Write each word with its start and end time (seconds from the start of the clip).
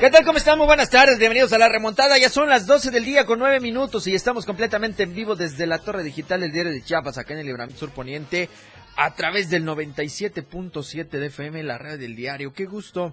¿Qué 0.00 0.08
tal? 0.08 0.24
¿Cómo 0.24 0.38
están? 0.38 0.56
Muy 0.56 0.66
buenas 0.66 0.88
tardes. 0.88 1.18
Bienvenidos 1.18 1.52
a 1.52 1.58
la 1.58 1.68
remontada. 1.68 2.16
Ya 2.16 2.30
son 2.30 2.48
las 2.48 2.64
12 2.66 2.90
del 2.90 3.04
día 3.04 3.26
con 3.26 3.38
9 3.38 3.60
minutos 3.60 4.06
y 4.06 4.14
estamos 4.14 4.46
completamente 4.46 5.02
en 5.02 5.14
vivo 5.14 5.36
desde 5.36 5.66
la 5.66 5.78
torre 5.78 6.02
digital 6.02 6.40
del 6.40 6.52
diario 6.52 6.72
de 6.72 6.82
Chiapas, 6.82 7.18
acá 7.18 7.34
en 7.34 7.40
el 7.40 7.46
Libramiento 7.48 7.80
Sur 7.80 7.90
Poniente, 7.90 8.48
a 8.96 9.14
través 9.14 9.50
del 9.50 9.66
97.7 9.66 11.06
de 11.06 11.26
FM, 11.26 11.62
la 11.64 11.76
red 11.76 12.00
del 12.00 12.16
diario. 12.16 12.54
Qué 12.54 12.64
gusto 12.64 13.12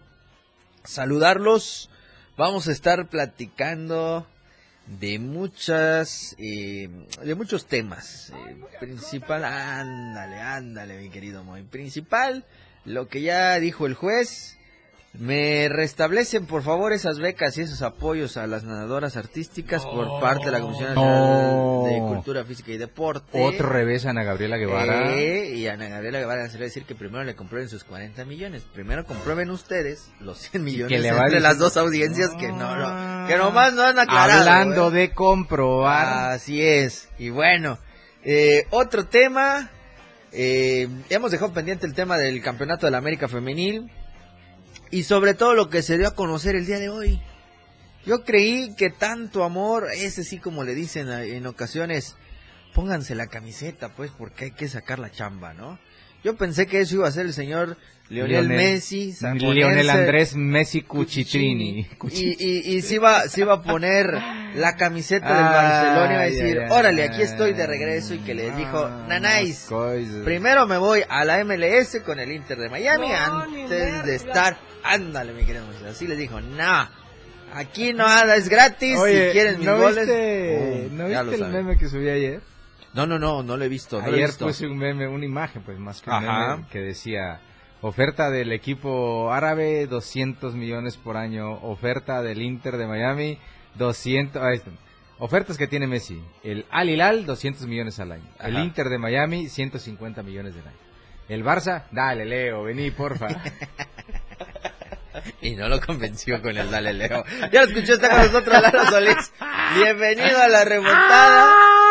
saludarlos. 0.86 1.90
Vamos 2.38 2.70
a 2.70 2.72
estar 2.72 3.10
platicando 3.10 4.26
de 4.86 5.20
muchas, 5.20 6.38
eh, 6.40 6.88
de 7.22 7.36
muchos 7.36 7.66
temas. 7.66 8.30
Eh, 8.30 8.62
principal, 8.80 9.44
ándale, 9.44 10.38
ándale, 10.38 11.02
mi 11.02 11.10
querido 11.10 11.44
Moy. 11.44 11.64
Principal, 11.64 12.46
lo 12.86 13.10
que 13.10 13.24
ya 13.24 13.60
dijo 13.60 13.88
el 13.88 13.94
juez 13.94 14.57
me 15.20 15.68
restablecen, 15.70 16.46
por 16.46 16.62
favor, 16.62 16.94
esas 16.94 17.20
becas 17.20 17.58
y 17.58 17.62
esos 17.62 17.82
apoyos 17.82 18.38
a 18.38 18.46
las 18.46 18.64
nadadoras 18.64 19.18
artísticas 19.18 19.84
por 19.84 20.20
parte 20.20 20.46
de 20.46 20.52
la 20.52 20.60
Comisión 20.60 20.90
Nacional 20.94 21.90
de 21.90 22.00
Cultura 22.00 22.46
Física 22.46 22.72
y 22.72 22.78
Deporte. 22.78 23.26
Otro 23.32 23.68
revés 23.68 24.06
a 24.06 24.12
Ana 24.12 24.24
Gabriela 24.24 24.58
Guevara. 24.58 25.16
Eh, 25.16 25.56
y 25.56 25.68
a 25.68 25.74
Ana 25.74 25.88
Gabriela 25.88 26.20
Guevara 26.20 26.48
se 26.50 26.60
le 26.60 26.66
decir 26.66 26.84
que 26.84 26.94
primero 26.94 27.24
le 27.24 27.36
comprueben 27.36 27.68
sus 27.68 27.84
40 27.84 28.26
millones. 28.26 28.64
Primero 28.74 29.06
comprueben 29.06 29.50
ustedes 29.50 30.12
los 30.20 30.38
100 30.38 30.64
millones 30.64 31.02
le 31.02 31.12
va 31.12 31.24
entre 31.24 31.40
las 31.40 31.58
dos 31.58 31.78
audiencias 31.78 32.30
que 32.40 32.50
no, 32.50 32.76
no, 32.76 33.28
que 33.28 33.38
nomás 33.38 33.74
no 33.74 33.84
han 33.84 33.98
aclarado. 33.98 34.42
Hablando 34.42 34.90
¿eh? 34.90 35.00
de 35.00 35.12
comprobar. 35.14 36.34
Así 36.34 36.62
es. 36.62 37.10
Y 37.18 37.30
bueno, 37.30 37.80
eh, 38.24 38.68
otro 38.70 39.06
tema. 39.08 39.72
Eh, 40.32 40.88
hemos 41.10 41.32
dejado 41.32 41.54
pendiente 41.54 41.88
el 41.88 41.96
tema 41.96 42.18
del 42.18 42.42
campeonato 42.44 42.86
de 42.86 42.92
la 42.92 42.98
América 42.98 43.28
Femenil 43.28 43.90
y 44.92 45.04
sobre 45.04 45.34
todo 45.34 45.54
lo 45.54 45.70
que 45.70 45.82
se 45.82 45.98
dio 45.98 46.08
a 46.08 46.16
conocer 46.16 46.56
el 46.56 46.66
día 46.66 46.80
de 46.80 46.90
hoy. 46.90 47.22
Yo 48.06 48.24
creí 48.24 48.74
que 48.76 48.90
tanto 48.90 49.44
amor, 49.44 49.90
ese 49.94 50.24
sí 50.24 50.40
como 50.40 50.64
le 50.64 50.76
dicen 50.76 51.10
en 51.10 51.46
ocasiones, 51.46 52.16
pónganse 52.74 53.16
la 53.16 53.28
camiseta 53.28 53.90
pues 53.90 54.12
porque 54.18 54.46
hay 54.46 54.52
que 54.52 54.70
sacar 54.70 55.00
la 55.00 55.12
chamba, 55.12 55.54
¿no? 55.54 55.80
Yo 56.24 56.36
pensé 56.36 56.68
que 56.68 56.82
eso 56.82 56.96
iba 56.96 57.08
a 57.08 57.12
ser 57.12 57.26
el 57.26 57.34
señor 57.34 57.78
Lionel, 58.10 58.48
Messi, 58.48 59.14
Lionel 59.36 59.90
Andrés 59.90 60.36
Messi 60.36 60.82
Cuchitrini. 60.84 61.88
Y, 62.12 62.46
y, 62.46 62.76
y 62.76 62.82
se 62.82 62.96
iba, 62.96 63.28
se 63.28 63.42
iba 63.42 63.56
a 63.56 63.62
poner 63.62 64.18
la 64.56 64.76
camiseta 64.78 65.28
del 65.28 65.44
Barcelona 65.44 66.08
y 66.08 66.14
iba 66.14 66.22
a 66.22 66.26
decir, 66.26 66.60
órale, 66.70 67.04
aquí 67.04 67.22
estoy 67.22 67.54
de 67.54 67.68
regreso 67.68 68.14
y 68.14 68.20
que 68.20 68.34
les 68.34 68.56
dijo, 68.56 68.90
nanáis, 69.08 69.68
primero 70.24 70.68
me 70.68 70.78
voy 70.78 71.04
a 71.08 71.26
la 71.26 71.44
MLS 71.44 72.00
con 72.06 72.20
el 72.20 72.32
Inter 72.32 72.58
de 72.58 72.70
Miami 72.70 73.12
antes 73.12 74.06
de 74.06 74.16
estar, 74.16 74.58
ándale 74.84 75.34
mi 75.34 75.44
querido 75.44 75.66
así 75.90 76.08
les 76.08 76.18
dijo, 76.18 76.40
nah, 76.40 76.88
aquí 77.54 77.94
nada 77.94 78.36
es 78.36 78.48
gratis, 78.48 78.98
si 79.06 79.32
quieren 79.34 79.58
mis 79.58 79.68
¿no 79.68 79.78
goles, 79.78 80.08
Viste, 80.08 80.88
¿No 80.92 81.08
viste 81.08 81.36
el 81.36 81.52
meme 81.52 81.78
que 81.78 81.90
subí 81.90 82.10
ayer? 82.10 82.42
No, 82.98 83.06
no, 83.06 83.20
no, 83.20 83.44
no 83.44 83.58
lo 83.58 83.64
he 83.64 83.70
visto. 83.70 84.02
No 84.02 84.08
ayer 84.08 84.22
he 84.22 84.26
visto. 84.26 84.48
puse 84.48 84.66
un 84.66 84.76
meme, 84.76 85.08
una 85.08 85.24
imagen 85.24 85.62
pues 85.62 85.78
más 85.78 86.02
que 86.02 86.10
un 86.10 86.20
meme 86.20 86.66
que 86.72 86.80
decía... 86.80 87.42
Oferta 87.80 88.32
del 88.32 88.52
equipo 88.52 89.32
árabe, 89.32 89.86
200 89.86 90.56
millones 90.56 90.98
por 90.98 91.16
año. 91.16 91.52
Oferta 91.62 92.24
del 92.24 92.42
Inter 92.42 92.78
de 92.78 92.88
Miami, 92.88 93.38
200... 93.76 94.42
Ah, 94.42 94.50
ofertas 95.20 95.60
que 95.60 95.68
tiene 95.68 95.86
Messi. 95.86 96.20
El 96.44 96.66
Al 96.72 96.90
Hilal, 96.90 97.28
200 97.28 97.68
millones 97.68 98.00
al 98.00 98.14
año. 98.14 98.28
Ajá. 98.40 98.48
El 98.48 98.58
Inter 98.58 98.90
de 98.90 98.98
Miami, 98.98 99.48
150 99.48 100.24
millones 100.24 100.56
al 100.56 100.68
año. 100.68 100.78
El 101.30 101.46
Barça, 101.46 101.84
dale 101.92 102.26
Leo, 102.26 102.64
vení 102.64 102.90
porfa. 102.90 103.28
y 105.44 105.56
no 105.56 105.70
lo 105.70 105.80
convenció 105.80 106.42
con 106.42 106.58
el 106.58 106.72
dale 106.72 106.94
Leo. 106.94 107.24
Ya 107.52 107.62
lo 107.62 107.68
escuchó, 107.68 107.94
está 107.94 108.10
con 108.10 108.22
nosotros 108.22 108.60
Lara 108.60 108.90
Solís. 108.90 109.32
Bienvenido 109.76 110.42
a 110.42 110.48
la 110.48 110.66
remontada. 110.66 111.87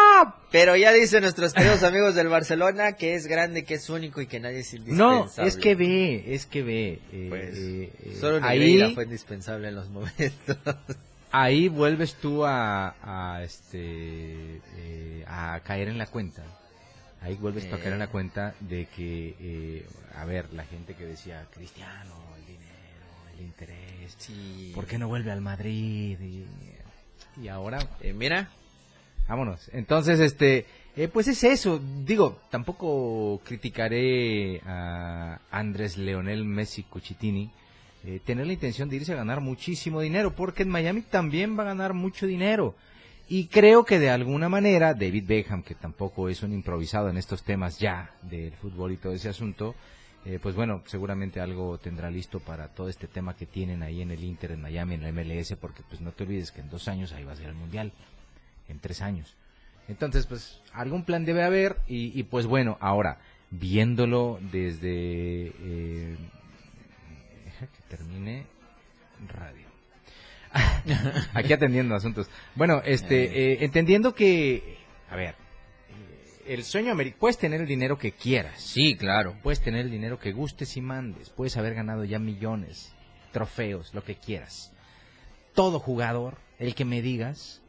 Pero 0.51 0.77
ya 0.77 0.93
dicen 0.93 1.23
nuestros 1.23 1.53
queridos 1.53 1.83
amigos 1.83 2.15
del 2.15 2.29
Barcelona 2.29 2.93
que 2.93 3.15
es 3.15 3.27
grande, 3.27 3.65
que 3.65 3.75
es 3.75 3.91
único 3.91 4.21
y 4.21 4.27
que 4.27 4.41
nadie 4.41 4.61
es 4.61 4.73
indispensable. 4.73 5.33
No, 5.37 5.45
es 5.45 5.57
que 5.57 5.75
ve, 5.75 6.25
es 6.35 6.47
que 6.47 6.63
ve. 6.63 7.01
Eh, 7.13 7.27
pues, 7.29 7.59
eh, 7.59 7.93
eh, 8.03 8.17
solo 8.21 8.45
ahí 8.47 8.95
fue 8.95 9.05
indispensable 9.05 9.69
en 9.69 9.75
los 9.75 9.89
momentos. 9.91 10.57
Ahí 11.33 11.69
vuelves 11.69 12.15
tú 12.15 12.47
a, 12.47 12.95
a 13.03 13.43
este 13.43 14.63
a 15.27 15.61
caer 15.61 15.89
en 15.89 15.99
la 15.99 16.07
cuenta. 16.07 16.43
Ahí 17.21 17.35
vuelves 17.35 17.69
tú 17.69 17.75
a 17.75 17.79
caer 17.79 17.95
en 17.95 17.99
la 17.99 18.07
cuenta 18.07 18.55
de 18.61 18.87
que, 18.87 19.85
a 20.15 20.25
ver, 20.25 20.51
la 20.55 20.65
gente 20.65 20.95
que 20.95 21.05
decía 21.05 21.45
Cristiano, 21.53 22.15
el 22.39 22.47
dinero, 22.47 23.35
el 23.35 23.45
interés, 23.45 24.15
sí. 24.17 24.73
¿por 24.75 24.87
qué 24.87 24.99
no 24.99 25.09
vuelve 25.09 25.31
al 25.31 25.43
Madrid? 25.43 26.19
Y, 26.21 26.47
y 27.43 27.49
ahora, 27.49 27.81
mira, 28.15 28.49
Vámonos. 29.29 29.69
Entonces, 29.73 30.21
este, 30.21 30.67
eh, 30.97 31.09
pues 31.09 31.29
es 31.29 31.43
eso. 31.45 31.81
Digo, 32.05 32.39
tampoco 32.51 33.41
criticaré 33.45 34.61
a 34.65 35.41
Andrés 35.51 35.99
Leonel 35.99 36.45
Messi 36.45 36.85
Cuchitini 36.85 37.51
eh, 38.05 38.21
tener 38.25 38.47
la 38.47 38.53
intención 38.53 38.89
de 38.89 38.97
irse 38.97 39.13
a 39.13 39.17
ganar 39.17 39.41
muchísimo 39.41 40.01
dinero, 40.01 40.35
porque 40.35 40.63
en 40.63 40.69
Miami 40.69 41.03
también 41.03 41.59
va 41.59 41.65
a 41.65 41.67
ganar 41.67 41.93
mucho 41.93 42.27
dinero. 42.27 42.77
Y 43.29 43.49
creo 43.49 43.85
que 43.85 43.99
de 43.99 44.11
alguna 44.11 44.49
manera 44.49 44.95
David 44.95 45.25
Beckham, 45.27 45.65
que 45.65 45.75
tampoco 45.75 46.29
es 46.29 46.45
un 46.45 46.53
improvisado 46.53 47.11
en 47.11 47.17
estos 47.17 47.43
temas 47.43 47.81
ya 47.81 48.13
del 48.23 48.53
fútbol 48.53 48.93
y 48.93 48.99
todo 48.99 49.13
ese 49.13 49.29
asunto, 49.29 49.75
eh, 50.25 50.39
pues 50.41 50.55
bueno, 50.55 50.83
seguramente 50.87 51.41
algo 51.41 51.79
tendrá 51.79 52.09
listo 52.09 52.39
para 52.39 52.69
todo 52.69 52.89
este 52.89 53.09
tema 53.09 53.35
que 53.35 53.47
tienen 53.47 53.83
ahí 53.83 54.03
en 54.03 54.13
el 54.13 54.23
Inter, 54.23 54.53
en 54.53 54.63
Miami, 54.63 54.95
en 54.95 55.03
la 55.03 55.11
MLS, 55.11 55.57
porque 55.61 55.83
pues 55.89 56.01
no 56.01 56.13
te 56.13 56.23
olvides 56.23 56.53
que 56.53 56.61
en 56.61 56.71
dos 56.71 56.87
años 56.87 57.13
ahí 57.13 57.25
va 57.25 57.33
a 57.33 57.37
ser 57.37 57.49
el 57.49 57.55
Mundial 57.57 57.93
en 58.69 58.81
tres 58.81 59.03
años. 59.03 59.37
Entonces, 59.89 60.27
pues 60.27 60.61
algún 60.73 61.05
plan 61.05 61.25
debe 61.25 61.45
haber 61.45 61.79
y, 61.87 62.19
y 62.19 62.25
pues 62.25 62.47
bueno, 62.47 62.77
ahora, 62.81 63.19
viéndolo 63.51 64.39
desde... 64.53 65.53
Eh, 65.61 66.17
que 67.61 67.97
termine 67.97 68.45
radio. 69.29 69.67
Aquí 71.35 71.53
atendiendo 71.53 71.95
asuntos. 71.95 72.29
Bueno, 72.55 72.83
este, 72.85 73.53
eh, 73.53 73.65
entendiendo 73.65 74.15
que, 74.15 74.79
a 75.11 75.17
ver, 75.17 75.35
el 76.47 76.65
sueño 76.65 76.93
americano, 76.93 77.21
puedes 77.21 77.39
tener 77.39 77.61
el 77.61 77.67
dinero 77.67 77.99
que 77.99 78.13
quieras. 78.13 78.61
Sí, 78.61 78.97
claro. 78.97 79.37
Puedes 79.43 79.61
tener 79.61 79.87
el 79.87 79.91
dinero 79.91 80.19
que 80.19 80.33
gustes 80.33 80.77
y 80.77 80.81
mandes. 80.81 81.31
Puedes 81.31 81.57
haber 81.57 81.75
ganado 81.75 82.05
ya 82.05 82.19
millones, 82.19 82.95
trofeos, 83.33 83.95
lo 83.95 84.05
que 84.05 84.17
quieras. 84.17 84.73
Todo 85.55 85.79
jugador, 85.79 86.39
el 86.59 86.75
que 86.75 86.85
me 86.85 87.03
digas, 87.03 87.63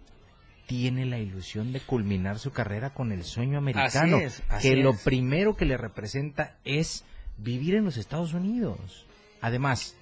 tiene 0.68 1.06
la 1.06 1.18
ilusión 1.18 1.74
de 1.74 1.80
culminar 1.80 2.38
su 2.40 2.52
carrera 2.52 2.94
con 2.94 3.12
el 3.12 3.24
sueño 3.24 3.58
americano, 3.58 4.18
así 4.18 4.26
es, 4.26 4.44
así 4.50 4.70
que 4.70 4.78
es. 4.78 4.84
lo 4.84 4.94
primero 4.94 5.56
que 5.56 5.66
le 5.66 5.78
representa 5.78 6.58
es 6.64 7.04
vivir 7.38 7.76
en 7.76 7.86
los 7.86 7.98
Estados 7.98 8.34
Unidos. 8.34 9.08
Además, 9.42 9.96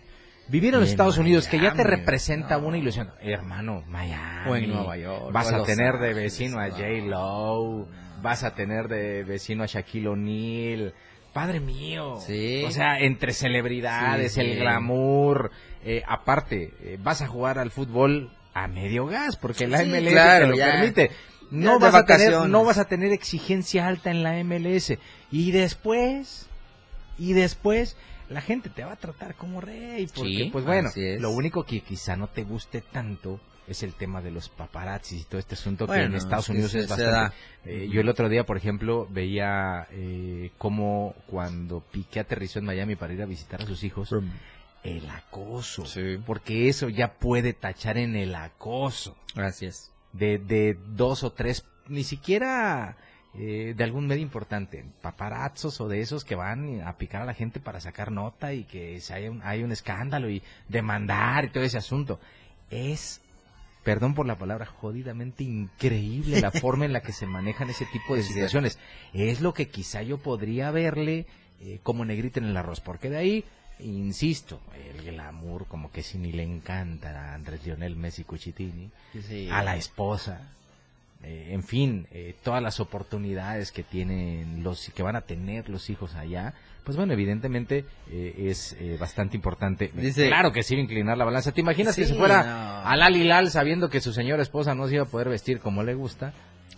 vivir 0.48 0.74
en 0.74 0.80
los 0.82 0.90
Estados 0.90 1.18
Unidos, 1.18 1.48
que 1.48 1.60
ya 1.60 1.74
te 1.74 1.84
representa 1.84 2.58
no. 2.58 2.68
una 2.68 2.78
ilusión. 2.78 3.12
Hermano, 3.22 3.84
Miami. 3.88 4.50
O 4.52 4.56
en 4.56 4.70
Nueva 4.70 4.98
York, 4.98 5.32
Vas 5.32 5.54
a 5.54 5.64
tener 5.64 6.00
de 6.00 6.14
vecino 6.14 6.60
a. 6.60 6.70
J. 6.70 6.84
Lo, 7.06 7.88
vas 8.22 8.44
a 8.44 8.56
tener 8.56 8.88
de 8.88 9.24
vecino 9.24 9.64
a 9.64 9.68
Shaquille 9.68 10.08
O'Neal. 10.08 10.94
Padre 11.34 11.60
mío. 11.60 12.16
Sí. 12.26 12.64
O 12.66 12.72
sea, 12.72 12.98
entre 13.00 13.34
celebridades, 13.34 14.34
Sí, 14.34 14.42
sí. 14.42 14.48
el 14.52 14.60
glamour. 14.60 15.52
eh, 15.84 16.02
aparte, 16.08 16.74
eh, 16.82 16.98
vas 17.04 17.22
a 17.22 17.28
jugar 17.28 17.60
al 17.60 17.72
fútbol 17.72 18.32
a 18.56 18.68
medio 18.68 19.06
gas, 19.06 19.36
porque 19.38 19.68
la 19.68 19.80
Sí, 19.80 19.86
MLS 19.86 20.12
claro, 20.12 20.46
te 20.46 20.52
lo 20.52 20.58
ya. 20.58 20.72
permite. 20.72 21.12
No 21.52 21.78
vas, 21.78 21.94
a 21.94 22.06
tener, 22.06 22.34
no 22.50 22.64
vas 22.64 22.80
a 22.80 22.86
tener 22.86 23.12
exigencia 23.12 23.86
alta 23.88 24.10
en 24.10 24.24
la 24.24 24.40
MLS. 24.44 24.98
Y 25.32 25.52
después, 25.52 26.48
y 27.20 27.34
después, 27.34 27.96
la 28.30 28.42
gente 28.42 28.70
te 28.70 28.84
va 28.84 28.94
a 28.94 28.96
tratar 28.96 29.36
como 29.36 29.62
rey. 29.62 30.08
Porque, 30.08 30.30
Sí, 30.30 30.50
pues 30.52 30.66
bueno, 30.66 30.90
lo 31.20 31.30
único 31.30 31.64
que 31.64 31.82
quizá 31.82 32.16
no 32.16 32.28
te 32.28 32.44
guste 32.44 32.82
tanto 32.82 33.40
es 33.68 33.84
el 33.84 33.94
tema 33.94 34.22
de 34.22 34.32
los 34.32 34.50
paparazzis 34.50 35.22
y 35.22 35.26
todo 35.26 35.40
este 35.40 35.56
asunto 35.56 35.86
que 35.88 36.02
en 36.02 36.16
Estados 36.16 36.50
Unidos 36.50 36.72
se- 36.72 36.80
es 36.80 36.88
bastante. 36.88 37.36
Eh, 37.66 37.90
yo 37.92 38.00
el 38.02 38.10
otro 38.10 38.30
día, 38.30 38.44
por 38.46 38.58
ejemplo, 38.58 39.08
veía 39.12 39.88
eh, 39.92 40.52
cómo 40.58 41.14
cuando 41.28 41.82
Piqué 41.92 42.20
aterrizó 42.22 42.60
en 42.60 42.66
Miami 42.66 42.96
para 42.96 43.14
ir 43.14 43.22
a 43.22 43.26
visitar 43.26 43.62
a 43.62 43.66
sus 43.66 43.84
hijos, 43.84 44.10
el 44.86 45.10
acoso. 45.10 45.86
Sí. 45.86 46.18
Porque 46.26 46.70
eso 46.70 46.90
ya 46.90 47.16
puede 47.16 47.54
tachar 47.54 47.98
en 47.98 48.16
el 48.16 48.36
acoso 48.36 49.18
Gracias. 49.34 49.92
de, 50.14 50.38
de 50.38 50.78
dos 50.90 51.24
o 51.24 51.34
tres, 51.34 51.66
ni 51.88 52.04
siquiera 52.04 52.98
eh, 53.38 53.74
de 53.76 53.84
algún 53.84 54.08
medio 54.08 54.22
importante, 54.22 54.86
paparazzos 55.02 55.82
o 55.82 55.90
de 55.90 56.00
esos 56.00 56.24
que 56.24 56.36
van 56.36 56.82
a 56.82 56.98
picar 56.98 57.22
a 57.22 57.26
la 57.26 57.34
gente 57.34 57.60
para 57.60 57.82
sacar 57.82 58.10
nota 58.10 58.54
y 58.54 58.64
que 58.64 59.02
si 59.02 59.12
hay, 59.12 59.28
un, 59.28 59.42
hay 59.44 59.62
un 59.62 59.74
escándalo 59.74 60.30
y 60.30 60.42
demandar 60.70 61.44
y 61.44 61.50
todo 61.50 61.64
ese 61.64 61.78
asunto. 61.78 62.20
Es, 62.70 63.22
perdón 63.84 64.14
por 64.14 64.26
la 64.26 64.38
palabra, 64.38 64.66
jodidamente 64.66 65.44
increíble 65.44 66.40
la 66.40 66.52
forma 66.52 66.86
en 66.86 66.94
la 66.94 67.02
que 67.02 67.12
se 67.12 67.26
manejan 67.26 67.70
ese 67.70 67.86
tipo 67.88 68.16
de 68.16 68.24
situaciones. 68.24 68.80
Es 69.14 69.42
lo 69.42 69.54
que 69.54 69.68
quizá 69.68 70.02
yo 70.02 70.18
podría 70.18 70.72
verle 70.72 71.26
eh, 71.60 71.80
como 71.84 72.06
negrita 72.06 72.40
en 72.40 72.46
el 72.46 72.56
arroz, 72.56 72.80
porque 72.80 73.10
de 73.10 73.18
ahí 73.18 73.46
insisto, 73.80 74.62
el 74.96 75.04
glamour 75.04 75.66
como 75.68 75.92
que 75.92 76.02
si 76.04 76.18
ni 76.18 76.32
le 76.32 76.44
encanta 76.44 77.10
a 77.10 77.34
Andrés 77.36 77.66
Lionel 77.66 77.96
Messi 77.96 78.24
Cuchitini, 78.24 78.90
Sí. 79.28 79.50
a 79.52 79.64
la 79.64 79.76
esposa, 79.76 80.42
eh, 81.24 81.50
en 81.52 81.64
fin, 81.64 82.08
eh, 82.12 82.36
todas 82.44 82.62
las 82.62 82.80
oportunidades 82.80 83.72
que 83.72 83.84
tienen 83.84 84.64
los 84.64 84.90
que 84.94 85.04
van 85.04 85.16
a 85.16 85.22
tener 85.22 85.70
los 85.70 85.90
hijos 85.90 86.16
allá, 86.16 86.54
pues 86.84 86.98
bueno, 86.98 87.14
evidentemente 87.14 87.84
eh, 88.12 88.46
es 88.50 88.74
eh, 88.80 88.98
bastante 89.00 89.36
importante. 89.36 89.92
Dice- 89.94 90.28
claro 90.28 90.52
que 90.52 90.62
sí 90.62 90.76
inclinar 90.76 91.18
la 91.18 91.26
balanza. 91.26 91.52
¿Te 91.52 91.62
imaginas 91.62 91.96
que 91.96 92.06
se 92.06 92.14
fuera 92.14 92.44
no. 92.84 92.88
al 92.90 93.02
Alilal 93.02 93.50
sabiendo 93.50 93.90
que 93.90 94.02
su 94.02 94.14
señora 94.14 94.44
esposa 94.44 94.76
no 94.76 94.88
se 94.88 94.96
iba 94.96 95.04
a 95.04 95.08
poder 95.08 95.30
vestir 95.30 95.60
como 95.60 95.82
le 95.84 95.96
gusta? 95.96 96.34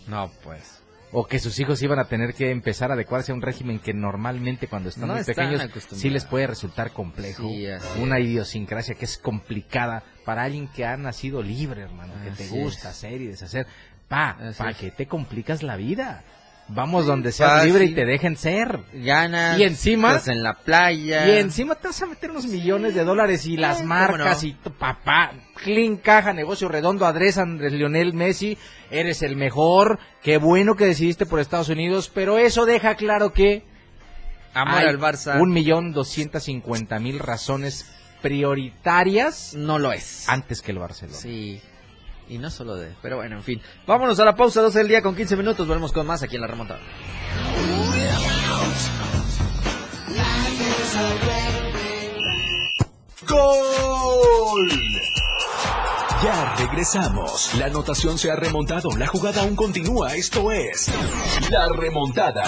No, 0.06 0.30
pues. 0.42 0.82
O 1.10 1.26
que 1.26 1.38
sus 1.38 1.58
hijos 1.58 1.82
iban 1.82 1.98
a 1.98 2.04
tener 2.06 2.34
que 2.34 2.50
empezar 2.50 2.90
a 2.90 2.94
adecuarse 2.94 3.32
a 3.32 3.34
un 3.34 3.40
régimen 3.42 3.78
que 3.78 3.94
normalmente 3.94 4.66
cuando 4.68 4.90
están 4.90 5.08
No 5.08 5.14
muy 5.14 5.20
están 5.22 5.34
pequeños 5.36 5.62
sí 5.92 6.10
les 6.10 6.24
puede 6.26 6.46
resultar 6.46 6.92
complejo. 6.92 7.42
Sí, 7.48 7.66
una 8.00 8.20
idiosincrasia 8.20 8.94
que 8.94 9.06
es 9.06 9.16
complicada 9.16 10.02
para 10.24 10.42
alguien 10.42 10.68
que 10.68 10.84
ha 10.84 10.96
nacido 10.98 11.42
libre, 11.42 11.82
hermano, 11.82 12.12
que 12.22 12.30
te 12.32 12.48
gusta 12.48 12.90
es. 12.90 12.96
hacer 12.96 13.20
y 13.22 13.26
deshacer. 13.28 13.66
Pa, 14.06 14.30
Así 14.30 14.58
¿para 14.58 14.70
es. 14.70 14.76
qué 14.76 14.90
te 14.90 15.06
complicas 15.06 15.62
la 15.62 15.76
vida? 15.76 16.24
Vamos 16.70 17.06
donde 17.06 17.32
seas 17.32 17.50
fácil. 17.50 17.68
libre 17.72 17.84
y 17.86 17.94
te 17.94 18.04
dejen 18.04 18.36
ser. 18.36 18.80
Ganas. 18.92 19.58
Y 19.58 19.62
encima- 19.64 20.08
estás 20.10 20.28
en 20.28 20.42
la 20.42 20.54
playa. 20.54 21.26
Y 21.26 21.38
encima 21.38 21.74
te 21.76 21.88
vas 21.88 22.02
a 22.02 22.06
meter 22.06 22.30
unos 22.30 22.46
millones 22.46 22.94
de 22.94 23.04
dólares 23.04 23.46
y 23.46 23.56
las 23.56 23.80
Eh, 23.80 23.84
marcas 23.84 24.44
y 24.44 24.52
tu 24.52 24.70
papá, 24.72 25.32
clean 25.62 25.96
caja, 25.96 26.32
negocio 26.34 26.68
redondo, 26.68 27.06
adresa 27.06 27.42
Andrés 27.42 27.72
Lionel 27.72 28.12
Messi, 28.12 28.58
eres 28.90 29.22
el 29.22 29.34
mejor, 29.36 29.98
qué 30.22 30.36
bueno 30.36 30.74
que 30.76 30.84
decidiste 30.84 31.24
por 31.26 31.40
Estados 31.40 31.70
Unidos, 31.70 32.10
pero 32.14 32.36
eso 32.38 32.66
deja 32.66 32.94
claro 32.96 33.32
que 33.32 33.64
Amor 34.52 34.80
al 34.82 34.98
Barça. 34.98 35.40
un 35.40 35.50
millón 35.50 35.92
doscientas 35.92 36.44
cincuenta 36.44 36.98
mil 36.98 37.18
razones 37.18 37.86
prioritarias 38.22 39.54
No 39.54 39.78
lo 39.78 39.92
es. 39.92 40.28
antes 40.28 40.60
que 40.62 40.72
el 40.72 40.78
Barcelona. 40.78 41.18
Sí. 41.18 41.60
Y 42.28 42.38
no 42.38 42.50
solo 42.50 42.76
de. 42.76 42.94
Pero 43.02 43.16
bueno, 43.16 43.36
en 43.36 43.42
fin. 43.42 43.60
Vámonos 43.86 44.18
a 44.20 44.24
la 44.24 44.34
pausa, 44.34 44.60
12 44.60 44.78
del 44.78 44.88
día 44.88 45.02
con 45.02 45.16
15 45.16 45.36
minutos. 45.36 45.66
Volvemos 45.66 45.92
con 45.92 46.06
más 46.06 46.22
aquí 46.22 46.36
en 46.36 46.42
la 46.42 46.48
remontada. 46.48 46.80
¡Gol! 53.28 54.68
Ya 56.22 56.56
regresamos. 56.56 57.54
La 57.54 57.66
anotación 57.66 58.18
se 58.18 58.30
ha 58.30 58.36
remontado. 58.36 58.90
La 58.96 59.06
jugada 59.06 59.42
aún 59.42 59.54
continúa. 59.54 60.14
Esto 60.14 60.50
es 60.50 60.90
La 61.50 61.68
Remontada. 61.68 62.44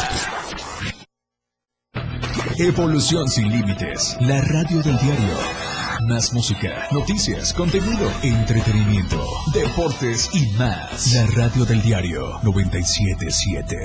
Evolución 2.58 3.28
sin 3.28 3.48
límites. 3.48 4.16
La 4.20 4.40
radio 4.40 4.82
del 4.82 4.98
diario. 4.98 5.79
Más 6.06 6.32
música, 6.32 6.88
noticias, 6.92 7.52
contenido, 7.52 8.10
entretenimiento, 8.22 9.22
deportes 9.52 10.30
y 10.34 10.46
más. 10.56 11.14
La 11.14 11.26
radio 11.26 11.64
del 11.66 11.82
diario 11.82 12.40
977. 12.42 13.76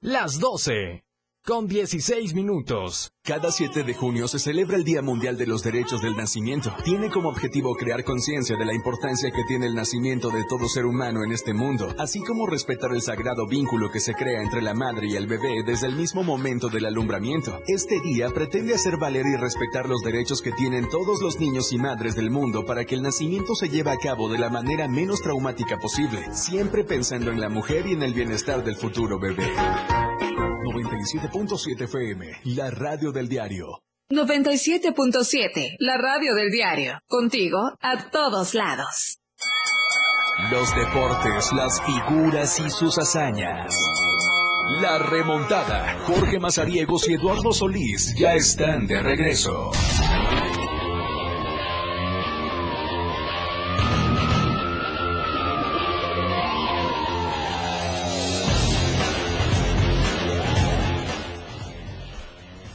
Las 0.00 0.38
12. 0.38 1.04
Con 1.42 1.68
16 1.68 2.34
minutos. 2.34 3.12
Cada 3.24 3.50
7 3.50 3.82
de 3.82 3.94
junio 3.94 4.28
se 4.28 4.38
celebra 4.38 4.76
el 4.76 4.84
Día 4.84 5.00
Mundial 5.00 5.38
de 5.38 5.46
los 5.46 5.62
Derechos 5.62 6.02
del 6.02 6.14
Nacimiento. 6.14 6.70
Tiene 6.84 7.08
como 7.08 7.30
objetivo 7.30 7.74
crear 7.76 8.04
conciencia 8.04 8.58
de 8.58 8.66
la 8.66 8.74
importancia 8.74 9.30
que 9.30 9.44
tiene 9.48 9.64
el 9.64 9.74
nacimiento 9.74 10.28
de 10.28 10.44
todo 10.44 10.68
ser 10.68 10.84
humano 10.84 11.24
en 11.24 11.32
este 11.32 11.54
mundo, 11.54 11.94
así 11.98 12.20
como 12.20 12.46
respetar 12.46 12.92
el 12.92 13.00
sagrado 13.00 13.46
vínculo 13.46 13.90
que 13.90 14.00
se 14.00 14.12
crea 14.12 14.42
entre 14.42 14.60
la 14.60 14.74
madre 14.74 15.06
y 15.06 15.16
el 15.16 15.26
bebé 15.26 15.62
desde 15.64 15.86
el 15.86 15.96
mismo 15.96 16.22
momento 16.22 16.68
del 16.68 16.84
alumbramiento. 16.84 17.62
Este 17.66 18.00
día 18.00 18.28
pretende 18.28 18.74
hacer 18.74 18.98
valer 18.98 19.24
y 19.24 19.36
respetar 19.36 19.88
los 19.88 20.02
derechos 20.02 20.42
que 20.42 20.52
tienen 20.52 20.90
todos 20.90 21.22
los 21.22 21.40
niños 21.40 21.72
y 21.72 21.78
madres 21.78 22.16
del 22.16 22.30
mundo 22.30 22.66
para 22.66 22.84
que 22.84 22.96
el 22.96 23.02
nacimiento 23.02 23.54
se 23.54 23.70
lleve 23.70 23.90
a 23.90 23.96
cabo 23.96 24.28
de 24.28 24.38
la 24.38 24.50
manera 24.50 24.88
menos 24.88 25.22
traumática 25.22 25.78
posible, 25.78 26.22
siempre 26.34 26.84
pensando 26.84 27.30
en 27.30 27.40
la 27.40 27.48
mujer 27.48 27.86
y 27.86 27.94
en 27.94 28.02
el 28.02 28.12
bienestar 28.12 28.62
del 28.62 28.76
futuro 28.76 29.18
bebé. 29.18 29.50
97.7 30.70 31.82
FM, 31.82 32.26
la 32.56 32.70
radio 32.70 33.10
del 33.10 33.28
diario. 33.28 33.82
97.7, 34.12 35.76
la 35.80 35.96
radio 35.96 36.34
del 36.34 36.50
diario. 36.50 37.00
Contigo 37.08 37.58
a 37.80 38.10
todos 38.10 38.54
lados. 38.54 39.18
Los 40.50 40.72
deportes, 40.76 41.52
las 41.52 41.82
figuras 41.82 42.60
y 42.60 42.70
sus 42.70 42.98
hazañas. 42.98 43.74
La 44.80 44.98
remontada. 44.98 45.98
Jorge 46.06 46.38
Mazariegos 46.38 47.08
y 47.08 47.14
Eduardo 47.14 47.52
Solís 47.52 48.14
ya 48.16 48.34
están 48.34 48.86
de 48.86 49.02
regreso. 49.02 49.72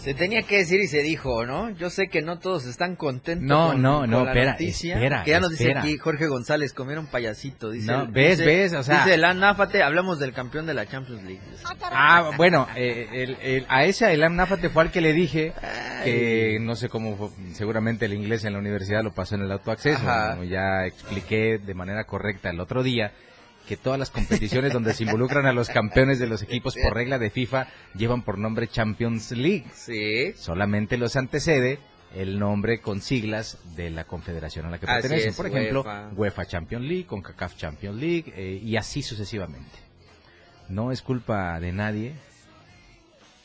Se 0.06 0.14
tenía 0.14 0.44
que 0.44 0.58
decir 0.58 0.80
y 0.82 0.88
se 0.88 1.02
dijo, 1.02 1.46
¿no? 1.48 1.72
Yo 1.72 1.90
sé 1.90 2.10
que 2.10 2.22
no 2.22 2.38
todos 2.38 2.66
están 2.68 2.96
contentos 2.96 3.48
No, 3.48 3.70
con, 3.72 3.82
no, 3.82 4.00
con 4.02 4.10
no, 4.12 4.24
la 4.24 4.32
espera, 4.32 4.52
noticia. 4.52 4.94
espera, 4.96 5.24
Que 5.24 5.32
ya 5.32 5.40
nos 5.40 5.54
espera. 5.54 5.82
dice 5.82 5.94
aquí 5.94 5.98
Jorge 5.98 6.28
González, 6.28 6.74
comieron 6.74 7.08
payasito. 7.08 7.72
Dice, 7.72 7.92
No, 7.92 8.06
ves, 8.08 8.38
dice- 8.38 8.46
ves, 8.46 8.74
o 8.74 8.84
sea- 8.84 9.00
Dice 9.04 9.16
el 9.16 9.24
Anáfate, 9.24 9.82
hablamos 9.82 10.20
del 10.20 10.32
campeón 10.32 10.68
de 10.68 10.76
la 10.76 10.86
Champions 10.86 11.24
League. 11.24 11.42
Ah, 11.92 12.32
bueno, 12.38 12.68
eh, 12.76 13.08
el- 13.14 13.38
el- 13.42 13.66
a 13.68 13.84
ese 13.86 14.14
Elam 14.14 14.36
Náfate 14.36 14.70
fue 14.70 14.84
al 14.84 14.92
que 14.92 15.02
le 15.02 15.12
dije 15.14 15.54
que 16.04 16.60
no 16.62 16.76
sé 16.76 16.88
cómo, 16.88 17.18
fue, 17.18 17.30
seguramente 17.54 18.06
el 18.06 18.14
inglés 18.14 18.46
en 18.46 18.54
la 18.54 18.60
universidad 18.60 19.04
lo 19.04 19.12
pasó 19.12 19.34
en 19.34 19.42
el 19.42 19.52
autoacceso. 19.52 20.08
Ajá. 20.08 20.32
Como 20.34 20.44
ya 20.44 20.86
expliqué 20.86 21.58
de 21.58 21.74
manera 21.74 22.04
correcta 22.04 22.52
el 22.52 22.60
otro 22.60 22.84
día 22.84 23.12
que 23.68 23.78
todas 23.78 23.98
las 24.00 24.10
competiciones 24.12 24.74
donde 24.74 24.94
se 24.94 25.04
involucran 25.04 25.46
a 25.46 25.54
los 25.54 25.70
campeones 25.70 26.20
de 26.20 26.28
los 26.28 26.42
equipos 26.42 26.76
por 26.82 26.94
regla 26.94 27.20
de 27.20 27.30
FIFA 27.30 27.68
llevan 27.96 28.22
por 28.24 28.38
nombre 28.38 28.68
Champions 28.68 29.32
League. 29.32 29.66
Sí. 29.74 30.34
Solamente 30.38 30.98
los 30.98 31.16
antecede 31.16 31.80
el 32.16 32.40
nombre 32.40 32.80
con 32.80 33.02
siglas 33.02 33.58
de 33.76 33.90
la 33.90 34.06
confederación 34.06 34.66
a 34.66 34.70
la 34.70 34.78
que 34.80 34.86
Así 34.86 35.02
pertenecen. 35.02 35.30
es, 35.32 35.36
por 35.36 35.48
ejemplo, 35.48 35.82
UEFA. 35.82 36.10
UEFA 36.16 36.46
Champions 36.46 36.86
League, 36.86 37.06
CONCACAF 37.06 37.58
Champions 37.58 37.98
League 38.00 38.34
eh, 38.36 38.60
y 38.64 38.78
así 38.78 39.02
sucesivamente. 39.02 39.78
No 40.70 40.92
es 40.92 41.02
culpa 41.02 41.60
de 41.60 41.72
nadie 41.74 42.14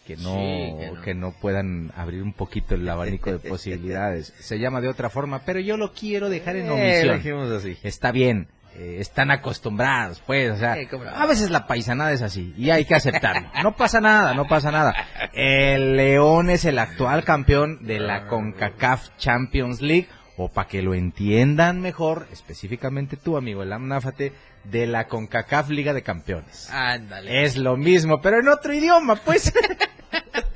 que 0.07 0.17
no, 0.17 0.35
Sí, 0.35 0.75
que 0.79 0.91
no. 0.95 1.03
que 1.03 1.15
no 1.15 1.33
puedan 1.33 1.93
abrir 1.97 2.23
un 2.23 2.33
poquito 2.33 2.75
el 2.75 2.89
abanico 2.89 3.31
de 3.31 3.39
posibilidades. 3.49 4.33
Se 4.39 4.59
llama 4.59 4.81
de 4.81 4.89
otra 4.89 5.11
forma, 5.11 5.41
pero 5.45 5.61
yo 5.61 5.77
lo 5.77 5.93
quiero 5.93 6.29
dejar 6.29 6.57
en 6.57 6.67
Eh, 6.67 7.11
omisión. 7.11 7.53
así. 7.53 7.77
Está 7.83 8.11
bien, 8.13 8.49
eh, 8.77 8.97
están 9.01 9.31
acostumbrados, 9.31 10.23
pues, 10.27 10.51
o 10.53 10.57
sea, 10.57 10.75
Sí, 10.77 10.87
cómo 10.87 11.05
no. 11.05 11.11
a 11.11 11.27
veces 11.27 11.51
la 11.51 11.67
paisanada 11.67 12.13
es 12.13 12.23
así 12.23 12.55
y 12.57 12.71
hay 12.71 12.85
que 12.85 12.95
aceptarlo. 12.95 13.51
No 13.63 13.77
pasa 13.77 14.01
nada, 14.01 14.35
no 14.35 14.47
pasa 14.47 14.71
nada. 14.71 14.95
El 15.33 15.97
León 15.97 16.51
es 16.51 16.65
el 16.65 16.79
actual 16.79 17.25
campeón 17.25 17.85
de 17.87 17.99
la 18.01 18.27
CONCACAF 18.27 19.09
Champions 19.19 19.81
League 19.83 20.09
o 20.37 20.49
para 20.49 20.69
que 20.69 20.81
lo 20.83 20.95
entiendan 20.95 21.81
mejor, 21.83 22.27
específicamente 22.33 23.17
tú, 23.19 23.37
amigo, 23.37 23.63
el 23.63 23.73
Amnáfate, 23.73 24.33
de 24.65 24.87
la 24.87 25.07
CONCACAF 25.07 25.69
Liga 25.71 25.93
de 25.93 26.03
Campeones. 26.03 26.71
Ándale. 26.71 27.45
Es 27.45 27.57
lo 27.59 27.77
mismo, 27.77 28.21
pero 28.23 28.41
en 28.41 28.49
otro 28.49 28.73
idioma, 28.73 29.17
pues. 29.17 29.53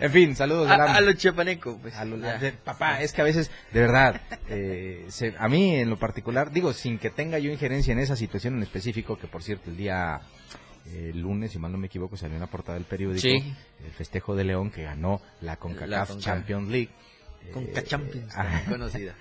en 0.00 0.10
fin, 0.12 0.36
saludos. 0.36 0.70
a, 0.70 0.96
a 0.96 1.00
lo 1.00 1.12
chiapaneco, 1.12 1.78
pues. 1.78 1.94
A 1.96 2.04
lo- 2.04 2.18
de- 2.18 2.52
papá, 2.52 3.00
es 3.00 3.12
que 3.12 3.20
a 3.20 3.24
veces, 3.24 3.50
de 3.72 3.80
verdad, 3.80 4.20
eh, 4.48 5.06
se- 5.08 5.34
a 5.38 5.48
mí 5.48 5.76
en 5.76 5.90
lo 5.90 5.98
particular, 5.98 6.50
digo, 6.52 6.72
sin 6.72 6.98
que 6.98 7.10
tenga 7.10 7.38
yo 7.38 7.50
injerencia 7.50 7.92
en 7.92 7.98
esa 7.98 8.16
situación 8.16 8.56
en 8.56 8.62
específico, 8.62 9.18
que 9.18 9.26
por 9.26 9.42
cierto, 9.42 9.70
el 9.70 9.76
día 9.76 10.20
eh, 10.88 11.10
lunes, 11.14 11.50
si 11.50 11.58
mal 11.58 11.72
no 11.72 11.78
me 11.78 11.88
equivoco, 11.88 12.16
salió 12.16 12.36
en 12.36 12.40
la 12.40 12.46
portada 12.46 12.78
del 12.78 12.84
periódico, 12.86 13.20
Sí. 13.20 13.54
el 13.84 13.90
festejo 13.90 14.36
de 14.36 14.44
León 14.44 14.70
que 14.70 14.84
ganó 14.84 15.20
la 15.40 15.56
CONCACAF 15.56 15.88
La 15.88 16.06
Conca- 16.06 16.20
Champions 16.24 16.68
League. 16.68 16.90
Con 17.52 17.64
Eh, 17.64 17.72
ah, 18.36 18.62
conocida. 18.68 19.14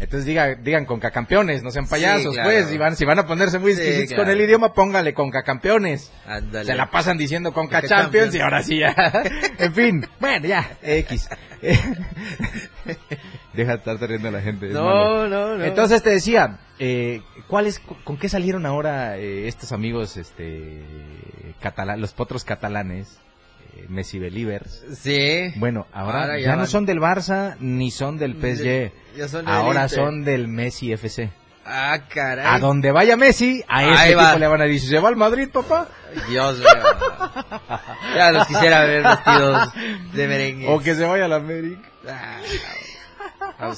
Entonces 0.00 0.24
diga, 0.26 0.54
digan 0.56 0.84
Concacampeones, 0.86 1.62
no 1.62 1.70
sean 1.70 1.86
payasos, 1.88 2.34
claro. 2.34 2.50
pues, 2.50 2.66
si 2.68 2.76
van, 2.78 2.96
si 2.96 3.04
van 3.04 3.18
a 3.20 3.26
ponerse 3.26 3.58
muy 3.58 3.72
Sí, 3.74 3.80
exquisitos 3.80 4.08
claro. 4.14 4.24
con 4.24 4.30
el 4.32 4.40
idioma, 4.40 4.72
póngale 4.74 5.14
Concacampeones. 5.14 6.12
Ándale. 6.26 6.64
Se 6.66 6.74
la 6.74 6.90
pasan 6.90 7.16
diciendo 7.16 7.52
Conca 7.52 7.80
Conca 7.80 7.88
Champions 8.02 8.32
Champions. 8.32 8.34
y 8.34 8.40
ahora 8.40 8.62
sí 8.62 8.78
ya. 8.78 8.94
en 9.58 9.74
fin, 9.74 10.06
bueno, 10.20 10.46
ya, 10.46 10.76
X. 10.82 11.28
Deja 13.54 13.72
de 13.72 13.92
estar 13.92 13.96
riendo 14.08 14.28
a 14.28 14.32
la 14.32 14.40
gente. 14.40 14.66
No, 14.68 15.28
no, 15.28 15.56
no. 15.56 15.64
Entonces 15.64 16.02
te 16.02 16.10
decía, 16.10 16.58
eh, 16.78 17.22
¿cuál 17.46 17.66
es, 17.66 17.78
¿con 17.78 18.16
qué 18.18 18.28
salieron 18.28 18.66
ahora 18.66 19.16
eh, 19.16 19.46
estos 19.46 19.70
amigos, 19.72 20.16
este, 20.16 20.82
catala- 21.62 21.96
los 21.96 22.12
potros 22.12 22.44
catalanes, 22.44 23.20
Messi 23.88 24.18
Believers? 24.18 24.82
Sí. 24.96 25.52
Bueno, 25.56 25.86
ahora, 25.92 26.22
Ahora 26.22 26.38
ya, 26.38 26.46
ya 26.48 26.56
no 26.56 26.66
son 26.66 26.86
del 26.86 26.98
Barça 27.00 27.56
ni 27.60 27.90
son 27.90 28.16
del 28.18 28.34
PSG. 28.34 28.92
Ya 29.16 29.28
son 29.28 29.44
de 29.46 29.50
ahora 29.52 29.88
son 29.88 30.24
del 30.24 30.48
Messi 30.48 30.92
FC. 30.92 31.30
Ah, 31.66 31.98
caray. 32.12 32.44
A 32.46 32.58
donde 32.58 32.92
vaya 32.92 33.16
Messi, 33.16 33.64
a 33.68 33.78
Ahí 33.78 33.88
ese 34.08 34.14
va. 34.16 34.26
tipo 34.28 34.38
le 34.38 34.46
van 34.48 34.60
a 34.60 34.64
decir, 34.64 34.90
¿se 34.90 34.98
va 34.98 35.08
al 35.08 35.16
Madrid, 35.16 35.48
papá? 35.50 35.88
Dios 36.28 36.58
mío. 36.58 36.68
Ya 38.14 38.30
los 38.32 38.46
quisiera 38.46 38.84
ver 38.84 39.02
vestidos 39.02 39.68
de 40.12 40.28
merengue. 40.28 40.68
O 40.68 40.78
que 40.80 40.94
se 40.94 41.04
vaya 41.04 41.24
al 41.24 41.32
América. 41.32 41.88
Ah. 42.06 42.36
¿no? 43.60 43.74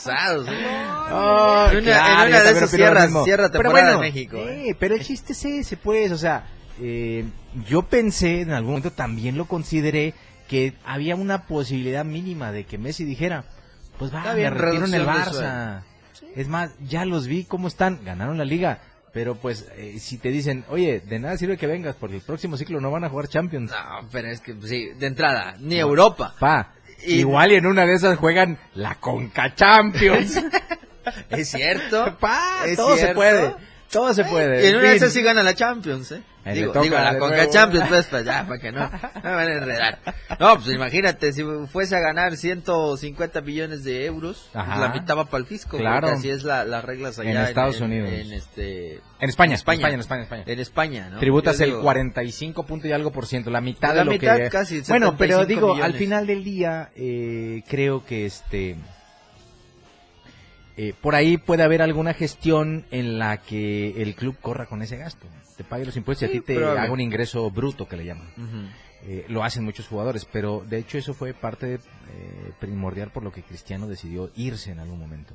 Ah, 0.49 1.69
En 1.71 1.79
una- 1.79 1.85
claro, 1.85 2.23
en 2.23 2.29
una 2.29 2.39
yo 2.39 2.45
de 2.45 2.51
esas 2.51 2.71
cierras- 2.71 3.05
mismo. 3.07 3.25
cierra 3.25 3.49
Pero 3.51 3.63
temporada 3.63 3.97
bueno, 3.97 4.05
en 4.05 4.15
México, 4.15 4.37
eh, 4.39 4.77
pero 4.79 4.95
el 4.95 5.03
chiste 5.05 5.33
es 5.33 5.45
ese, 5.45 5.77
pues, 5.77 6.11
o 6.13 6.19
sea, 6.19 6.45
eh, 6.81 7.25
yo 7.69 7.83
pensé, 7.83 8.43
en 8.43 8.51
algún 8.53 8.73
momento 8.73 8.93
también 8.93 9.37
lo 9.37 9.47
consideré, 9.47 10.15
que 10.49 10.75
había 10.85 11.17
una 11.17 11.47
posibilidad 11.47 12.05
mínima 12.05 12.53
de 12.53 12.65
que 12.65 12.79
Messi 12.79 13.05
dijera, 13.05 13.45
pues 13.99 14.15
va, 14.15 14.35
me 14.35 14.51
retiro 14.51 14.87
en 14.87 14.95
el 14.95 15.07
Barça. 15.07 15.83
Es 16.35 16.49
más, 16.49 16.71
ya 16.87 17.05
los 17.05 17.27
vi 17.27 17.45
cómo 17.45 17.69
están, 17.69 18.01
ganaron 18.05 18.39
la 18.39 18.45
liga. 18.45 18.81
Pero 19.13 19.35
pues, 19.37 19.67
eh, 19.77 19.97
si 19.99 20.19
te 20.19 20.29
dicen, 20.29 20.67
oye, 20.69 21.01
de 21.01 21.19
nada 21.19 21.39
sirve 21.39 21.57
que 21.57 21.67
vengas, 21.67 21.97
porque 21.99 22.17
el 22.17 22.23
próximo 22.23 22.59
ciclo 22.59 22.83
no 22.83 22.91
van 22.91 23.03
a 23.05 23.09
jugar 23.09 23.29
Champions. 23.29 23.71
No, 23.71 24.07
pero 24.13 24.29
es 24.29 24.41
que 24.43 24.55
pues, 24.55 24.69
sí, 24.69 24.91
de 24.99 25.07
entrada, 25.07 25.57
ni 25.59 25.79
Europa. 25.79 26.35
Pa, 26.39 26.75
Y- 27.07 27.15
igual 27.21 27.53
y 27.53 27.55
en 27.55 27.65
una 27.65 27.87
de 27.87 27.95
esas 27.95 28.19
juegan 28.19 28.59
la 28.75 28.97
Conca 28.97 29.55
Champions. 29.55 30.39
Es 31.31 31.51
cierto. 31.51 32.19
Pa, 32.19 32.65
Es 32.67 32.77
todo 32.77 32.97
se 32.97 33.15
puede. 33.15 33.55
Todo 33.91 34.13
se 34.15 34.25
puede. 34.25 34.65
Y 34.65 34.69
en 34.69 34.77
una 34.77 34.91
de 34.91 34.97
esas 34.97 35.13
sí 35.13 35.23
gana 35.23 35.43
la 35.43 35.55
Champions, 35.55 36.13
¿eh? 36.13 36.23
Ahí 36.45 36.55
Digo, 36.59 36.73
toca 36.73 36.85
digo, 36.85 36.97
la 36.97 37.19
Conca. 37.19 37.49
Champions, 37.51 37.89
pues, 37.89 38.07
pues 38.07 38.25
ya, 38.25 38.47
para 38.47 38.61
que 38.61 38.71
no, 38.71 38.89
no 38.89 38.91
me 39.25 39.31
van 39.31 39.49
a 39.49 39.53
enredar. 39.53 39.99
No, 40.39 40.55
pues 40.55 40.69
imagínate, 40.75 41.33
si 41.33 41.43
fuese 41.73 41.97
a 41.97 42.01
ganar 42.01 42.37
150 42.37 43.41
millones 43.41 43.83
de 43.83 44.07
euros, 44.07 44.49
pues, 44.53 44.67
la 44.67 44.89
mitad 44.91 45.17
va 45.17 45.25
para 45.25 45.39
el 45.39 45.47
fisco. 45.47 45.77
Claro. 45.79 46.09
Así 46.09 46.31
es 46.31 46.45
la, 46.45 46.65
las 46.65 46.85
reglas 46.85 47.19
allá 47.19 47.31
En 47.31 47.37
Estados 47.39 47.81
Unidos. 47.81 48.11
En, 48.13 48.33
este, 48.33 49.01
En 49.19 49.29
España, 49.29 49.51
en 49.51 49.55
España. 49.55 49.89
en 49.89 50.01
España, 50.01 50.19
en 50.21 50.25
España. 50.25 50.43
en 50.47 50.61
España, 50.61 51.09
¿no? 51.11 51.19
Tributas 51.19 51.59
el 51.61 51.71
digo, 51.71 51.83
45 51.83 52.67
punto 52.67 52.87
y 52.87 52.93
algo 52.93 53.11
por 53.11 53.27
ciento, 53.27 53.51
la 53.51 53.61
mitad 53.61 53.89
La 53.89 54.01
de 54.01 54.05
lo 54.05 54.11
mitad, 54.13 54.37
que... 54.37 54.49
casi, 54.49 54.83
bueno, 54.89 55.17
pero 55.17 55.41
75 55.41 55.49
digo, 55.49 55.71
al 55.71 55.77
millones. 55.77 55.97
final 55.99 56.27
del 56.29 56.45
día, 56.45 56.91
eh, 56.95 57.63
creo 57.69 58.05
que 58.05 58.27
este... 58.27 58.77
eh, 60.77 60.95
por 61.01 61.15
ahí 61.15 61.37
puede 61.39 61.63
haber 61.63 61.83
alguna 61.83 62.15
gestión 62.15 62.85
en 62.91 63.19
la 63.19 63.39
que 63.39 64.03
el 64.03 64.15
club 64.15 64.37
corra 64.41 64.67
con 64.67 64.83
ese 64.83 64.97
gasto. 64.97 65.27
Te 65.57 65.65
pague 65.65 65.87
los 65.87 65.97
impuestos 65.97 66.29
y 66.29 66.33
Sí, 66.33 66.39
a 66.39 66.41
ti 66.41 66.47
te 66.47 66.65
haga 66.65 66.91
un 66.93 67.01
ingreso 67.01 67.51
bruto, 67.51 67.89
que 67.89 67.97
le 67.97 68.05
llaman. 68.05 68.29
Eh, 69.09 69.25
lo 69.29 69.45
hacen 69.45 69.65
muchos 69.65 69.87
jugadores, 69.87 70.27
pero 70.31 70.65
de 70.69 70.79
hecho 70.79 70.99
eso 70.99 71.15
fue 71.15 71.33
parte 71.33 71.75
eh, 71.75 71.79
primordial 72.61 73.11
por 73.11 73.23
lo 73.23 73.31
que 73.33 73.43
Cristiano 73.43 73.87
decidió 73.87 74.31
irse 74.37 74.71
en 74.73 74.81
algún 74.81 74.99
momento. 74.99 75.35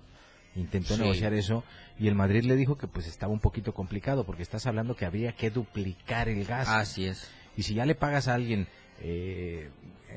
Intentó 0.56 0.96
Sí. 0.96 1.02
negociar 1.02 1.34
eso 1.34 1.64
y 1.98 2.08
el 2.10 2.16
Madrid 2.16 2.44
le 2.44 2.56
dijo 2.58 2.78
que 2.78 2.88
pues 2.88 3.08
estaba 3.08 3.32
un 3.32 3.40
poquito 3.40 3.74
complicado 3.74 4.26
porque 4.26 4.44
estás 4.44 4.66
hablando 4.68 4.96
que 4.96 5.06
habría 5.06 5.32
que 5.34 5.50
duplicar 5.50 6.28
el 6.28 6.44
gasto. 6.46 6.74
Así 6.74 7.06
es. 7.06 7.30
Y 7.56 7.64
si 7.64 7.74
ya 7.74 7.86
le 7.86 7.96
pagas 7.96 8.28
a 8.28 8.34
alguien, 8.34 8.68
eh, 9.00 9.70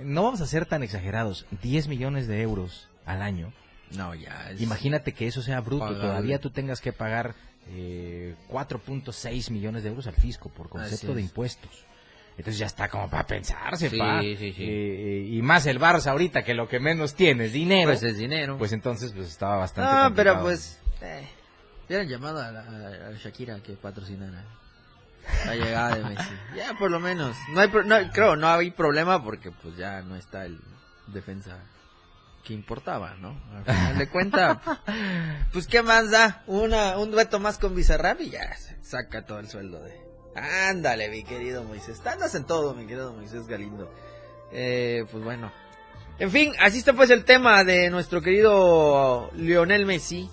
no 0.02 0.24
vamos 0.24 0.40
a 0.40 0.46
ser 0.46 0.66
tan 0.66 0.82
exagerados, 0.82 1.46
10 1.62 1.86
millones 1.88 2.26
de 2.26 2.42
euros 2.42 2.88
al 3.06 3.22
año, 3.22 3.52
No, 3.96 4.14
ya. 4.14 4.50
Es... 4.50 4.60
imagínate 4.60 5.12
que 5.12 5.26
eso 5.26 5.42
sea 5.42 5.60
bruto, 5.60 5.84
Pagable. 5.84 6.02
todavía 6.02 6.38
tú 6.40 6.50
tengas 6.50 6.80
que 6.80 6.92
pagar 6.92 7.34
eh, 7.68 8.34
4.6 8.50 9.50
millones 9.50 9.82
de 9.82 9.88
euros 9.90 10.06
al 10.06 10.14
fisco 10.14 10.48
por 10.50 10.68
concepto 10.68 11.14
de 11.14 11.20
impuestos. 11.22 11.70
Entonces 12.36 12.58
ya 12.58 12.66
está 12.66 12.88
como 12.88 13.08
para 13.08 13.26
pensarse, 13.26 13.88
Sí, 13.90 13.96
pa. 13.96 14.20
sí, 14.20 14.36
sí. 14.36 14.54
Eh, 14.58 15.28
y 15.30 15.40
más 15.42 15.66
el 15.66 15.78
Barça 15.78 16.08
ahorita 16.08 16.42
que 16.42 16.52
lo 16.54 16.68
que 16.68 16.80
menos 16.80 17.14
tiene 17.14 17.44
es 17.44 17.52
dinero. 17.52 17.90
Pues 17.90 18.02
es 18.02 18.16
dinero. 18.18 18.58
Pues 18.58 18.72
entonces 18.72 19.12
pues 19.12 19.28
estaba 19.28 19.56
bastante 19.56 19.94
No, 20.10 20.14
pero 20.14 20.42
pues. 20.42 20.80
Eh, 21.00 21.24
hubieran 21.86 22.08
llamado 22.08 22.42
a, 22.42 22.50
la, 22.50 22.60
a 22.60 23.12
Shakira 23.22 23.60
que 23.60 23.74
patrocinara 23.74 24.42
la 25.46 25.54
llegada 25.54 25.94
de 25.96 26.04
Messi. 26.04 26.30
Ya, 26.56 26.74
por 26.76 26.90
lo 26.90 26.98
menos. 26.98 27.36
No 27.52 27.60
hay, 27.60 27.68
pro- 27.68 27.84
no, 27.84 27.96
creo, 28.12 28.34
no 28.34 28.48
hay 28.48 28.72
problema 28.72 29.22
porque 29.22 29.52
pues 29.52 29.76
ya 29.76 30.02
no 30.02 30.16
está 30.16 30.44
el 30.44 30.58
defensa 31.06 31.56
que 32.44 32.52
importaba, 32.52 33.14
¿no? 33.14 33.36
Al 33.56 33.64
final 33.74 33.98
de 33.98 34.08
cuentas, 34.08 34.58
pues 35.52 35.66
qué 35.66 35.82
más 35.82 36.10
da. 36.10 36.42
Una, 36.46 36.98
un 36.98 37.10
dueto 37.10 37.40
más 37.40 37.58
con 37.58 37.74
Bizarrap 37.74 38.20
y 38.20 38.30
ya 38.30 38.56
se 38.56 38.76
saca 38.82 39.24
todo 39.24 39.38
el 39.38 39.48
sueldo 39.48 39.82
de. 39.82 40.04
Ándale, 40.36 41.08
mi 41.08 41.24
querido 41.24 41.64
Moisés. 41.64 42.04
Andas 42.06 42.34
en 42.34 42.44
todo, 42.44 42.74
mi 42.74 42.86
querido 42.86 43.12
Moisés 43.12 43.46
Galindo. 43.46 43.92
Eh, 44.52 45.04
pues 45.10 45.24
bueno. 45.24 45.52
En 46.18 46.30
fin, 46.30 46.52
así 46.60 46.78
está 46.78 46.92
pues 46.92 47.10
el 47.10 47.24
tema 47.24 47.64
de 47.64 47.90
nuestro 47.90 48.20
querido 48.20 49.30
Lionel 49.34 49.86
Messi. 49.86 50.28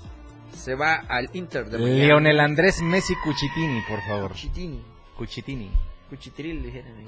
Se 0.55 0.75
va 0.75 0.95
al 0.95 1.29
Inter 1.33 1.69
de. 1.69 1.79
Leonel 1.79 2.39
Andrés 2.39 2.81
Messi 2.81 3.15
Cuchitini, 3.23 3.81
por 3.87 4.01
favor. 4.01 4.31
Cuchitini. 4.31 4.83
Cuchitini. 5.17 5.71
Cuchitril, 6.11 6.61
dijeron. 6.61 7.05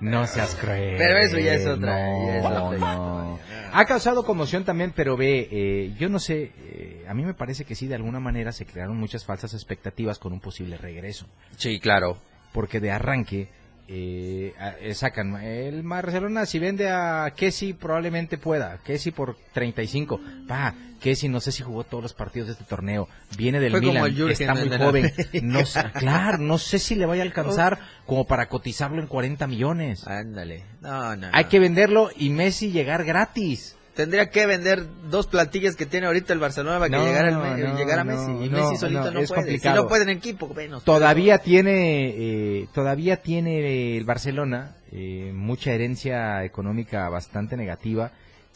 No 0.00 0.26
seas 0.26 0.54
cruel. 0.54 0.96
Pero 0.98 1.18
eso 1.18 1.38
ya 1.38 1.54
es 1.54 1.66
otra, 1.66 1.96
No, 1.96 2.26
ya 2.26 2.36
es 2.36 2.44
otra 2.44 2.94
no. 2.94 3.38
Ha 3.72 3.84
causado 3.86 4.22
conmoción 4.22 4.64
también, 4.66 4.92
pero 4.94 5.16
ve, 5.16 5.48
eh, 5.50 5.94
yo 5.98 6.10
no 6.10 6.18
sé, 6.18 6.52
eh, 6.58 7.06
a 7.08 7.14
mí 7.14 7.24
me 7.24 7.32
parece 7.32 7.64
que 7.64 7.74
sí, 7.74 7.86
de 7.86 7.94
alguna 7.94 8.20
manera 8.20 8.52
se 8.52 8.66
crearon 8.66 8.98
muchas 8.98 9.24
falsas 9.24 9.54
expectativas 9.54 10.18
con 10.18 10.34
un 10.34 10.40
posible 10.40 10.76
regreso. 10.76 11.26
Sí, 11.56 11.80
claro. 11.80 12.18
Porque 12.52 12.80
de 12.80 12.90
arranque 12.90 13.48
eh, 13.88 14.54
eh, 14.80 14.94
sacan, 14.94 15.36
el 15.42 15.82
Barcelona 15.82 16.46
si 16.46 16.58
vende 16.58 16.88
a 16.88 17.32
Kessi 17.36 17.74
probablemente 17.74 18.38
pueda, 18.38 18.78
Kessi 18.78 19.10
por 19.10 19.36
35, 19.52 20.20
va, 20.50 20.74
Kessi 21.00 21.28
no 21.28 21.40
sé 21.40 21.52
si 21.52 21.62
jugó 21.62 21.84
todos 21.84 22.02
los 22.02 22.14
partidos 22.14 22.48
de 22.48 22.52
este 22.54 22.64
torneo, 22.64 23.08
viene 23.36 23.60
del 23.60 23.72
Fue 23.72 23.80
Milan, 23.80 24.30
está 24.30 24.54
muy 24.54 24.70
joven, 24.70 25.12
no 25.42 25.66
sé- 25.66 25.84
claro, 25.98 26.38
no 26.38 26.56
sé 26.56 26.78
si 26.78 26.94
le 26.94 27.04
vaya 27.04 27.22
a 27.22 27.26
alcanzar 27.26 27.78
como 28.06 28.26
para 28.26 28.48
cotizarlo 28.48 29.00
en 29.02 29.06
40 29.06 29.46
millones. 29.46 30.06
Ándale. 30.06 30.64
No, 30.80 31.14
no. 31.16 31.28
Hay 31.32 31.44
no. 31.44 31.50
que 31.50 31.58
venderlo 31.58 32.10
y 32.16 32.30
Messi 32.30 32.70
llegar 32.70 33.04
gratis. 33.04 33.76
Tendría 33.94 34.28
que 34.30 34.44
vender 34.46 34.86
dos 35.08 35.28
plantillas 35.28 35.76
que 35.76 35.86
tiene 35.86 36.06
ahorita 36.06 36.32
el 36.32 36.40
Barcelona 36.40 36.78
para 36.80 36.90
que 36.90 36.96
No, 36.96 37.04
llegara, 37.06 37.28
el 37.28 37.34
no, 37.64 37.76
llegara 37.78 38.02
no, 38.04 38.12
Messi. 38.12 38.44
Y 38.44 38.48
no, 38.48 38.58
Messi 38.58 38.76
solito 38.76 39.10
no, 39.12 39.20
es 39.20 39.28
puede. 39.28 39.42
complicado. 39.42 39.76
Si 39.76 39.82
no 39.82 39.88
puede 39.88 40.02
en 40.02 40.08
equipo, 40.10 40.52
menos. 40.52 40.82
Todavía 40.84 41.38
tiene, 41.38 42.08
eh, 42.08 42.68
todavía 42.74 43.22
tiene 43.22 43.96
el 43.96 44.04
Barcelona 44.04 44.76
eh, 44.90 45.30
mucha 45.34 45.72
herencia 45.72 46.44
económica 46.44 47.08
bastante 47.08 47.56
negativa 47.56 48.10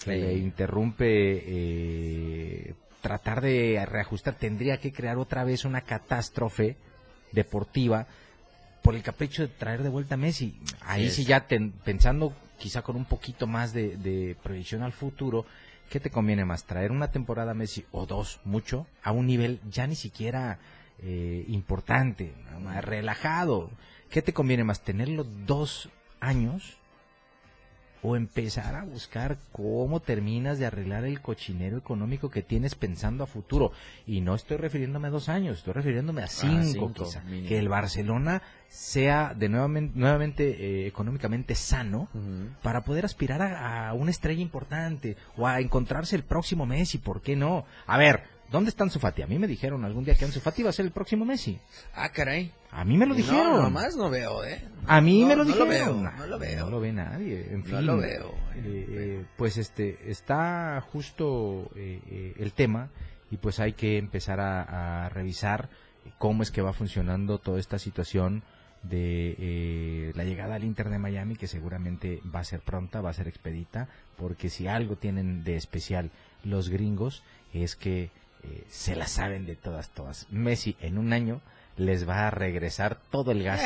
que 0.05 0.15
Sí. 0.15 0.21
le 0.21 0.35
interrumpe 0.35 1.07
eh, 1.09 2.75
tratar 3.01 3.41
de 3.41 3.85
reajustar. 3.87 4.35
Tendría 4.35 4.79
que 4.79 4.93
crear 4.93 5.19
otra 5.19 5.45
vez 5.45 5.65
una 5.65 5.83
catástrofe 5.83 6.77
deportiva 7.33 8.07
por 8.83 8.95
el 8.95 9.03
capricho 9.03 9.43
de 9.43 9.49
traer 9.49 9.83
de 9.83 9.89
vuelta 9.89 10.15
a 10.15 10.19
Messi. 10.19 10.59
Ahí 10.81 11.11
sí 11.11 11.25
ya 11.25 11.47
ten- 11.47 11.73
pensando 11.85 12.33
quizá 12.59 12.83
con 12.83 12.97
un 12.97 13.05
poquito 13.05 13.47
más 13.47 13.73
de, 13.73 13.97
de 13.97 14.37
proyección 14.43 14.83
al 14.83 14.93
futuro, 14.93 15.47
¿qué 15.89 16.01
te 16.01 16.11
conviene 16.11 16.45
más? 16.45 16.65
¿Traer 16.65 16.93
una 16.93 17.11
temporada 17.11 17.55
Messi 17.55 17.85
o 17.93 18.07
dos, 18.07 18.41
mucho, 18.45 18.87
a 19.03 19.13
un 19.13 19.27
nivel 19.27 19.61
ya 19.71 19.87
ni 19.87 19.95
siquiera 19.95 20.59
eh, 20.99 21.45
importante, 21.49 22.35
más 22.61 22.85
relajado? 22.85 23.71
¿Qué 24.11 24.23
te 24.23 24.33
conviene 24.33 24.65
más? 24.65 24.83
¿Tenerlo 24.83 25.25
dos 25.25 25.89
años? 26.21 26.79
O 28.03 28.17
empezar 28.17 28.75
a 28.75 28.85
buscar 28.85 29.39
cómo 29.53 30.01
terminas 30.01 30.59
de 30.59 30.67
arreglar 30.67 31.05
el 31.05 31.21
cochinero 31.21 31.77
económico 31.77 32.31
que 32.31 32.43
tienes 32.43 32.75
pensando 32.75 33.25
a 33.25 33.27
futuro. 33.27 33.73
Y 34.07 34.21
no 34.21 34.35
estoy 34.35 34.57
refiriéndome 34.57 35.09
a 35.09 35.11
dos 35.11 35.29
años, 35.29 35.59
estoy 35.59 35.75
refiriéndome 35.75 36.23
a 36.23 36.29
cinco, 36.29 36.63
cinco, 36.65 36.93
quizá. 37.05 37.23
mínimo. 37.23 37.49
Que 37.49 37.59
el 37.59 37.69
Barcelona 37.69 38.43
sea 38.69 39.35
de 39.35 39.49
nuevamente, 39.49 39.99
nuevamente 39.99 40.45
eh, 40.51 40.87
económicamente 40.87 41.55
sano 41.55 42.09
para 42.63 42.83
poder 42.85 43.05
aspirar 43.05 43.41
a, 43.43 43.89
a 43.89 43.95
una 43.95 44.11
estrella 44.11 44.43
importante 44.43 45.17
o 45.37 45.47
a 45.47 45.61
encontrarse 45.61 46.17
el 46.17 46.23
próximo 46.23 46.67
Messi, 46.67 46.99
¿por 46.99 47.23
qué 47.23 47.35
no? 47.35 47.65
A 47.87 47.97
ver, 47.97 48.38
¿dónde 48.51 48.71
está 48.71 48.85
Ansu 48.85 48.99
Fati? 48.99 49.23
A 49.23 49.27
mí 49.27 49.39
me 49.39 49.47
dijeron 49.47 49.85
algún 49.85 50.05
día 50.05 50.15
que 50.15 50.25
Ansu 50.25 50.41
Fati 50.41 50.63
iba 50.63 50.71
a 50.71 50.73
ser 50.73 50.87
el 50.87 50.93
próximo 50.93 51.25
Messi. 51.25 51.59
Ah, 51.95 52.09
caray. 52.11 52.53
A 52.71 52.85
mí 52.85 52.97
me 52.97 53.07
lo 53.07 53.11
No, 53.13 53.17
dijeron. 53.17 53.63
nomás 53.63 53.97
no 53.97 54.11
veo, 54.11 54.45
¿eh? 54.45 54.63
A 54.87 55.01
mí 55.01 55.23
No, 55.23 55.29
me 55.29 55.37
lo 55.37 55.45
no 55.45 55.53
dijeron. 55.53 55.69
veo, 55.69 55.95
no 56.17 56.27
lo 56.27 56.39
veo. 56.39 56.65
No 56.65 56.71
lo 56.71 56.81
ve 56.81 56.93
nadie. 56.93 57.47
En 57.51 57.59
No 57.61 57.65
fin. 57.65 57.87
lo 57.87 57.97
veo. 57.99 58.35
eh, 58.57 58.87
eh, 58.89 59.25
pues 59.37 59.57
este 59.57 60.11
está 60.11 60.81
justo 60.93 61.71
eh, 61.77 62.35
el 62.39 62.53
tema 62.53 62.91
y 63.31 63.37
pues 63.37 63.61
hay 63.61 63.73
que 63.75 63.99
empezar 63.99 64.41
a, 64.41 65.05
a 65.05 65.09
revisar 65.11 65.69
cómo 66.19 66.43
es 66.43 66.51
que 66.51 66.63
va 66.63 66.73
funcionando 66.73 67.39
toda 67.39 67.59
esta 67.61 67.79
situación 67.79 68.43
de 68.83 69.35
eh, 69.39 70.13
la 70.15 70.25
llegada 70.25 70.55
al 70.55 70.65
Inter 70.65 70.89
de 70.89 70.99
Miami 70.99 71.35
que 71.37 71.47
seguramente 71.49 72.21
va 72.35 72.41
a 72.41 72.45
ser 72.45 72.61
pronta, 72.61 73.01
va 73.01 73.11
a 73.11 73.15
ser 73.15 73.27
expedita, 73.29 73.89
porque 74.17 74.49
si 74.51 74.67
algo 74.69 74.97
tienen 74.97 75.43
de 75.45 75.57
especial 75.57 76.11
los 76.45 76.69
gringos 76.69 77.23
es 77.53 77.75
que 77.77 78.11
eh, 78.45 78.65
se 78.69 78.97
la 78.97 79.07
saben 79.07 79.47
de 79.47 79.57
todas, 79.57 79.91
todas. 79.91 80.27
Messi 80.31 80.77
en 80.81 80.99
un 80.99 81.13
año 81.13 81.41
les 81.77 82.09
va 82.09 82.27
a 82.27 82.31
regresar 82.31 82.99
todo 83.11 83.31
el 83.31 83.45
gasto 83.45 83.65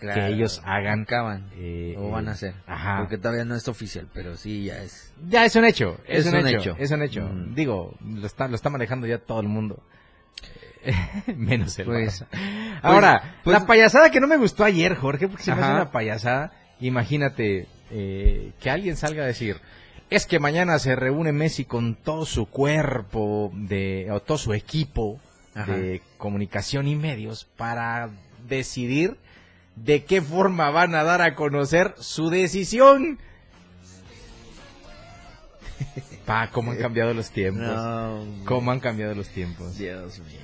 claro. 0.00 0.14
que 0.20 0.26
ellos 0.34 0.60
hagan. 0.64 1.02
Acaban. 1.02 1.48
eh, 1.56 1.94
o 1.96 2.10
van 2.10 2.26
a 2.26 2.32
eh, 2.32 2.34
hacer. 2.34 2.54
Ajá. 2.66 2.98
Porque 2.98 3.18
todavía 3.18 3.44
no 3.44 3.54
es 3.54 3.68
oficial, 3.68 4.08
pero 4.12 4.36
sí 4.36 4.64
ya 4.64 4.82
es. 4.82 5.12
Ya 5.28 5.44
es 5.44 5.54
un 5.54 5.64
hecho, 5.64 6.00
es, 6.06 6.26
Es 6.26 6.32
un, 6.32 6.40
un 6.40 6.48
hecho, 6.48 6.58
hecho. 6.58 6.76
es 6.78 6.90
un 6.90 7.02
hecho. 7.02 7.20
Mm. 7.22 7.54
Digo, 7.54 7.94
lo 8.04 8.26
está, 8.26 8.48
lo 8.48 8.56
está 8.56 8.68
manejando 8.68 9.06
ya 9.06 9.18
todo 9.18 9.40
el 9.40 9.48
mundo. 9.48 9.80
Menos 11.36 11.78
el 11.78 11.86
Pues- 11.86 12.22
Barça. 12.22 12.78
Ahora, 12.82 13.36
pues- 13.44 13.56
la 13.58 13.66
payasada 13.66 14.10
que 14.10 14.20
no 14.20 14.26
me 14.26 14.36
gustó 14.36 14.64
ayer, 14.64 14.96
Jorge, 14.96 15.28
porque 15.28 15.44
se 15.44 15.54
me 15.54 15.62
hace 15.62 15.72
una 15.72 15.90
payasada. 15.92 16.52
Imagínate 16.80 17.68
eh, 17.92 18.52
que 18.60 18.70
alguien 18.70 18.96
salga 18.96 19.22
a 19.22 19.26
decir, 19.26 19.58
es 20.14 20.26
que 20.26 20.38
mañana 20.38 20.78
se 20.78 20.94
reúne 20.94 21.32
Messi 21.32 21.64
con 21.64 21.94
todo 21.94 22.26
su 22.26 22.46
cuerpo 22.46 23.50
de, 23.54 24.08
o 24.10 24.20
todo 24.20 24.36
su 24.36 24.52
equipo 24.52 25.18
Ajá. 25.54 25.72
de 25.72 26.02
comunicación 26.18 26.86
y 26.86 26.96
medios 26.96 27.46
para 27.56 28.10
decidir 28.46 29.16
de 29.76 30.04
qué 30.04 30.20
forma 30.20 30.70
van 30.70 30.94
a 30.94 31.02
dar 31.02 31.22
a 31.22 31.34
conocer 31.34 31.94
su 31.98 32.28
decisión. 32.28 33.18
Pa, 36.26 36.50
cómo 36.50 36.72
han 36.72 36.78
cambiado 36.78 37.14
los 37.14 37.30
tiempos. 37.30 37.64
No, 37.64 38.24
Cómo 38.44 38.70
han 38.70 38.80
cambiado 38.80 39.14
los 39.14 39.28
tiempos. 39.28 39.78
Dios 39.78 40.18
mío. 40.20 40.40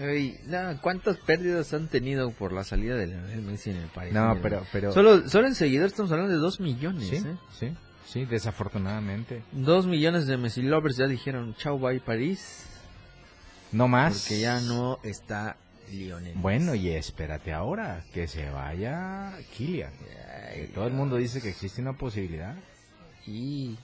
Ay, 0.00 0.40
no, 0.46 0.80
¿Cuántas 0.80 1.18
pérdidas 1.18 1.72
han 1.74 1.88
tenido 1.88 2.30
por 2.30 2.52
la 2.52 2.64
salida 2.64 2.96
de 2.96 3.06
Messi 3.06 3.70
en 3.70 3.76
el 3.76 3.88
país? 3.88 4.12
No, 4.12 4.38
pero, 4.42 4.64
pero. 4.72 4.92
Solo, 4.92 5.28
solo 5.28 5.46
en 5.46 5.54
seguidores 5.54 5.92
estamos 5.92 6.10
hablando 6.10 6.32
de 6.32 6.38
dos 6.38 6.58
millones. 6.58 7.08
sí, 7.08 7.16
¿eh? 7.16 7.36
sí, 7.58 7.72
sí, 8.14 8.24
desafortunadamente. 8.24 9.42
Dos 9.50 9.86
millones 9.86 10.26
de 10.26 10.36
Messi 10.36 10.62
lovers 10.62 10.96
ya 10.96 11.06
dijeron 11.08 11.54
chau 11.56 11.78
bye 11.78 11.98
París. 12.00 12.64
No 13.72 13.88
más. 13.88 14.20
Porque 14.20 14.40
ya 14.40 14.60
no 14.60 15.00
está 15.02 15.56
Lionel. 15.90 16.34
Bueno, 16.36 16.76
y 16.76 16.90
espérate 16.90 17.52
ahora 17.52 18.04
que 18.14 18.28
se 18.28 18.48
vaya 18.50 19.32
Kylian. 19.56 19.92
Que 20.54 20.70
todo 20.72 20.86
el 20.86 20.92
mundo 20.92 21.16
dice 21.16 21.42
que 21.42 21.48
existe 21.48 21.82
una 21.82 21.94
posibilidad. 21.94 22.54
Y, 23.26 23.76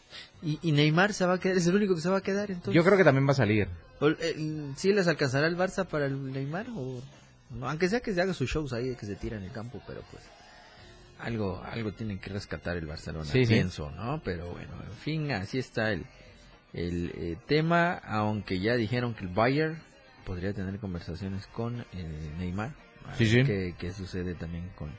y, 0.42 0.60
y 0.62 0.72
Neymar 0.72 1.12
se 1.12 1.26
va 1.26 1.34
a 1.34 1.40
quedar, 1.40 1.56
es 1.56 1.66
el 1.66 1.74
único 1.74 1.96
que 1.96 2.00
se 2.00 2.08
va 2.08 2.18
a 2.18 2.22
quedar 2.22 2.50
entonces. 2.50 2.74
Yo 2.74 2.84
creo 2.84 2.96
que 2.96 3.04
también 3.04 3.26
va 3.26 3.32
a 3.32 3.34
salir. 3.34 3.68
Eh, 4.00 4.72
¿Sí 4.76 4.92
les 4.92 5.08
alcanzará 5.08 5.48
el 5.48 5.56
Barça 5.56 5.86
para 5.86 6.06
el 6.06 6.30
Neymar? 6.32 6.66
O, 6.76 7.02
aunque 7.62 7.88
sea 7.88 7.98
que 7.98 8.14
se 8.14 8.20
haga 8.20 8.32
sus 8.32 8.48
shows 8.48 8.72
ahí, 8.72 8.94
que 8.94 9.06
se 9.06 9.16
tira 9.16 9.38
en 9.38 9.42
el 9.42 9.50
campo, 9.50 9.82
pero 9.86 10.02
pues 10.10 10.22
algo 11.22 11.62
algo 11.64 11.92
tienen 11.92 12.18
que 12.18 12.30
rescatar 12.30 12.76
el 12.76 12.86
Barcelona, 12.86 13.24
Sí, 13.24 13.44
sí. 13.44 13.54
pienso, 13.54 13.90
¿no? 13.92 14.20
Pero 14.24 14.50
bueno, 14.50 14.72
en 14.84 14.92
fin, 14.98 15.30
así 15.32 15.58
está 15.58 15.92
el, 15.92 16.04
el 16.72 17.12
eh, 17.16 17.36
tema, 17.46 17.94
aunque 17.94 18.60
ya 18.60 18.74
dijeron 18.76 19.14
que 19.14 19.24
el 19.24 19.30
Bayern 19.30 19.78
podría 20.24 20.52
tener 20.52 20.78
conversaciones 20.78 21.46
con 21.48 21.84
el 21.92 22.38
Neymar. 22.38 22.72
Sí, 23.18 23.24
ver 23.24 23.32
sí. 23.32 23.44
Qué, 23.44 23.74
qué 23.78 23.92
sucede 23.92 24.34
también 24.34 24.70
con, 24.76 24.90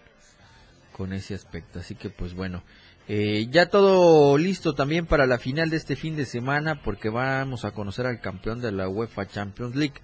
con 0.91 1.13
ese 1.13 1.33
aspecto. 1.35 1.79
Así 1.79 1.95
que 1.95 2.09
pues 2.09 2.33
bueno, 2.33 2.63
eh, 3.07 3.47
ya 3.49 3.69
todo 3.69 4.37
listo 4.37 4.73
también 4.73 5.05
para 5.05 5.25
la 5.25 5.37
final 5.37 5.69
de 5.69 5.77
este 5.77 5.95
fin 5.95 6.15
de 6.15 6.25
semana 6.25 6.81
porque 6.83 7.09
vamos 7.09 7.65
a 7.65 7.71
conocer 7.71 8.05
al 8.05 8.19
campeón 8.21 8.61
de 8.61 8.71
la 8.71 8.87
UEFA 8.89 9.27
Champions 9.27 9.75
League. 9.75 9.95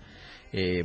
Eh, 0.54 0.84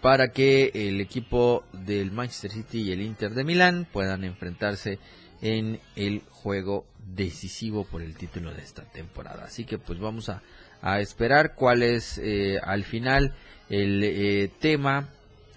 para 0.00 0.28
que 0.28 0.70
el 0.74 1.00
equipo 1.00 1.64
del 1.72 2.12
Manchester 2.12 2.50
City 2.50 2.82
y 2.82 2.92
el 2.92 3.02
Inter 3.02 3.32
de 3.32 3.44
Milán 3.44 3.86
puedan 3.90 4.24
enfrentarse 4.24 4.98
en 5.40 5.80
el 5.94 6.22
juego 6.30 6.86
decisivo 7.14 7.84
por 7.84 8.02
el 8.02 8.16
título 8.16 8.52
de 8.52 8.62
esta 8.62 8.82
temporada. 8.82 9.44
Así 9.44 9.64
que 9.64 9.78
pues 9.78 9.98
vamos 9.98 10.28
a, 10.28 10.42
a 10.82 11.00
esperar 11.00 11.54
cuál 11.54 11.82
es 11.82 12.18
eh, 12.18 12.58
al 12.62 12.84
final 12.84 13.34
el 13.68 14.02
eh, 14.02 14.50
tema 14.60 15.08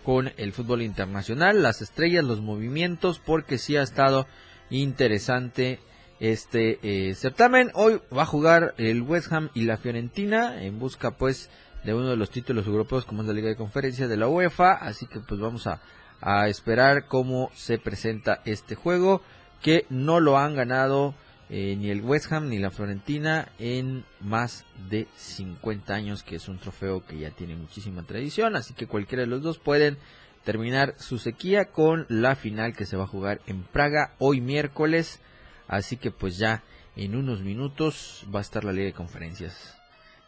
con 0.03 0.32
el 0.38 0.53
fútbol 0.53 0.82
internacional, 0.82 1.62
las 1.62 1.82
estrellas, 1.82 2.24
los 2.24 2.41
movimientos, 2.41 3.20
porque 3.20 3.58
sí 3.58 3.75
ha 3.75 3.84
estado 3.84 4.27
interesante 4.70 5.79
este 6.20 6.79
eh, 6.81 7.14
certamen. 7.16 7.72
Hoy 7.74 8.01
va 8.16 8.24
a 8.24 8.25
jugar 8.25 8.74
el 8.77 9.01
West 9.01 9.31
Ham 9.31 9.50
y 9.53 9.64
la 9.64 9.77
Fiorentina 9.77 10.64
en 10.64 10.79
busca 10.79 11.12
pues 11.12 11.50
de 11.83 11.94
uno 11.94 12.09
de 12.09 12.18
los 12.18 12.29
títulos 12.29 12.68
europeos 12.68 13.05
como 13.05 13.22
es 13.22 13.27
la 13.27 13.33
Liga 13.33 13.50
de 13.50 13.55
Conferencias 13.55 14.09
de 14.09 14.18
la 14.18 14.27
UEFA, 14.27 14.74
así 14.74 15.05
que 15.05 15.20
pues 15.20 15.39
vamos 15.39 15.68
a, 15.68 15.81
a 16.22 16.48
esperar 16.48 17.05
cómo 17.07 17.51
se 17.55 17.77
presenta 17.77 18.42
este 18.46 18.75
juego 18.75 19.22
que 19.61 19.85
no 19.89 20.20
lo 20.20 20.37
han 20.37 20.55
ganado 20.55 21.13
eh, 21.50 21.75
ni 21.77 21.89
el 21.89 22.01
West 22.01 22.31
Ham 22.31 22.48
ni 22.48 22.59
la 22.59 22.70
Florentina 22.70 23.50
en 23.57 24.05
más 24.20 24.65
de 24.89 25.07
50 25.15 25.94
años, 25.94 26.22
que 26.22 26.35
es 26.35 26.48
un 26.48 26.59
trofeo 26.59 27.03
que 27.05 27.18
ya 27.18 27.31
tiene 27.31 27.55
muchísima 27.55 28.03
tradición, 28.03 28.55
así 28.55 28.75
que 28.75 28.85
cualquiera 28.85 29.24
de 29.24 29.27
los 29.27 29.42
dos 29.42 29.57
pueden 29.57 29.98
terminar 30.44 30.94
su 31.00 31.18
sequía 31.18 31.65
con 31.65 32.05
la 32.07 32.35
final 32.35 32.75
que 32.75 32.85
se 32.85 32.98
va 32.98 33.05
a 33.05 33.07
jugar 33.07 33.42
en 33.48 33.63
Praga 33.63 34.13
hoy 34.20 34.42
miércoles, 34.42 35.22
así 35.68 35.98
que 35.98 36.11
pues 36.11 36.37
ya 36.37 36.63
en 36.96 37.15
unos 37.15 37.42
minutos 37.42 38.25
va 38.33 38.39
a 38.39 38.44
estar 38.44 38.63
la 38.63 38.72
Liga 38.72 38.85
de 38.85 38.94
Conferencias. 38.94 39.78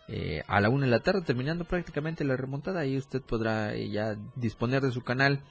Eh, 0.08 0.44
a 0.48 0.60
la 0.60 0.70
una 0.70 0.86
de 0.86 0.92
la 0.92 1.00
tarde 1.00 1.22
terminando 1.22 1.64
prácticamente 1.66 2.24
la 2.24 2.36
remontada 2.36 2.86
y 2.86 2.98
usted 2.98 3.22
podrá 3.22 3.74
eh, 3.74 3.90
ya 3.90 4.18
disponer 4.36 4.82
de 4.82 4.92
su 4.92 5.02
canal 5.02 5.42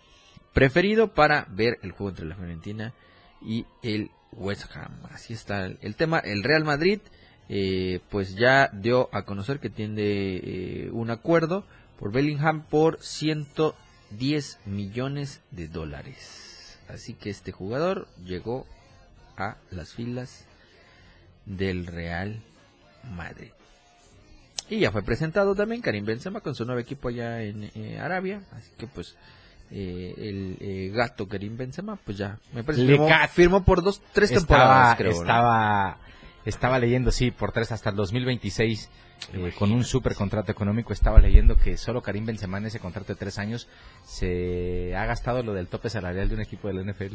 preferido 0.53 1.15
para 1.15 1.47
ver 1.51 1.79
el 1.83 1.93
juego 1.93 2.11
entre 2.11 2.27
la 2.27 2.35
Fiorentina 2.35 2.93
y 3.41 3.65
el 3.83 4.11
West 4.33 4.65
Ham. 4.75 5.01
Así 5.11 5.33
está 5.33 5.65
el, 5.67 5.95
tema. 5.97 6.19
El 6.19 6.43
Real 6.43 6.65
Madrid, 6.65 7.01
eh, 7.49 8.01
pues 8.11 8.35
ya 8.35 8.69
dio 8.73 9.09
a 9.13 9.25
conocer 9.25 9.61
que 9.61 9.71
tiene 9.71 10.89
un 10.93 11.11
acuerdo 11.11 11.65
por 11.99 12.13
Bellingham 12.13 12.67
por 12.67 13.01
110 13.01 14.59
millones 14.67 15.43
de 15.51 15.69
dólares. 15.69 16.79
Así 16.89 17.15
que 17.15 17.31
este 17.31 17.53
jugador 17.53 18.09
llegó 18.25 18.67
a 19.37 19.57
las 19.71 19.95
filas 19.95 20.45
del 21.47 21.87
Real 21.87 22.43
Madrid. 23.05 23.53
Y 24.71 24.79
ya 24.79 24.93
fue 24.93 25.03
presentado 25.03 25.55
también 25.55 25.83
Karim 25.83 26.05
Benzema 26.05 26.41
con 26.41 26.55
su 26.55 26.65
nuevo 26.65 26.81
equipo 26.81 27.09
allá 27.09 27.43
en 27.43 27.71
eh, 27.75 27.99
Arabia. 27.99 28.41
Así 28.53 28.71
que 28.79 28.87
pues 28.87 29.17
eh, 29.73 30.15
el 30.17 30.57
eh, 30.61 30.91
gato 30.93 31.29
Karim 31.29 31.57
Benzema, 31.57 31.97
pues 31.97 32.19
ya 32.19 32.39
me 32.53 32.65
parece 32.65 32.83
Le 32.85 32.99
firmó, 33.29 33.65
por 33.65 33.83
dos, 33.83 34.03
tres 34.13 34.33
estaba, 34.33 34.95
temporadas, 34.95 34.97
creo. 34.97 35.13
¿no? 35.13 35.21
estaba, 35.21 35.99
estaba 36.45 36.79
leyendo, 36.81 37.13
sí, 37.13 37.31
por 37.31 37.53
tres 37.53 37.71
hasta 37.71 37.91
el 37.91 37.97
2026, 37.97 38.91
eh, 39.33 39.53
con 39.57 39.71
un 39.71 39.85
super 39.85 40.17
contrato 40.17 40.51
económico. 40.51 40.93
Estaba 40.93 41.21
leyendo 41.21 41.57
que 41.57 41.77
solo 41.77 42.03
Karim 42.03 42.27
Benzema 42.27 42.59
en 42.59 42.67
ese 42.67 42.81
contrato 42.81 43.13
de 43.13 43.19
tres 43.19 43.39
años 43.39 43.69
se 44.05 44.97
ha 44.97 45.07
gastado 45.07 45.43
lo 45.45 45.53
del 45.53 45.69
tope 45.69 45.89
salarial 45.89 46.29
de 46.29 46.35
un 46.35 46.41
equipo 46.41 46.67
de 46.67 46.75
la 46.75 46.93
NFL. 46.93 47.15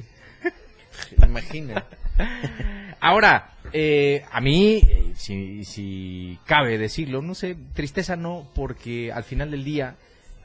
Imagina. 1.26 1.86
Ahora, 3.00 3.56
eh, 3.74 4.24
a 4.32 4.42
mí, 4.42 4.82
eh, 4.88 5.14
si, 5.16 6.40
cabe 6.46 6.78
decirlo, 6.78 7.22
no 7.22 7.36
sé, 7.36 7.56
tristeza 7.74 8.16
no, 8.16 8.50
porque 8.54 9.12
al 9.12 9.24
final 9.24 9.52
del 9.52 9.64
día 9.64 9.96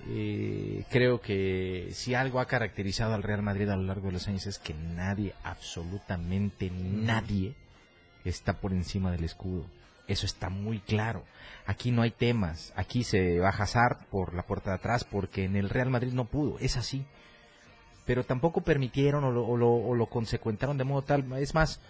eh, 0.09 0.85
creo 0.91 1.21
que 1.21 1.89
si 1.93 2.15
algo 2.15 2.41
ha 2.41 2.47
caracterizado 2.47 3.15
al 3.15 3.23
Real 3.23 3.43
Madrid 3.43 3.69
a 3.69 3.77
lo 3.77 3.83
largo 3.83 4.07
de 4.07 4.15
los 4.15 4.29
años 4.29 4.47
es 4.47 4.59
que 4.59 4.75
nadie, 4.75 5.35
absolutamente 5.45 6.71
nadie, 6.71 7.55
está 8.25 8.55
por 8.55 8.73
encima 8.73 9.11
del 9.11 9.25
escudo. 9.25 9.65
Eso 10.09 10.27
está 10.27 10.49
muy 10.49 10.81
claro. 10.81 11.23
Aquí 11.67 11.93
no 11.93 12.03
hay 12.03 12.11
temas. 12.11 12.73
Aquí 12.75 13.05
se 13.05 13.39
va 13.39 13.51
a 13.51 13.63
Hazard 13.63 14.07
por 14.11 14.35
la 14.35 14.43
puerta 14.43 14.71
de 14.71 14.77
atrás 14.77 15.05
porque 15.05 15.45
en 15.45 15.55
el 15.55 15.71
Real 15.71 15.89
Madrid 15.89 16.13
no 16.13 16.25
pudo. 16.25 16.59
Es 16.59 16.77
así. 16.77 17.05
Pero 18.07 18.25
tampoco 18.25 18.63
permitieron 18.63 19.23
o 19.23 19.31
lo, 19.31 19.47
o 19.47 19.57
lo, 19.57 19.71
o 19.73 19.95
lo 19.95 20.07
consecuentaron 20.07 20.79
de 20.79 20.83
modo 20.83 21.03
tal. 21.03 21.33
Es 21.35 21.55
más, 21.55 21.81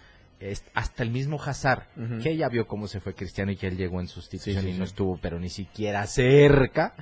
hasta 0.73 1.03
el 1.03 1.11
mismo 1.11 1.41
Hazard, 1.41 1.83
que 2.23 2.35
ya 2.35 2.49
vio 2.49 2.67
cómo 2.67 2.87
se 2.87 2.99
fue 2.99 3.13
Cristiano 3.13 3.51
y 3.51 3.55
que 3.57 3.67
él 3.67 3.77
llegó 3.77 3.99
en 4.01 4.07
sustitución 4.07 4.63
Sí, 4.63 4.69
sí, 4.71 4.75
y 4.75 4.79
no 4.79 4.85
sí. 4.85 4.89
estuvo, 4.91 5.17
pero 5.21 5.39
ni 5.39 5.49
siquiera 5.49 6.05
cerca. 6.07 6.93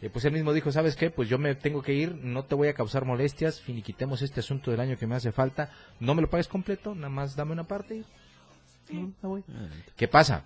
eh, 0.00 0.08
pues 0.10 0.24
él 0.24 0.32
mismo 0.32 0.52
dijo, 0.54 0.72
¿sabes 0.72 0.96
qué? 0.96 1.10
Pues 1.10 1.28
yo 1.28 1.36
me 1.38 1.54
tengo 1.54 1.82
que 1.82 1.92
ir, 1.92 2.14
no 2.14 2.44
te 2.44 2.54
voy 2.54 2.68
a 2.68 2.74
causar 2.74 3.04
molestias, 3.04 3.60
finiquitemos 3.60 4.22
este 4.22 4.40
asunto 4.40 4.70
del 4.70 4.80
año 4.80 4.96
que 4.96 5.06
me 5.06 5.14
hace 5.14 5.30
falta, 5.32 5.70
no 6.00 6.14
me 6.14 6.22
lo 6.22 6.30
pagues 6.30 6.48
completo, 6.48 6.94
nada 6.94 7.10
más 7.10 7.36
dame 7.36 7.52
una 7.52 7.64
parte 7.64 8.02
y 8.88 8.94
no, 8.94 9.12
me 9.22 9.28
voy. 9.28 9.44
¿Qué 9.96 10.08
pasa? 10.08 10.44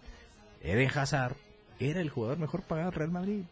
Eden 0.61 0.91
Hazard 0.95 1.37
era 1.79 2.01
el 2.01 2.11
jugador 2.11 2.39
mejor 2.39 2.63
pagado 2.63 2.91
del 2.91 2.99
Real 2.99 3.11
Madrid. 3.11 3.43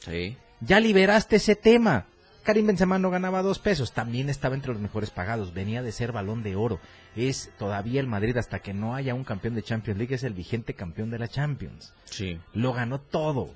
Sí. 0.00 0.36
Ya 0.60 0.80
liberaste 0.80 1.36
ese 1.36 1.54
tema. 1.56 2.06
Karim 2.46 2.66
Benzema 2.68 2.98
no 2.98 3.10
ganaba 3.10 3.42
dos 3.42 3.58
pesos, 3.58 3.92
también 3.92 4.30
estaba 4.30 4.54
entre 4.54 4.72
los 4.72 4.80
mejores 4.80 5.10
pagados, 5.10 5.52
venía 5.52 5.82
de 5.82 5.90
ser 5.92 6.12
balón 6.12 6.42
de 6.42 6.54
oro. 6.56 6.78
Es 7.16 7.50
todavía 7.58 8.00
el 8.00 8.06
Madrid 8.06 8.36
hasta 8.36 8.60
que 8.60 8.72
no 8.72 8.94
haya 8.94 9.14
un 9.14 9.24
campeón 9.24 9.54
de 9.56 9.62
Champions 9.62 9.98
League, 9.98 10.14
es 10.14 10.22
el 10.22 10.32
vigente 10.32 10.72
campeón 10.74 11.10
de 11.10 11.18
la 11.18 11.28
Champions. 11.28 11.92
Sí. 12.04 12.40
Lo 12.54 12.72
ganó 12.72 13.00
todo, 13.00 13.50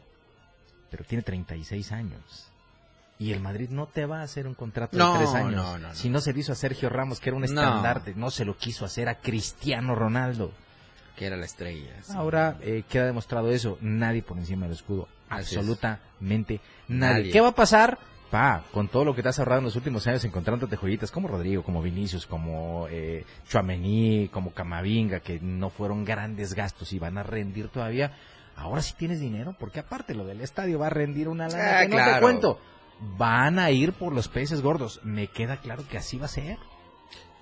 pero 0.91 1.05
tiene 1.05 1.23
36 1.23 1.93
años. 1.93 2.49
Y 3.19 3.33
el 3.33 3.41
Madrid 3.41 3.69
no 3.71 3.87
te 3.87 4.07
va 4.07 4.21
a 4.21 4.23
hacer 4.25 4.47
un 4.47 4.55
contrato 4.55 4.97
No, 4.99 5.13
de 5.13 5.19
tres 5.21 5.35
años. 5.35 5.53
no, 5.55 5.79
no, 5.79 5.89
no. 5.89 5.95
Si 5.95 6.09
no 6.09 6.21
se 6.21 6.33
lo 6.33 6.39
hizo 6.41 6.53
a 6.53 6.57
Sergio 6.57 6.89
Ramos, 6.89 7.21
que 7.21 7.29
era 7.29 7.37
un 7.37 7.45
estandarte, 7.45 8.15
no 8.17 8.31
se 8.31 8.45
lo 8.45 8.57
quiso 8.57 8.85
hacer 8.85 9.09
a 9.09 9.17
Cristiano 9.21 9.95
Ronaldo. 9.95 10.53
Que 11.17 11.27
era 11.27 11.37
la 11.37 11.45
estrella. 11.45 11.93
sí. 12.03 12.13
Ahora 12.17 12.57
eh, 12.63 12.83
queda 12.89 13.05
demostrado 13.07 13.51
eso, 13.51 13.79
nadie 13.83 14.23
por 14.23 14.39
encima 14.39 14.67
del 14.67 14.75
escudo. 14.75 15.07
Así 15.29 15.53
es. 15.53 15.59
Absolutamente 15.59 16.61
nadie. 16.89 17.15
Nadie. 17.19 17.31
¿Qué 17.33 17.41
va 17.41 17.49
a 17.49 17.55
pasar? 17.55 17.99
Pa, 18.31 18.63
con 18.73 18.89
todo 18.89 19.05
lo 19.05 19.15
que 19.15 19.23
te 19.23 19.29
has 19.29 19.39
ahorrado 19.41 19.59
en 19.59 19.65
los 19.65 19.77
últimos 19.77 20.07
años 20.07 20.25
encontrándote 20.25 20.77
joyitas 20.77 21.11
como 21.11 21.27
Rodrigo, 21.27 21.65
como 21.65 21.83
Vinicius, 21.83 22.27
como 22.27 22.87
eh, 22.89 23.25
Chouameni, 23.49 24.29
como 24.29 24.53
Camavinga, 24.53 25.19
que 25.21 25.41
no 25.41 25.69
fueron 25.69 26.05
grandes 26.05 26.55
gastos 26.55 26.93
y 26.93 27.01
van 27.01 27.19
a 27.19 27.25
rendir 27.25 27.69
todavía. 27.69 28.13
Ahora 28.55 28.83
sí 28.83 28.95
tienes 28.97 29.21
dinero, 29.21 29.57
porque 29.59 29.81
aparte 29.81 30.15
lo 30.15 30.25
del 30.27 30.43
estadio 30.43 30.79
va 30.79 30.87
a 30.87 30.91
rendir 30.91 31.29
una 31.29 31.49
lana 31.49 31.81
Ah, 31.81 31.83
que 31.83 31.89
no 31.89 31.97
te 31.97 32.21
cuento. 32.21 32.61
Van 33.17 33.59
a 33.59 33.71
ir 33.71 33.95
por 33.95 34.13
los 34.13 34.29
peces 34.29 34.61
gordos. 34.61 35.01
Me 35.03 35.27
queda 35.27 35.57
claro 35.57 35.83
que 35.89 35.99
así 35.99 36.19
va 36.19 36.27
a 36.27 36.29
ser. 36.29 36.59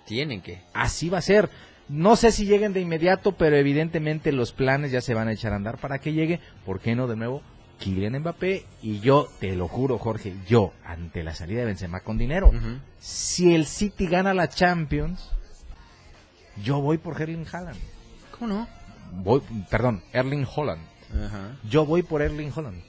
Tienen 0.07 0.41
que. 0.41 0.63
Así 0.73 1.11
va 1.11 1.19
a 1.19 1.23
ser. 1.23 1.51
No 1.89 2.17
sé 2.17 2.33
si 2.33 2.45
lleguen 2.47 2.73
de 2.73 2.81
inmediato, 2.81 3.33
pero 3.33 3.57
evidentemente 3.57 4.31
los 4.33 4.53
planes 4.53 4.93
ya 4.93 5.01
se 5.01 5.15
van 5.15 5.29
a 5.29 5.33
echar 5.33 5.53
a 5.53 5.57
andar 5.57 5.79
para 5.79 5.99
que 5.99 6.13
llegue. 6.13 6.41
¿Por 6.65 6.81
qué 6.81 6.95
no 6.95 7.09
de 7.09 7.17
nuevo? 7.17 7.43
Kylian 7.79 8.19
Mbappé 8.19 8.65
y 8.83 9.01
yo, 9.01 9.29
te 9.41 9.55
lo 9.55 9.69
juro 9.69 9.99
Jorge, 9.99 10.35
yo, 10.47 10.73
ante 10.85 11.23
la 11.23 11.35
salida 11.35 11.61
de 11.61 11.67
Benzema 11.67 12.01
con 12.01 12.19
dinero, 12.19 12.53
si 12.99 13.55
el 13.55 13.67
City 13.67 14.07
gana 14.07 14.35
la 14.35 14.49
Champions, 14.49 15.31
yo 16.63 16.81
voy 16.81 16.99
por 16.99 17.21
Erling 17.21 17.47
Haaland. 17.51 17.79
¿Cómo 18.33 18.55
no? 18.55 18.69
Voy, 19.13 19.43
perdón, 19.71 20.03
Erling 20.13 20.47
Holland. 20.55 20.83
Ajá. 21.15 21.57
Yo 21.69 21.87
voy 21.87 22.03
por 22.03 22.21
Erling 22.21 22.53
Holland. 22.55 22.83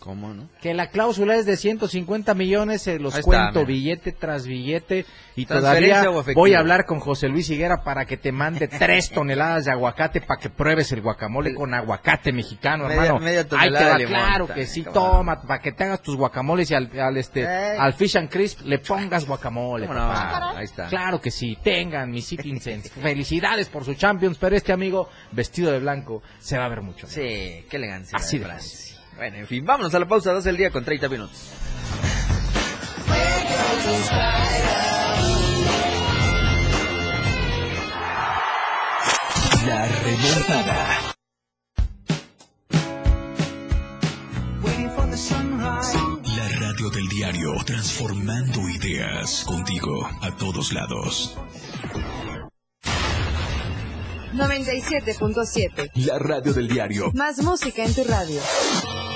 ¿Cómo 0.00 0.32
no? 0.32 0.48
Que 0.62 0.72
la 0.72 0.88
cláusula 0.88 1.36
es 1.36 1.44
de 1.44 1.56
150 1.58 2.32
millones, 2.34 2.80
se 2.82 2.98
los 2.98 3.14
Ahí 3.14 3.22
cuento 3.22 3.66
billete 3.66 4.12
tras 4.12 4.46
billete 4.46 5.04
y 5.36 5.44
¿Transferencia 5.44 6.04
todavía 6.04 6.32
voy 6.34 6.54
a 6.54 6.58
hablar 6.58 6.86
con 6.86 7.00
José 7.00 7.28
Luis 7.28 7.50
Higuera 7.50 7.84
para 7.84 8.06
que 8.06 8.16
te 8.16 8.32
mande 8.32 8.66
tres 8.66 9.10
toneladas 9.10 9.66
de 9.66 9.72
aguacate 9.72 10.22
para 10.22 10.40
que 10.40 10.48
pruebes 10.48 10.90
el 10.92 11.02
guacamole 11.02 11.54
con 11.54 11.74
aguacate 11.74 12.32
mexicano, 12.32 12.84
Media- 12.88 13.02
hermano. 13.02 13.20
media 13.24 13.46
Ahí 13.58 13.70
te 13.70 13.84
va, 13.84 13.98
limón, 13.98 14.14
claro 14.14 14.46
que 14.48 14.66
sí, 14.66 14.82
toma, 14.84 15.42
para 15.42 15.60
que 15.60 15.72
te 15.72 15.84
hagas 15.84 16.00
tus 16.02 16.16
guacamoles 16.16 16.70
y 16.70 16.74
al, 16.74 16.90
al, 16.98 17.16
este, 17.18 17.42
Ey. 17.42 17.76
al 17.78 17.92
fish 17.92 18.16
and 18.16 18.30
crisp 18.30 18.62
le 18.64 18.78
pongas 18.78 19.26
guacamole, 19.26 19.86
¿Cómo 19.86 19.98
no? 19.98 20.08
papá. 20.08 20.54
Ahí 20.56 20.64
está. 20.64 20.86
Claro 20.88 21.20
que 21.20 21.30
sí, 21.30 21.58
tengan 21.62 22.10
mis 22.10 22.26
citizens. 22.26 22.90
Felicidades 23.02 23.68
por 23.68 23.84
su 23.84 23.92
Champions, 23.94 24.38
pero 24.40 24.56
este 24.56 24.72
amigo 24.72 25.10
vestido 25.32 25.70
de 25.72 25.78
blanco 25.78 26.22
se 26.38 26.56
va 26.56 26.64
a 26.64 26.68
ver 26.68 26.80
mucho. 26.80 27.06
Sí, 27.06 27.66
qué 27.68 27.76
elegancia. 27.76 28.16
Así 28.16 28.38
de. 28.38 28.46
Bueno, 29.20 29.36
en 29.36 29.46
fin, 29.46 29.66
vámonos 29.66 29.94
a 29.94 29.98
la 29.98 30.08
pausa 30.08 30.32
12 30.32 30.48
del 30.48 30.56
día 30.56 30.70
con 30.70 30.82
30 30.82 31.06
minutos. 31.10 31.50
La 39.66 39.88
remontada. 39.88 41.14
La 46.24 46.48
radio 46.58 46.88
del 46.88 47.08
diario, 47.08 47.52
transformando 47.66 48.70
ideas 48.70 49.44
contigo 49.44 50.08
a 50.22 50.34
todos 50.38 50.72
lados. 50.72 51.36
97.7. 54.32 55.90
La 56.06 56.18
radio 56.18 56.54
del 56.54 56.68
diario, 56.68 57.12
Más 57.12 57.42
música 57.42 57.84
en 57.84 57.94
tu 57.94 58.04
radio. 58.04 58.40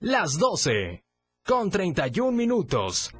Las 0.00 0.36
12. 0.38 1.06
Con 1.42 1.70
31 1.70 2.30
minutos. 2.30 3.10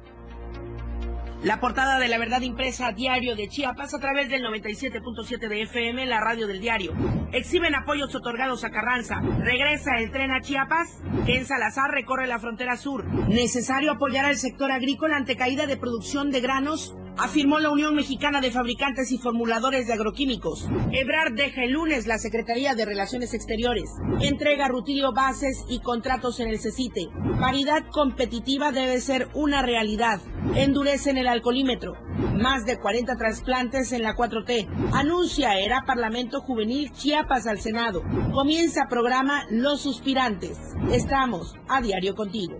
La 1.41 1.59
portada 1.59 1.97
de 1.97 2.07
la 2.07 2.19
verdad 2.19 2.41
impresa 2.41 2.91
diario 2.91 3.35
de 3.35 3.47
Chiapas 3.47 3.95
a 3.95 3.99
través 3.99 4.29
del 4.29 4.43
97.7 4.43 5.49
de 5.49 5.63
FM, 5.63 6.05
la 6.05 6.19
radio 6.19 6.45
del 6.45 6.61
diario. 6.61 6.93
Exhiben 7.31 7.73
apoyos 7.73 8.13
otorgados 8.13 8.63
a 8.63 8.69
Carranza. 8.69 9.21
Regresa 9.39 9.97
el 9.97 10.11
tren 10.11 10.29
a 10.29 10.41
Chiapas. 10.41 11.01
En 11.25 11.47
Salazar 11.47 11.89
recorre 11.89 12.27
la 12.27 12.37
frontera 12.37 12.77
sur. 12.77 13.05
Necesario 13.27 13.93
apoyar 13.93 14.25
al 14.25 14.37
sector 14.37 14.71
agrícola 14.71 15.17
ante 15.17 15.35
caída 15.35 15.65
de 15.65 15.77
producción 15.77 16.29
de 16.29 16.41
granos. 16.41 16.95
Afirmó 17.19 17.57
la 17.59 17.71
Unión 17.71 17.95
Mexicana 17.95 18.41
de 18.41 18.51
Fabricantes 18.51 19.11
y 19.11 19.17
Formuladores 19.17 19.87
de 19.87 19.93
Agroquímicos. 19.93 20.67
Ebrard 20.91 21.33
deja 21.33 21.63
el 21.63 21.71
lunes 21.71 22.05
la 22.05 22.19
Secretaría 22.19 22.75
de 22.75 22.85
Relaciones 22.85 23.33
Exteriores. 23.33 23.89
Entrega 24.21 24.67
Rutilio 24.67 25.13
bases 25.13 25.65
y 25.67 25.79
contratos 25.79 26.39
en 26.39 26.49
el 26.49 26.59
CECITE. 26.59 27.09
Paridad 27.39 27.85
competitiva 27.91 28.71
debe 28.71 29.01
ser 29.01 29.29
una 29.33 29.63
realidad. 29.63 30.21
Endurecen 30.53 31.17
el 31.17 31.27
alcoholímetro. 31.27 31.95
Más 32.35 32.65
de 32.65 32.77
40 32.77 33.15
trasplantes 33.17 33.91
en 33.93 34.03
la 34.03 34.15
4T. 34.15 34.67
Anuncia 34.93 35.57
era 35.57 35.85
Parlamento 35.87 36.41
Juvenil 36.41 36.91
Chiapas 36.91 37.47
al 37.47 37.59
Senado. 37.59 38.03
Comienza 38.31 38.87
programa 38.87 39.45
Los 39.49 39.81
Suspirantes. 39.81 40.59
Estamos 40.91 41.55
a 41.67 41.81
diario 41.81 42.13
contigo. 42.13 42.59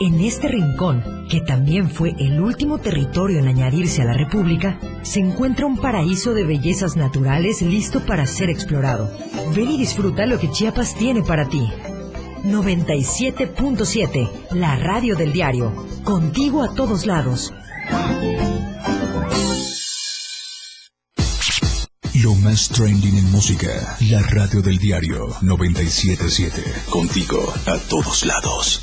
en 0.00 0.20
este 0.20 0.48
rincón, 0.48 1.26
que 1.28 1.40
también 1.40 1.88
fue 1.90 2.14
el 2.18 2.40
último 2.40 2.78
territorio 2.78 3.38
en 3.38 3.48
añadirse 3.48 4.02
a 4.02 4.06
la 4.06 4.12
República, 4.12 4.78
se 5.02 5.20
encuentra 5.20 5.66
un 5.66 5.78
paraíso 5.78 6.34
de 6.34 6.44
bellezas 6.44 6.96
naturales 6.96 7.62
listo 7.62 8.00
para 8.04 8.26
ser 8.26 8.50
explorado. 8.50 9.10
Ven 9.54 9.70
y 9.70 9.78
disfruta 9.78 10.26
lo 10.26 10.38
que 10.38 10.50
Chiapas 10.50 10.94
tiene 10.94 11.22
para 11.22 11.48
ti. 11.48 11.66
97.7, 12.44 14.30
la 14.52 14.76
radio 14.76 15.16
del 15.16 15.32
diario. 15.32 15.72
Contigo 16.04 16.62
a 16.62 16.74
todos 16.74 17.06
lados. 17.06 17.52
Lo 22.22 22.34
más 22.36 22.68
trending 22.68 23.18
en 23.18 23.30
música. 23.30 23.96
La 24.08 24.22
radio 24.22 24.62
del 24.62 24.78
diario 24.78 25.26
977. 25.42 26.62
Contigo 26.90 27.52
a 27.66 27.78
todos 27.88 28.24
lados. 28.24 28.82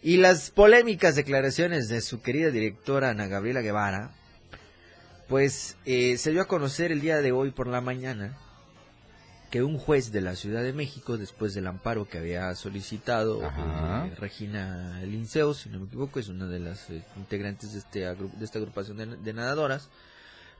Y 0.00 0.18
las 0.18 0.50
polémicas 0.50 1.16
declaraciones 1.16 1.88
de 1.88 2.00
su 2.00 2.22
querida 2.22 2.50
directora 2.50 3.10
Ana 3.10 3.26
Gabriela 3.26 3.60
Guevara, 3.60 4.12
pues 5.28 5.76
eh, 5.84 6.16
se 6.16 6.30
dio 6.30 6.42
a 6.42 6.48
conocer 6.48 6.92
el 6.92 7.00
día 7.00 7.20
de 7.20 7.32
hoy 7.32 7.50
por 7.50 7.66
la 7.66 7.80
mañana 7.80 8.38
que 9.50 9.62
un 9.62 9.78
juez 9.78 10.12
de 10.12 10.20
la 10.20 10.34
Ciudad 10.36 10.62
de 10.62 10.72
México, 10.72 11.16
después 11.16 11.54
del 11.54 11.66
amparo 11.66 12.06
que 12.06 12.18
había 12.18 12.54
solicitado 12.54 13.42
eh, 13.42 14.14
Regina 14.18 15.00
Linceo, 15.02 15.54
si 15.54 15.68
no 15.70 15.80
me 15.80 15.86
equivoco, 15.86 16.20
es 16.20 16.28
una 16.28 16.46
de 16.46 16.60
las 16.60 16.90
eh, 16.90 17.02
integrantes 17.16 17.72
de, 17.72 17.78
este, 17.78 18.00
de 18.00 18.44
esta 18.44 18.58
agrupación 18.58 18.98
de, 18.98 19.06
de 19.16 19.32
nadadoras, 19.32 19.88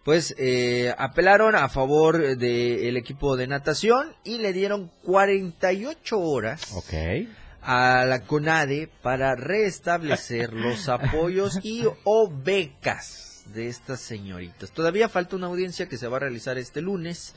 pues 0.04 0.34
eh, 0.38 0.94
apelaron 0.96 1.54
a 1.54 1.68
favor 1.68 2.36
del 2.36 2.96
equipo 2.96 3.36
de 3.36 3.46
natación 3.46 4.14
y 4.24 4.38
le 4.38 4.54
dieron 4.54 4.90
48 5.02 6.18
horas 6.18 6.72
a 7.60 8.06
la 8.06 8.20
CONADE 8.20 8.88
para 9.02 9.34
restablecer 9.34 10.52
los 10.54 10.88
apoyos 10.88 11.58
y 11.62 11.84
o 12.04 12.30
becas 12.30 13.44
de 13.52 13.68
estas 13.68 14.00
señoritas. 14.00 14.70
Todavía 14.70 15.08
falta 15.10 15.36
una 15.36 15.48
audiencia 15.48 15.88
que 15.88 15.98
se 15.98 16.08
va 16.08 16.16
a 16.16 16.20
realizar 16.20 16.56
este 16.56 16.80
lunes 16.80 17.34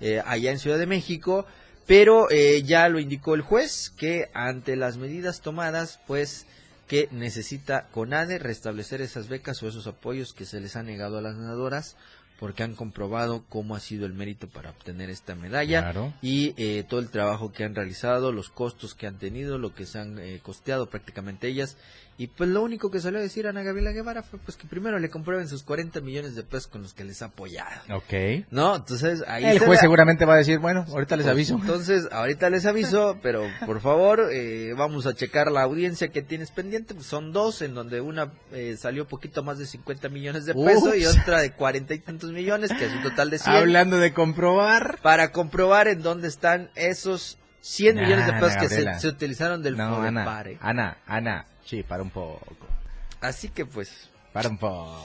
eh, 0.00 0.22
allá 0.24 0.50
en 0.50 0.58
Ciudad 0.58 0.78
de 0.78 0.86
México, 0.86 1.46
pero 1.86 2.30
eh, 2.30 2.62
ya 2.62 2.88
lo 2.88 3.00
indicó 3.00 3.34
el 3.34 3.40
juez 3.42 3.90
que 3.96 4.30
ante 4.34 4.76
las 4.76 4.96
medidas 4.96 5.40
tomadas, 5.40 6.00
pues 6.06 6.46
que 6.86 7.08
necesita 7.12 7.86
CONADE 7.92 8.38
restablecer 8.38 9.00
esas 9.00 9.28
becas 9.28 9.62
o 9.62 9.68
esos 9.68 9.86
apoyos 9.86 10.32
que 10.32 10.44
se 10.44 10.60
les 10.60 10.74
ha 10.76 10.82
negado 10.82 11.18
a 11.18 11.22
las 11.22 11.36
nadadoras 11.36 11.96
porque 12.40 12.62
han 12.62 12.74
comprobado 12.74 13.44
cómo 13.50 13.76
ha 13.76 13.80
sido 13.80 14.06
el 14.06 14.14
mérito 14.14 14.48
para 14.48 14.70
obtener 14.70 15.10
esta 15.10 15.34
medalla 15.34 15.82
Claro. 15.82 16.14
y 16.22 16.54
eh, 16.56 16.84
todo 16.88 16.98
el 17.00 17.10
trabajo 17.10 17.52
que 17.52 17.64
han 17.64 17.74
realizado, 17.74 18.32
los 18.32 18.48
costos 18.48 18.94
que 18.94 19.06
han 19.06 19.18
tenido, 19.18 19.58
lo 19.58 19.74
que 19.74 19.84
se 19.84 19.98
han 19.98 20.18
eh, 20.18 20.40
costeado 20.42 20.88
prácticamente 20.88 21.48
ellas. 21.48 21.76
Y 22.20 22.26
pues 22.26 22.50
lo 22.50 22.60
único 22.62 22.90
que 22.90 23.00
salió 23.00 23.18
a 23.18 23.22
decir 23.22 23.46
Ana 23.46 23.62
Gabriela 23.62 23.92
Guevara 23.92 24.22
fue 24.22 24.38
pues 24.38 24.58
que 24.58 24.66
primero 24.66 24.98
le 24.98 25.08
comprueben 25.08 25.48
sus 25.48 25.62
40 25.62 26.02
millones 26.02 26.34
de 26.34 26.42
pesos 26.42 26.66
con 26.66 26.82
los 26.82 26.92
que 26.92 27.02
les 27.02 27.22
ha 27.22 27.26
apoyado. 27.26 27.80
Ok. 27.94 28.44
No, 28.50 28.76
entonces 28.76 29.24
ahí 29.26 29.46
El 29.46 29.58
juez 29.58 29.78
da- 29.78 29.80
seguramente 29.80 30.26
va 30.26 30.34
a 30.34 30.36
decir, 30.36 30.58
bueno, 30.58 30.84
ahorita 30.90 31.16
les 31.16 31.24
pues, 31.24 31.32
aviso. 31.32 31.54
Entonces, 31.54 32.08
ahorita 32.12 32.50
les 32.50 32.66
aviso, 32.66 33.16
pero 33.22 33.44
por 33.64 33.80
favor, 33.80 34.28
eh, 34.32 34.74
vamos 34.76 35.06
a 35.06 35.14
checar 35.14 35.50
la 35.50 35.62
audiencia 35.62 36.08
que 36.08 36.20
tienes 36.20 36.50
pendiente. 36.50 36.92
Pues 36.92 37.06
son 37.06 37.32
dos, 37.32 37.62
en 37.62 37.72
donde 37.72 38.02
una 38.02 38.30
eh, 38.52 38.76
salió 38.78 39.08
poquito 39.08 39.42
más 39.42 39.58
de 39.58 39.64
50 39.64 40.10
millones 40.10 40.44
de 40.44 40.52
pesos 40.54 40.94
y 40.98 41.06
otra 41.06 41.40
de 41.40 41.52
cuarenta 41.52 41.94
y 41.94 42.00
tantos 42.00 42.32
millones, 42.32 42.70
que 42.78 42.84
es 42.84 42.92
un 42.92 43.02
total 43.02 43.30
de 43.30 43.38
100. 43.38 43.56
Hablando 43.56 43.96
de 43.96 44.12
comprobar. 44.12 44.98
Para 45.00 45.32
comprobar 45.32 45.88
en 45.88 46.02
dónde 46.02 46.28
están 46.28 46.68
esos 46.74 47.38
100 47.62 47.96
Nah, 47.96 48.02
millones 48.02 48.26
de 48.26 48.32
pesos 48.34 48.50
Ana 48.56 48.60
que 48.60 48.98
se, 49.00 49.08
utilizaron 49.08 49.62
del 49.62 49.76
No, 49.76 50.02
Ana. 50.02 50.44
Ana, 50.60 50.96
Ana, 51.06 51.46
sí, 51.64 51.82
para 51.82 52.02
un 52.02 52.10
poco, 52.10 52.40
Así 53.20 53.48
que 53.50 53.66
pues, 53.66 54.08
para 54.32 54.48
un 54.48 54.56
poco. 54.58 55.04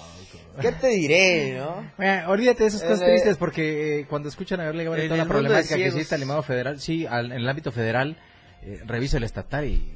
¿qué 0.62 0.72
te 0.72 0.88
diré, 0.88 1.58
no? 1.58 1.92
Bueno, 1.98 2.30
olvídate 2.30 2.64
de 2.64 2.70
esas 2.70 2.82
cosas 2.84 3.02
Eh, 3.02 3.06
tristes 3.06 3.38
porque 3.38 4.00
eh, 4.02 4.06
cuando 4.08 4.30
escuchan 4.30 4.60
a 4.62 4.70
en 4.70 4.86
toda 5.10 5.18
la 5.18 5.26
problemática 5.26 5.76
que 5.76 5.88
existe 5.88 6.16
al 6.16 6.22
limado 6.22 6.42
federal, 6.44 6.80
sí, 6.80 7.06
al- 7.06 7.32
en 7.32 7.40
el 7.40 7.50
ámbito 7.50 7.72
federal, 7.72 8.18
eh, 8.62 8.82
revisa 8.86 9.18
el 9.18 9.24
estatal 9.24 9.66
y 9.66 9.92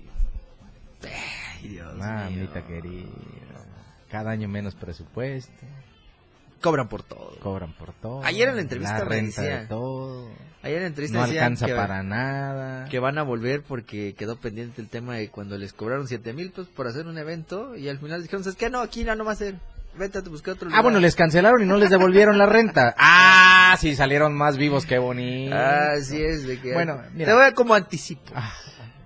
Ay, 1.61 1.67
Dios 1.69 1.95
mamita 1.95 2.55
mío. 2.59 2.67
querida, 2.67 3.09
cada 4.11 4.31
año 4.31 4.47
menos 4.49 4.75
presupuesto, 4.75 5.65
Cobran 6.61 6.89
por 6.89 7.03
todo. 7.03 7.39
cobran 7.39 7.71
por 7.73 7.93
todo. 7.93 8.21
Ayer 8.25 8.49
en 8.49 8.55
la 8.57 8.61
entrevista 8.61 8.99
la 8.99 9.05
me 9.05 9.09
renta 9.09 9.41
decía- 9.41 9.59
de 9.61 9.67
todo, 9.67 10.29
Ayer 10.61 10.77
en 10.77 10.83
la 10.83 10.87
entrevista 10.87 11.17
no 11.19 11.25
decían 11.25 11.43
alcanza 11.43 11.65
que, 11.67 11.73
para 11.73 12.03
nada. 12.03 12.85
que 12.89 12.99
van 12.99 13.17
a 13.17 13.23
volver 13.23 13.61
porque 13.61 14.13
quedó 14.17 14.35
pendiente 14.37 14.81
el 14.81 14.89
tema 14.89 15.15
de 15.15 15.29
cuando 15.29 15.57
les 15.57 15.71
cobraron 15.71 16.07
7 16.07 16.33
mil 16.33 16.49
pesos 16.49 16.67
por 16.67 16.87
hacer 16.87 17.07
un 17.07 17.17
evento 17.17 17.75
y 17.77 17.87
al 17.87 17.97
final 17.99 18.21
dijeron, 18.21 18.43
¿sabes 18.43 18.57
qué? 18.57 18.69
No, 18.69 18.81
aquí 18.81 19.03
no, 19.03 19.15
no 19.15 19.23
va 19.23 19.31
a 19.31 19.35
ser. 19.35 19.55
Vete 19.97 20.19
a 20.19 20.21
buscar 20.21 20.53
otro 20.53 20.65
lugar. 20.67 20.79
Ah, 20.79 20.83
bueno, 20.83 20.99
les 20.99 21.15
cancelaron 21.15 21.63
y 21.63 21.65
no 21.65 21.77
les 21.77 21.89
devolvieron 21.89 22.37
la 22.37 22.45
renta. 22.45 22.95
Ah, 23.71 23.77
sí, 23.77 23.95
salieron 23.95 24.33
más 24.33 24.57
vivos, 24.57 24.87
qué 24.87 24.97
bonito. 24.97 25.55
Así 25.55 26.19
es, 26.19 26.47
de 26.47 26.59
que... 26.59 26.73
Bueno, 26.73 26.99
mira. 27.13 27.27
Te 27.27 27.33
voy 27.33 27.43
a 27.43 27.53
como 27.53 27.75
anticipo. 27.75 28.31
Ah, 28.33 28.51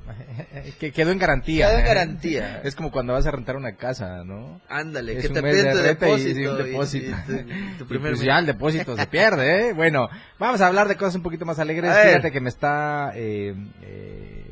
que 0.80 0.92
quedó 0.92 1.12
en 1.12 1.20
garantía. 1.20 1.68
Quedó 1.68 1.80
en 1.80 1.86
¿eh? 1.86 1.88
garantía. 1.88 2.62
Es 2.64 2.76
como 2.76 2.92
cuando 2.92 3.14
vas 3.14 3.26
a 3.26 3.32
rentar 3.32 3.56
una 3.56 3.76
casa, 3.76 4.24
¿no? 4.24 4.60
Ándale, 4.70 5.18
Es 5.18 5.28
que 5.28 5.30
te 5.34 5.42
piden 5.42 5.66
de 5.66 5.72
tu 5.72 5.78
renta 5.78 6.08
y- 6.08 6.12
depósito. 6.24 6.40
y 6.40 6.46
un 6.48 6.58
depósito. 6.58 7.16
y 7.32 7.78
tu- 7.78 7.88
primer 7.88 8.12
pues 8.14 8.24
ya 8.26 8.40
el 8.40 8.46
depósito 8.46 8.96
se 8.98 9.08
pierde, 9.08 9.70
¿eh? 9.70 9.74
Bueno, 9.74 10.10
vamos 10.40 10.62
a 10.62 10.68
hablar 10.68 10.88
de 10.88 10.96
cosas 10.98 11.16
un 11.16 11.24
poquito 11.24 11.46
más 11.46 11.60
alegres. 11.60 11.92
Fíjate 12.06 12.32
que 12.32 12.40
me 12.42 12.50
está 12.50 13.12
eh, 13.16 13.56
eh, 13.82 14.46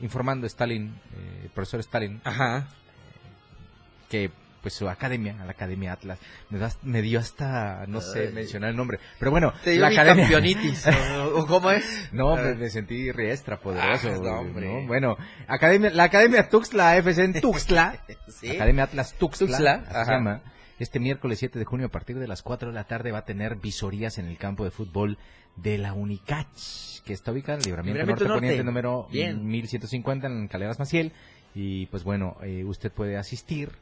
informando 0.00 0.46
Stalin, 0.46 0.88
eh, 1.16 1.40
el 1.44 1.50
profesor 1.50 1.80
Stalin, 1.80 2.20
Ajá. 2.24 2.66
que 4.08 4.30
pues 4.62 4.74
su 4.74 4.88
academia, 4.88 5.34
la 5.44 5.50
Academia 5.52 5.92
Atlas, 5.92 6.18
me, 6.50 6.58
da- 6.58 6.72
me 6.82 7.02
dio 7.02 7.18
hasta, 7.20 7.86
no 7.86 8.00
sé 8.00 8.30
mencionar 8.30 8.70
el 8.70 8.76
nombre, 8.76 8.98
pero 9.18 9.30
bueno, 9.30 9.52
Te 9.64 9.70
dio 9.72 9.80
la 9.80 9.88
mi 9.90 9.94
academia... 9.96 10.22
campeonitis. 10.30 10.86
¿o, 10.86 11.38
o 11.40 11.46
cómo 11.46 11.70
es? 11.70 12.08
No, 12.12 12.32
A 12.32 12.36
me, 12.36 12.42
ver. 12.42 12.56
me 12.56 12.70
sentí 12.70 13.10
riestra, 13.12 13.58
poderoso. 13.60 14.08
Ah, 14.08 14.12
no, 14.12 14.20
güey, 14.20 14.32
hombre. 14.34 14.66
¿no? 14.82 14.86
Bueno, 14.86 15.16
academia, 15.46 15.90
la 15.90 16.04
Academia 16.04 16.48
Tuxtla 16.48 16.96
FC 16.98 17.24
en 17.24 17.40
Tuxtla, 17.40 18.04
Sí. 18.28 18.50
Academia 18.50 18.84
Atlas 18.84 19.14
Tuxtla, 19.18 19.46
Tuxtla, 19.46 19.72
así 19.72 19.92
se 19.92 19.98
ajá. 19.98 20.12
llama. 20.12 20.42
Este 20.78 20.98
miércoles 20.98 21.38
7 21.38 21.58
de 21.58 21.64
junio 21.66 21.86
a 21.86 21.90
partir 21.90 22.18
de 22.18 22.26
las 22.26 22.42
4 22.42 22.68
de 22.70 22.74
la 22.74 22.84
tarde 22.84 23.12
va 23.12 23.18
a 23.18 23.24
tener 23.26 23.56
visorías 23.56 24.16
en 24.18 24.26
el 24.26 24.38
campo 24.38 24.64
de 24.64 24.70
fútbol 24.70 25.18
de 25.56 25.76
la 25.76 25.92
Unicach, 25.92 26.46
que 27.04 27.12
está 27.12 27.32
ubicada 27.32 27.54
en 27.56 27.60
el 27.60 27.66
Libramiento, 27.66 27.98
Libramiento 27.98 28.24
Norte, 28.24 28.38
Poniente 28.40 28.64
Norte. 28.64 28.66
número 28.66 29.08
Bien. 29.12 29.46
1150 29.46 30.26
en 30.26 30.48
Caleras 30.48 30.78
Maciel. 30.78 31.12
Y 31.54 31.84
pues 31.86 32.02
bueno, 32.04 32.36
eh, 32.42 32.64
usted 32.64 32.90
puede 32.92 33.16
asistir 33.18 33.72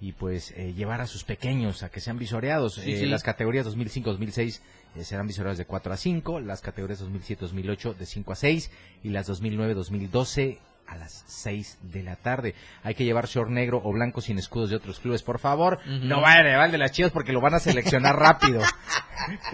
y 0.00 0.12
pues 0.12 0.52
eh, 0.56 0.72
llevar 0.72 1.00
a 1.02 1.06
sus 1.06 1.24
pequeños 1.24 1.82
a 1.82 1.90
que 1.90 2.00
sean 2.00 2.18
visoreados. 2.18 2.74
Sí, 2.76 2.92
Eh, 2.92 3.00
sí. 3.00 3.06
Las 3.06 3.22
categorías 3.22 3.66
2005-2006 3.66 4.60
eh, 4.96 5.04
serán 5.04 5.26
visoreadas 5.26 5.58
de 5.58 5.66
4 5.66 5.92
a 5.92 5.96
5, 5.96 6.40
las 6.40 6.62
categorías 6.62 7.02
2007-2008 7.04 7.94
de 7.96 8.06
5 8.06 8.32
a 8.32 8.36
6 8.36 8.70
y 9.02 9.10
las 9.10 9.28
2009-2012 9.28 10.58
a 10.90 10.96
las 10.96 11.24
6 11.26 11.78
de 11.82 12.02
la 12.02 12.16
tarde. 12.16 12.54
Hay 12.82 12.94
que 12.94 13.04
llevar 13.04 13.26
short 13.26 13.48
negro 13.50 13.80
o 13.82 13.92
blanco 13.92 14.20
sin 14.20 14.38
escudos 14.38 14.70
de 14.70 14.76
otros 14.76 14.98
clubes, 14.98 15.22
por 15.22 15.38
favor. 15.38 15.78
No 15.86 16.20
vayan 16.20 16.46
a 16.46 16.50
llevar 16.50 16.70
de 16.70 16.78
las 16.78 16.90
chivas 16.92 17.12
porque 17.12 17.32
lo 17.32 17.40
van 17.40 17.54
a 17.54 17.60
seleccionar 17.60 18.16
rápido. 18.18 18.60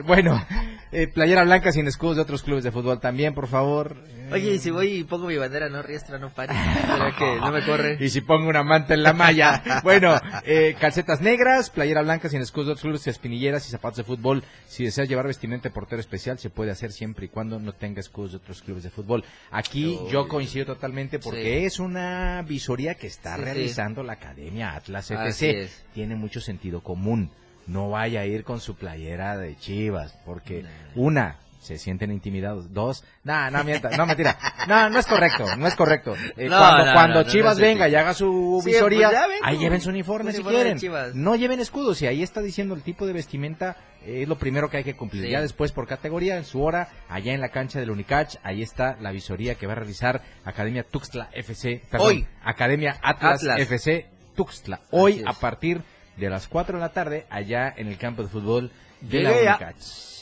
bueno, 0.05 0.45
eh, 0.93 1.07
playera 1.09 1.45
blanca 1.45 1.73
sin 1.73 1.87
escudos 1.87 2.17
de 2.17 2.23
otros 2.23 2.43
clubes 2.43 2.65
de 2.65 2.73
fútbol 2.73 3.01
también, 3.01 3.35
por 3.35 3.49
favor. 3.49 3.97
Oye, 4.33 4.55
y 4.55 4.59
si 4.59 4.71
voy 4.71 4.89
y 4.89 5.05
pongo 5.05 5.29
mi 5.29 5.37
bandera, 5.37 5.69
no 5.69 5.83
riestra, 5.83 6.19
no 6.19 6.31
pare. 6.31 6.53
¿Será 6.87 7.15
que 7.17 7.37
no 7.39 7.53
me 7.53 7.65
corre? 7.65 7.97
Y 8.01 8.09
si 8.09 8.23
pongo 8.23 8.49
una 8.49 8.65
manta 8.65 8.95
en 8.95 9.03
la 9.03 9.13
malla. 9.13 9.63
Bueno, 9.85 10.19
eh, 10.45 10.75
calcetas 10.81 11.21
negras, 11.21 11.71
playera 11.71 12.03
blanca 12.03 12.29
sin 12.29 12.41
escudos 12.41 12.67
de 12.67 12.73
otros 12.73 12.83
clubes, 12.83 13.07
espinilleras 13.07 13.67
y 13.69 13.71
zapatos 13.71 13.99
de 13.99 14.05
fútbol. 14.05 14.43
Si 14.67 14.85
deseas 14.85 15.09
llevar 15.09 15.27
vestimenta 15.27 15.69
de 15.69 15.75
portero 15.75 16.01
especial, 16.01 16.39
se 16.39 16.51
puede 16.51 16.71
hacer 16.73 16.93
siempre 16.93 17.27
y 17.27 17.29
cuando 17.29 17.61
no 17.61 17.73
tenga 17.73 18.01
escudos 18.01 18.33
de 18.33 18.39
otros 18.39 18.63
clubes 18.63 18.83
de 18.83 18.91
fútbol. 18.91 19.25
Aquí 19.51 19.99
yo 20.11 20.27
coincido 20.27 20.67
totalmente 20.67 21.19
porque 21.31 21.59
Sí. 21.61 21.65
es 21.67 21.79
una 21.81 22.43
visoría 22.43 22.95
que 22.95 23.07
está 23.07 23.35
Sí, 23.35 23.41
sí. 23.41 23.45
realizando 23.45 24.03
la 24.03 24.15
Academia 24.15 24.75
Atlas 24.75 25.11
es. 25.11 25.85
Tiene 25.95 26.15
mucho 26.17 26.41
sentido 26.41 26.83
común. 26.83 27.31
No 27.67 27.91
vaya 27.91 28.21
a 28.21 28.25
ir 28.27 28.45
con 28.45 28.61
su 28.61 28.77
playera 28.77 29.37
de 29.37 29.57
Chivas, 29.57 30.17
porque 30.25 30.65
una, 30.95 31.39
se 31.61 31.79
sienten 31.79 32.13
intimidados. 32.13 32.73
Dos, 32.73 33.03
no, 33.25 33.51
no, 33.51 33.65
mienta, 33.65 33.91
no, 33.97 34.07
mentira. 34.07 34.39
No, 34.69 34.89
no 34.89 34.99
es 35.01 35.07
correcto, 35.07 35.57
no 35.57 35.67
es 35.67 35.75
correcto. 35.75 36.15
Eh, 36.37 36.49
No, 36.49 36.59
cuando 36.59 36.85
no, 36.87 36.93
cuando 36.93 37.25
no, 37.25 37.29
Chivas 37.29 37.59
venga 37.59 37.89
y 37.89 37.97
haga 37.97 38.15
su 38.15 38.61
Sí, 38.63 38.71
visoría, 38.71 39.09
pues 39.11 39.29
ven 39.31 39.39
ahí 39.43 39.59
lleven 39.59 39.81
su 39.81 39.89
uniforme 39.91 40.31
si 40.31 40.43
uniforme 40.43 40.77
quieren. 40.77 41.13
No 41.15 41.35
lleven 41.35 41.59
escudos 41.59 42.01
y 42.03 42.07
ahí 42.07 42.23
está 42.23 42.41
diciendo 42.41 42.73
el 42.77 42.83
tipo 42.83 43.05
de 43.05 43.15
vestimenta 43.15 43.77
es 44.07 44.29
lo 44.29 44.39
primero 44.39 44.71
que 44.71 44.79
hay 44.79 44.85
que 44.85 44.95
cumplir. 44.95 45.25
Sí. 45.25 45.31
Ya 45.31 45.41
después 45.41 45.73
por 45.73 45.87
categoría, 45.87 46.37
en 46.37 46.45
su 46.45 46.63
hora, 46.63 46.89
allá 47.09 47.35
en 47.35 47.41
la 47.41 47.49
cancha 47.49 47.81
del 47.81 47.91
Unicach, 47.91 48.37
ahí 48.43 48.63
está 48.63 48.97
la 49.01 49.11
visoría 49.11 49.57
que 49.57 49.67
va 49.67 49.73
a 49.73 49.77
realizar 49.77 50.23
Academia 50.45 50.85
Tuxtla 50.85 51.31
FC. 51.33 51.83
Perdón, 51.91 52.09
Hoy. 52.09 52.27
Academia 52.43 52.97
Atlas, 53.03 53.43
Atlas. 53.43 53.61
FC 53.61 54.07
Tuxtla. 54.35 54.81
Hoy 54.91 55.23
a 55.27 55.33
partir 55.33 55.83
de 56.17 56.31
las 56.31 56.49
4 56.49 56.79
de 56.79 56.81
la 56.81 56.93
tarde, 56.93 57.27
allá 57.31 57.73
en 57.77 57.89
el 57.89 57.99
campo 57.99 58.23
de 58.23 58.29
fútbol 58.29 58.71
de 59.01 59.19
Llegué 59.19 59.45
la 59.45 59.59
ya. 59.59 59.75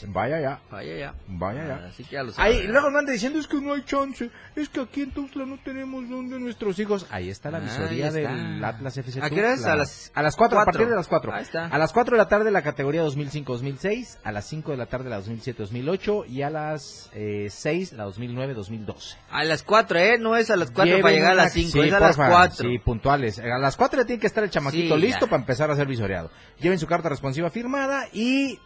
Vaya 0.07 0.39
ya. 0.41 0.59
Vaya 0.69 0.97
ya. 0.97 1.13
Vaya 1.27 1.67
ya. 1.67 1.87
Así 1.87 2.03
que 2.03 2.15
ya 2.15 2.23
lo 2.23 2.33
Ahí, 2.37 2.63
luego 2.67 2.87
ande 2.87 3.13
diciendo 3.13 3.39
es 3.39 3.47
que 3.47 3.59
no 3.61 3.73
hay 3.73 3.83
chance, 3.83 4.29
es 4.55 4.69
que 4.69 4.81
aquí 4.81 5.01
en 5.03 5.11
Tuxtla 5.11 5.45
no 5.45 5.57
tenemos 5.63 6.07
donde 6.09 6.39
nuestros 6.39 6.77
hijos. 6.79 7.07
Ahí 7.09 7.29
está 7.29 7.49
la 7.49 7.59
Ahí 7.59 7.63
visoría 7.63 8.11
del 8.11 8.63
Atlas 8.63 8.97
FC. 8.97 9.21
¿A 9.23 9.29
qué 9.29 9.39
horas? 9.39 9.65
A 9.65 9.75
las 9.75 10.11
a 10.13 10.21
las 10.21 10.35
4, 10.35 10.59
a 10.59 10.63
cuatro. 10.63 10.79
partir 10.79 10.89
de 10.89 10.95
las 10.95 11.07
4. 11.07 11.33
Ahí 11.33 11.43
está. 11.43 11.67
A 11.67 11.77
las 11.77 11.93
4 11.93 12.15
de 12.15 12.17
la 12.17 12.27
tarde 12.27 12.51
la 12.51 12.61
categoría 12.61 13.03
2005-2006, 13.03 14.17
a 14.23 14.31
las 14.31 14.45
5 14.45 14.71
de 14.71 14.77
la 14.77 14.85
tarde 14.87 15.09
la 15.09 15.21
2007-2008 15.21 16.27
y 16.29 16.41
a 16.41 16.49
las 16.49 17.09
eh, 17.13 17.47
6 17.49 17.93
la 17.93 18.05
2009-2012. 18.07 19.15
A 19.31 19.43
las 19.43 19.63
4, 19.63 19.99
¿eh? 19.99 20.17
No 20.19 20.35
es 20.35 20.49
a 20.49 20.55
las 20.57 20.71
4 20.71 20.85
Lleven 20.85 21.01
para 21.01 21.13
llegar 21.13 21.31
a 21.31 21.35
las 21.35 21.53
5, 21.53 21.69
sí, 21.71 21.79
es 21.79 21.93
a 21.93 21.99
las 21.99 22.17
porfa, 22.17 22.31
4. 22.31 22.69
Sí, 22.69 22.79
puntuales. 22.79 23.39
A 23.39 23.57
las 23.57 23.75
4 23.75 24.01
ya 24.01 24.05
tiene 24.05 24.19
que 24.19 24.27
estar 24.27 24.43
el 24.43 24.49
chamaquito 24.49 24.95
Sí, 24.95 25.01
listo 25.01 25.25
ya. 25.25 25.29
para 25.29 25.41
empezar 25.41 25.71
a 25.71 25.75
ser 25.75 25.87
visoreado. 25.87 26.29
Lleven 26.59 26.79
su 26.79 26.87
carta 26.87 27.09
responsiva 27.09 27.49
firmada 27.49 28.07
y 28.13 28.59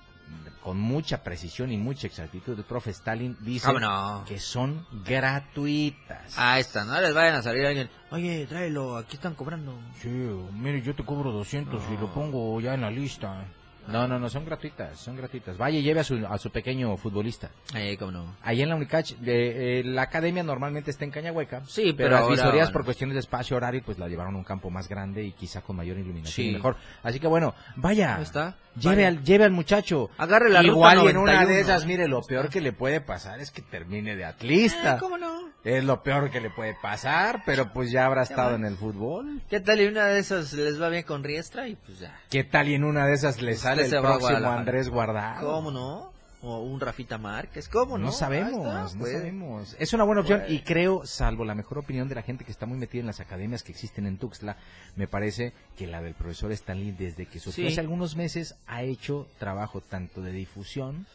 con 0.63 0.77
mucha 0.79 1.23
precisión 1.23 1.71
y 1.71 1.77
mucha 1.77 2.07
exactitud, 2.07 2.57
el 2.57 2.65
profe 2.65 2.91
Stalin 2.91 3.37
dice 3.41 3.67
¿Cómo 3.67 3.79
no? 3.79 4.23
que 4.27 4.39
son 4.39 4.85
gratuitas. 5.05 6.37
Ahí 6.37 6.61
está, 6.61 6.85
no 6.85 6.99
les 6.99 7.13
vayan 7.13 7.35
a 7.35 7.41
salir 7.41 7.65
alguien. 7.65 7.89
Oye, 8.11 8.45
tráelo, 8.47 8.97
aquí 8.97 9.15
están 9.15 9.35
cobrando. 9.35 9.79
Sí, 10.01 10.09
mire, 10.09 10.81
yo 10.81 10.95
te 10.95 11.03
cobro 11.05 11.31
200 11.31 11.81
y 11.91 11.97
lo 11.97 12.13
pongo 12.13 12.59
ya 12.59 12.73
en 12.73 12.81
la 12.81 12.91
lista. 12.91 13.45
No, 13.91 14.07
no, 14.07 14.19
no, 14.19 14.29
son 14.29 14.45
gratuitas, 14.45 14.99
son 14.99 15.15
gratuitas. 15.15 15.57
Vaya, 15.57 15.79
y 15.79 15.81
lleve 15.81 15.99
a 15.99 16.03
su, 16.03 16.25
a 16.27 16.37
su 16.37 16.49
pequeño 16.51 16.95
futbolista. 16.97 17.49
Eh, 17.75 17.97
cómo 17.97 18.11
no. 18.11 18.35
Ahí 18.41 18.61
en 18.61 18.69
la 18.69 18.75
Unicach, 18.75 19.11
de, 19.15 19.79
eh, 19.79 19.83
la 19.83 20.03
academia 20.03 20.43
normalmente 20.43 20.91
está 20.91 21.05
en 21.05 21.11
Cañahueca. 21.11 21.63
Sí, 21.65 21.93
pero, 21.93 21.95
pero 21.97 22.09
las 22.11 22.21
ahora, 22.21 22.35
visorías 22.35 22.67
bueno. 22.67 22.73
por 22.73 22.85
cuestiones 22.85 23.13
de 23.15 23.19
espacio 23.21 23.57
horario, 23.57 23.81
pues 23.85 23.97
la 23.97 24.07
llevaron 24.07 24.35
a 24.35 24.37
un 24.37 24.43
campo 24.43 24.69
más 24.69 24.87
grande 24.87 25.23
y 25.23 25.31
quizá 25.33 25.61
con 25.61 25.75
mayor 25.75 25.97
iluminación 25.97 26.33
Sí. 26.33 26.49
y 26.49 26.53
mejor. 26.53 26.75
Así 27.03 27.19
que 27.19 27.27
bueno, 27.27 27.53
vaya. 27.75 28.15
Ahí 28.17 28.23
está. 28.23 28.55
Lleve 28.79 29.05
al, 29.05 29.23
lleve 29.23 29.43
al 29.43 29.51
muchacho. 29.51 30.09
Agarre 30.17 30.49
la 30.49 30.63
Igual 30.63 30.99
ruta 30.99 31.09
en 31.09 31.17
una 31.17 31.33
91. 31.33 31.53
de 31.53 31.59
esas, 31.61 31.85
mire, 31.85 32.07
lo 32.07 32.21
peor 32.21 32.49
que 32.49 32.61
le 32.61 32.71
puede 32.71 33.01
pasar 33.01 33.39
es 33.41 33.51
que 33.51 33.61
termine 33.61 34.15
de 34.15 34.23
atlista. 34.23 34.95
Eh, 34.95 34.99
¿Cómo 34.99 35.17
no? 35.17 35.49
Es 35.65 35.83
lo 35.83 36.01
peor 36.03 36.29
que 36.29 36.39
le 36.39 36.49
puede 36.49 36.75
pasar, 36.81 37.41
pero 37.45 37.73
pues 37.73 37.91
ya 37.91 38.05
habrá 38.05 38.23
estado 38.23 38.55
en 38.55 38.63
el 38.63 38.77
fútbol. 38.77 39.41
¿Qué 39.49 39.59
tal 39.59 39.81
y 39.81 39.87
una 39.87 40.05
de 40.05 40.19
esas 40.19 40.53
les 40.53 40.81
va 40.81 40.87
bien 40.87 41.03
con 41.03 41.23
Riestra 41.23 41.67
y 41.67 41.75
pues 41.75 41.99
ya? 41.99 42.17
¿Qué 42.29 42.45
tal 42.45 42.69
y 42.69 42.75
en 42.75 42.85
una 42.85 43.05
de 43.05 43.13
esas 43.15 43.41
le 43.41 43.55
sale 43.55 43.78
Se 43.87 43.97
el 43.97 44.05
va 44.05 44.15
a 44.15 44.17
próximo. 44.19 44.49
Andrés 44.49 44.89
Guardado? 44.89 45.51
¿Cómo 45.51 45.71
no? 45.71 46.11
O 46.41 46.59
un 46.61 46.79
Rafita 46.79 47.17
Márquez, 47.17 47.67
¿cómo 47.67 47.97
no? 47.97 48.05
No 48.05 48.11
sabemos, 48.13 48.51
está, 48.65 48.83
no 48.95 48.99
pues. 49.01 49.11
sabemos. 49.11 49.75
Es 49.77 49.91
una 49.91 50.05
buena 50.05 50.21
opción 50.21 50.43
y 50.47 50.61
creo, 50.61 51.05
salvo 51.05 51.43
la 51.43 51.53
mejor 51.53 51.79
opinión 51.79 52.07
de 52.07 52.15
la 52.15 52.21
gente 52.21 52.45
que 52.45 52.51
está 52.51 52.65
muy 52.65 52.77
metida 52.77 53.01
en 53.01 53.07
las 53.07 53.19
academias 53.19 53.61
que 53.61 53.73
existen 53.73 54.05
en 54.05 54.17
Tuxtla, 54.17 54.55
me 54.95 55.05
parece 55.07 55.51
que 55.77 55.85
la 55.85 56.01
del 56.01 56.13
profesor 56.13 56.53
Stanley 56.53 56.91
desde 56.93 57.25
que 57.25 57.39
surgió 57.39 57.65
Sí. 57.65 57.73
hace 57.73 57.81
algunos 57.81 58.15
meses 58.15 58.55
ha 58.67 58.83
hecho 58.83 59.27
trabajo 59.37 59.81
tanto 59.81 60.21
de 60.21 60.31
difusión 60.31 61.07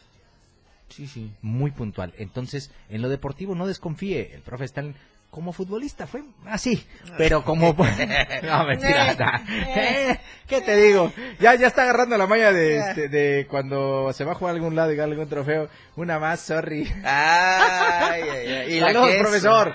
Sí, 0.89 1.07
sí. 1.07 1.33
muy 1.41 1.71
puntual. 1.71 2.13
Entonces, 2.19 2.69
en 2.89 3.01
lo 3.01 3.09
deportivo 3.09 3.55
no 3.55 3.65
desconfíe, 3.65 4.35
el 4.35 4.41
profe 4.43 4.65
Stanley 4.65 4.93
como 5.35 5.51
futbolista 5.51 6.07
fue 6.07 6.23
así, 6.45 6.87
pero 7.17 7.43
como 7.43 7.73
no 8.43 8.63
mentira, 8.65 9.43
Eh, 9.75 10.17
¿qué 10.47 10.61
te 10.61 10.77
digo? 10.77 11.11
Ya 11.41 11.55
ya 11.55 11.67
está 11.67 11.81
agarrando 11.83 12.17
la 12.17 12.25
maña 12.25 12.53
de, 12.53 12.77
este, 12.77 13.09
de 13.09 13.45
cuando 13.49 14.13
se 14.13 14.23
va 14.23 14.31
a 14.31 14.35
jugar 14.35 14.53
a 14.53 14.55
algún 14.55 14.77
lado 14.77 14.93
y 14.93 14.95
gana 14.95 15.11
algún 15.11 15.27
trofeo, 15.27 15.67
una 15.97 16.19
más, 16.19 16.39
sorry. 16.39 16.89
Ay, 17.03 18.21
ay, 18.23 18.47
ay. 18.47 18.77
Y 18.77 18.79
Saludos, 18.79 19.15
profesor. 19.19 19.73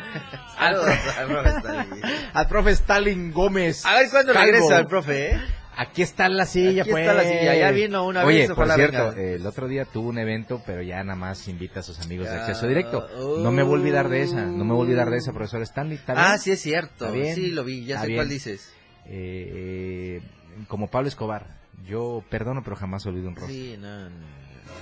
Saludos 0.56 0.88
al 1.18 1.26
profe 1.28 1.50
Stalin. 1.50 2.02
Al 2.32 2.48
profe 2.48 2.70
Stalin 2.70 3.32
Gómez. 3.32 3.84
A 3.84 3.94
ver 3.96 4.08
cuándo 4.10 4.32
Calvo. 4.32 4.46
regresa 4.50 4.78
el 4.78 4.86
profe, 4.86 5.30
¿eh? 5.32 5.40
Aquí 5.82 6.02
está 6.02 6.28
la 6.28 6.44
silla, 6.44 6.82
Aquí 6.82 6.90
pues. 6.90 7.00
está 7.06 7.14
la 7.14 7.22
silla, 7.22 7.54
ya 7.56 7.70
vino 7.70 8.04
una 8.06 8.22
Oye, 8.24 8.40
vez, 8.40 8.48
por 8.48 8.58
ojalá 8.66 8.74
cierto, 8.74 9.12
eh, 9.16 9.36
el 9.36 9.46
otro 9.46 9.66
día 9.66 9.86
tuvo 9.86 10.10
un 10.10 10.18
evento, 10.18 10.62
pero 10.66 10.82
ya 10.82 11.02
nada 11.02 11.16
más 11.18 11.48
invita 11.48 11.80
a 11.80 11.82
sus 11.82 11.98
amigos 12.00 12.28
de 12.28 12.34
acceso 12.36 12.66
directo. 12.66 13.08
No 13.42 13.50
me 13.50 13.62
voy 13.62 13.76
a 13.76 13.80
olvidar 13.80 14.08
de 14.10 14.22
esa, 14.22 14.44
no 14.44 14.64
me 14.64 14.72
voy 14.74 14.80
a 14.80 14.84
olvidar 14.84 15.08
de 15.10 15.16
esa, 15.16 15.32
profesor 15.32 15.62
Stanley. 15.62 15.96
¿está 15.96 16.12
bien? 16.12 16.26
Ah, 16.28 16.36
sí 16.36 16.50
es 16.50 16.60
cierto. 16.60 17.06
¿Está 17.06 17.10
bien? 17.16 17.34
Sí, 17.34 17.50
lo 17.52 17.64
vi, 17.64 17.86
ya 17.86 17.94
¿Está 17.94 18.02
sé 18.02 18.06
bien? 18.08 18.18
cuál 18.18 18.28
dices. 18.28 18.74
Eh, 19.06 20.20
eh, 20.20 20.22
como 20.68 20.88
Pablo 20.90 21.08
Escobar, 21.08 21.46
yo 21.86 22.22
perdono, 22.28 22.62
pero 22.62 22.76
jamás 22.76 23.06
olvido 23.06 23.28
un 23.28 23.36
rostro. 23.36 23.54
Sí, 23.54 23.76
no, 23.80 24.10
no. 24.10 24.16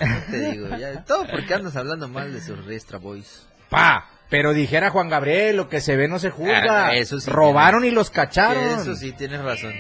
no 0.00 0.16
te 0.30 0.50
digo, 0.50 0.76
ya, 0.76 1.04
todo 1.04 1.26
porque 1.30 1.54
andas 1.54 1.76
hablando 1.76 2.08
mal 2.08 2.32
de 2.32 2.40
sus 2.40 2.64
Riestra 2.64 2.98
Boys. 2.98 3.46
¡Pa! 3.70 4.10
Pero 4.30 4.52
dijera 4.52 4.90
Juan 4.90 5.08
Gabriel, 5.08 5.56
lo 5.56 5.68
que 5.68 5.80
se 5.80 5.96
ve 5.96 6.08
no 6.08 6.18
se 6.18 6.30
juzga. 6.30 6.88
Ah, 6.88 6.96
eso 6.96 7.20
sí 7.20 7.30
Robaron 7.30 7.82
tiene- 7.82 7.92
y 7.92 7.94
los 7.96 8.10
cacharon. 8.10 8.80
Eso 8.80 8.96
sí, 8.96 9.12
tienes 9.12 9.40
razón. 9.42 9.72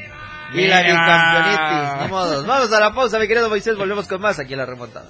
Y 0.52 0.56
Mira. 0.56 0.82
la 0.82 0.82
bicampeonitis, 0.82 2.02
ni 2.02 2.08
modos. 2.10 2.46
Vamos 2.46 2.72
a 2.72 2.80
la 2.80 2.94
pausa, 2.94 3.18
mi 3.18 3.28
querido 3.28 3.48
Moisés, 3.48 3.76
volvemos 3.76 4.08
con 4.08 4.20
más 4.20 4.38
aquí 4.38 4.54
en 4.54 4.58
la 4.58 4.66
remontada. 4.66 5.06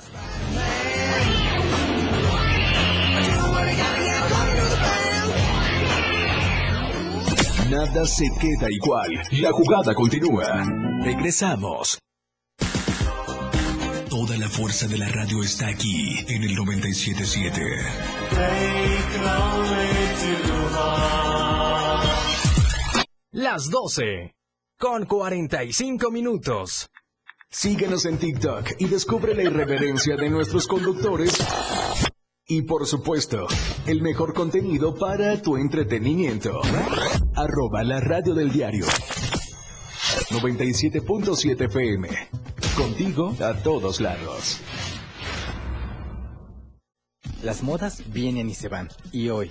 Nada 7.71 8.07
se 8.07 8.25
queda 8.41 8.67
igual. 8.71 9.11
La 9.33 9.53
jugada 9.53 9.95
continúa. 9.95 10.65
Regresamos. 11.03 11.99
Toda 14.09 14.39
la 14.39 14.49
fuerza 14.49 14.89
de 14.89 14.97
la 14.97 15.09
radio 15.09 15.43
está 15.43 15.69
aquí 15.69 16.17
en 16.29 16.45
el 16.45 16.55
977. 16.55 17.63
Las 23.33 23.71
12. 23.71 24.38
Con 24.81 25.07
45 25.07 26.13
minutos. 26.13 26.89
Síguenos 27.51 28.05
en 28.05 28.17
TikTok 28.17 28.75
y 28.79 28.87
descubre 28.87 29.35
la 29.35 29.43
irreverencia 29.43 30.15
de 30.15 30.31
nuestros 30.31 30.69
conductores. 30.69 31.37
Y 32.47 32.63
por 32.63 32.87
supuesto, 32.87 33.49
el 33.89 34.03
mejor 34.03 34.35
contenido 34.35 34.95
para 34.95 35.43
tu 35.43 35.57
entretenimiento. 35.57 36.61
Arroba 37.35 37.83
la 37.83 37.99
radio 37.99 38.35
del 38.35 38.53
diario. 38.53 38.87
97.7 40.31 41.65
FM. 41.65 42.09
Contigo 42.77 43.35
a 43.41 43.55
todos 43.55 44.01
lados. 44.01 44.61
Las 47.43 47.65
modas 47.65 48.05
vienen 48.13 48.49
y 48.49 48.55
se 48.55 48.69
van. 48.69 48.89
Y 49.11 49.31
hoy, 49.31 49.51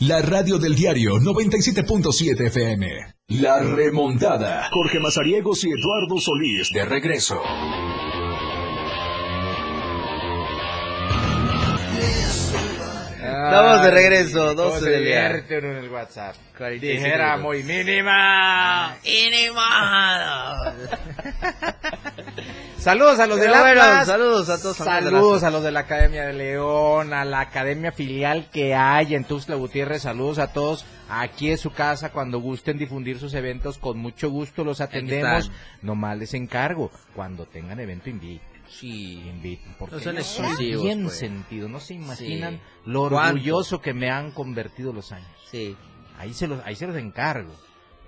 La 0.00 0.20
radio 0.20 0.58
del 0.58 0.74
diario 0.74 1.12
97.7 1.16 2.48
FM. 2.48 2.86
La 3.28 3.60
remontada. 3.60 4.68
Jorge 4.70 5.00
Mazariegos 5.00 5.64
y 5.64 5.68
Eduardo 5.70 6.20
Solís 6.20 6.70
de 6.70 6.84
regreso. 6.84 7.40
Estamos 13.18 13.82
de 13.82 13.90
regreso, 13.90 14.54
12 14.54 14.80
se 14.80 14.90
del 14.90 15.04
día. 15.04 15.28
divierte 15.28 15.58
uno 15.58 15.70
en 15.72 15.76
el 15.84 15.90
WhatsApp. 15.90 16.36
47 16.56 16.92
Dijera 16.92 17.36
minutos. 17.36 17.42
muy 17.42 17.62
mínima. 17.64 18.96
¡Inimado! 19.04 20.56
Saludos 22.86 23.18
a 23.18 23.26
los 23.26 23.40
Pero 23.40 23.52
del 23.52 23.60
bueno, 23.62 23.82
Atlas. 23.82 24.06
saludos 24.06 24.48
a 24.48 24.62
todos, 24.62 24.76
Saludos 24.76 25.42
a 25.42 25.50
los 25.50 25.64
de 25.64 25.72
la 25.72 25.80
Academia 25.80 26.24
de 26.24 26.32
León, 26.34 27.12
a 27.12 27.24
la 27.24 27.40
Academia 27.40 27.90
Filial 27.90 28.48
que 28.52 28.76
hay 28.76 29.16
en 29.16 29.24
Tuxtla 29.24 29.56
Gutiérrez. 29.56 30.02
Saludos 30.02 30.38
a 30.38 30.52
todos. 30.52 30.86
Aquí 31.08 31.50
es 31.50 31.60
su 31.60 31.72
casa. 31.72 32.12
Cuando 32.12 32.38
gusten 32.38 32.78
difundir 32.78 33.18
sus 33.18 33.34
eventos, 33.34 33.78
con 33.78 33.98
mucho 33.98 34.30
gusto 34.30 34.62
los 34.62 34.80
atendemos. 34.80 35.50
Nomás 35.82 36.16
les 36.16 36.32
encargo. 36.34 36.92
Cuando 37.12 37.46
tengan 37.46 37.80
evento, 37.80 38.08
inviten. 38.08 38.46
Sí. 38.68 39.20
Inviten. 39.30 39.74
Porque 39.80 39.96
No 39.96 40.00
son 40.02 40.18
exclusivos, 40.18 40.82
bien 40.84 41.02
pues. 41.06 41.16
sentido. 41.18 41.68
No 41.68 41.80
se 41.80 41.94
imaginan 41.94 42.54
Sí. 42.54 42.60
lo 42.84 43.08
¿Cuánto? 43.08 43.30
orgulloso 43.34 43.80
que 43.80 43.94
me 43.94 44.10
han 44.12 44.30
convertido 44.30 44.92
los 44.92 45.10
años. 45.10 45.28
Sí. 45.50 45.76
Ahí 46.18 46.32
se 46.32 46.46
los, 46.46 46.64
ahí 46.64 46.76
se 46.76 46.86
los 46.86 46.94
encargo. 46.96 47.52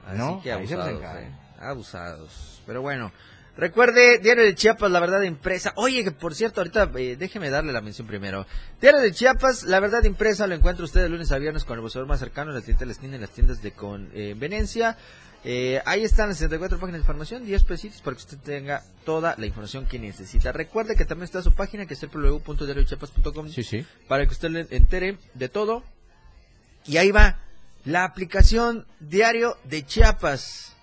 Así 0.07 0.19
¿No? 0.19 0.41
que 0.41 0.53
Ahí 0.53 0.69
se 0.69 0.77
los 0.77 0.87
abusados, 0.87 1.01
encargo. 1.17 1.27
eh. 1.27 1.59
Abusados. 1.61 2.63
Pero 2.65 2.81
bueno. 2.81 3.11
Recuerde, 3.59 4.21
Diario 4.21 4.45
de 4.45 4.55
Chiapas, 4.55 4.89
la 4.89 5.01
verdad 5.01 5.21
impresa. 5.23 5.73
Oye, 5.75 6.05
que 6.05 6.13
por 6.13 6.33
cierto, 6.33 6.61
ahorita 6.61 6.93
eh, 6.97 7.17
déjeme 7.19 7.51
darle 7.51 7.73
la 7.73 7.81
mención 7.81 8.07
primero. 8.07 8.47
Diario 8.81 9.01
de 9.01 9.11
Chiapas, 9.11 9.65
la 9.65 9.81
verdad 9.81 10.05
impresa, 10.05 10.47
lo 10.47 10.55
encuentra 10.55 10.85
usted 10.85 11.03
de 11.03 11.09
lunes 11.09 11.33
a 11.33 11.39
viernes 11.39 11.65
con 11.65 11.75
el 11.75 11.81
buscador 11.81 12.07
más 12.07 12.21
cercano 12.21 12.53
en 12.53 12.57
la 12.57 12.63
tienda 12.63 12.79
de 12.79 12.87
la 12.87 12.93
esquina, 12.93 13.15
en 13.17 13.21
las 13.21 13.31
tiendas 13.31 13.61
de 13.61 13.73
conveniencia. 13.73 14.97
Eh, 15.43 15.83
ahí 15.87 16.05
están 16.05 16.29
las 16.29 16.39
64 16.39 16.79
páginas 16.79 17.01
de 17.01 17.03
información, 17.03 17.45
10 17.45 17.65
pesitos 17.65 18.01
para 18.01 18.17
que 18.17 18.23
usted 18.23 18.39
tenga 18.39 18.85
toda 19.05 19.35
la 19.39 19.47
información 19.47 19.87
que 19.87 19.99
necesita. 19.99 20.53
Recuerde 20.53 20.95
que 20.95 21.05
también 21.05 21.25
está 21.25 21.43
su 21.43 21.53
página, 21.53 21.85
que 21.87 21.95
es 21.95 22.01
www.diariodechiapas.com 22.01 23.49
Sí, 23.49 23.65
sí. 23.65 23.85
para 24.07 24.25
que 24.25 24.33
usted 24.33 24.51
le 24.51 24.67
entere 24.71 25.19
de 25.35 25.49
todo. 25.49 25.83
Y 26.87 26.99
ahí 26.99 27.11
va 27.11 27.41
la 27.85 28.05
aplicación 28.05 28.87
Diario 29.01 29.57
de 29.65 29.85
Chiapas. 29.85 30.77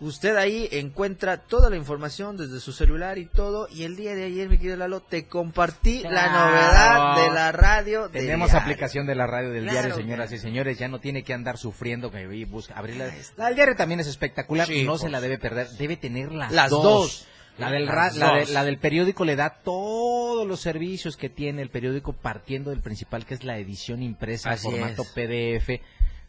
Usted 0.00 0.36
ahí 0.36 0.68
encuentra 0.70 1.38
toda 1.38 1.70
la 1.70 1.76
información 1.76 2.36
desde 2.36 2.60
su 2.60 2.72
celular 2.72 3.18
y 3.18 3.26
todo. 3.26 3.66
Y 3.68 3.82
el 3.82 3.96
día 3.96 4.14
de 4.14 4.24
ayer, 4.26 4.48
mi 4.48 4.56
querido 4.56 4.76
Lalo, 4.76 5.00
te 5.00 5.26
compartí 5.26 6.02
la 6.04 6.28
novedad 6.28 7.16
de 7.24 7.34
la 7.34 7.50
radio. 7.50 8.02
del 8.08 8.22
Tenemos 8.22 8.50
diario. 8.50 8.62
aplicación 8.62 9.06
de 9.06 9.14
la 9.16 9.26
radio 9.26 9.50
del 9.50 9.64
Claro, 9.64 9.78
diario, 9.88 9.96
señoras 9.96 10.28
claro. 10.28 10.36
y 10.36 10.38
señores. 10.38 10.78
Ya 10.78 10.86
no 10.86 11.00
tiene 11.00 11.24
que 11.24 11.34
andar 11.34 11.58
sufriendo 11.58 12.12
que 12.12 12.26
busca 12.44 12.74
abrirla. 12.78 13.10
La 13.36 13.46
del 13.46 13.54
diario 13.56 13.74
también 13.74 13.98
es 13.98 14.06
espectacular. 14.06 14.68
Sí, 14.68 14.84
no 14.84 14.92
pues. 14.92 15.02
se 15.02 15.08
la 15.10 15.20
debe 15.20 15.36
perder. 15.36 15.68
Debe 15.70 15.96
tener 15.96 16.30
las, 16.30 16.52
Las 16.52 16.70
dos. 16.70 17.26
La 17.58 17.72
del, 17.72 17.88
ra- 17.88 18.12
la, 18.12 18.34
de- 18.34 18.46
la 18.52 18.62
del 18.64 18.78
periódico 18.78 19.24
le 19.24 19.34
da 19.34 19.50
todos 19.64 20.46
los 20.46 20.60
servicios 20.60 21.16
que 21.16 21.28
tiene 21.28 21.60
el 21.60 21.70
periódico 21.70 22.12
partiendo 22.12 22.70
del 22.70 22.82
principal 22.82 23.26
que 23.26 23.34
es 23.34 23.42
la 23.42 23.58
edición 23.58 24.00
impresa 24.00 24.50
Así 24.50 24.62
formato 24.70 25.02
es. 25.02 25.08
PDF. 25.08 25.80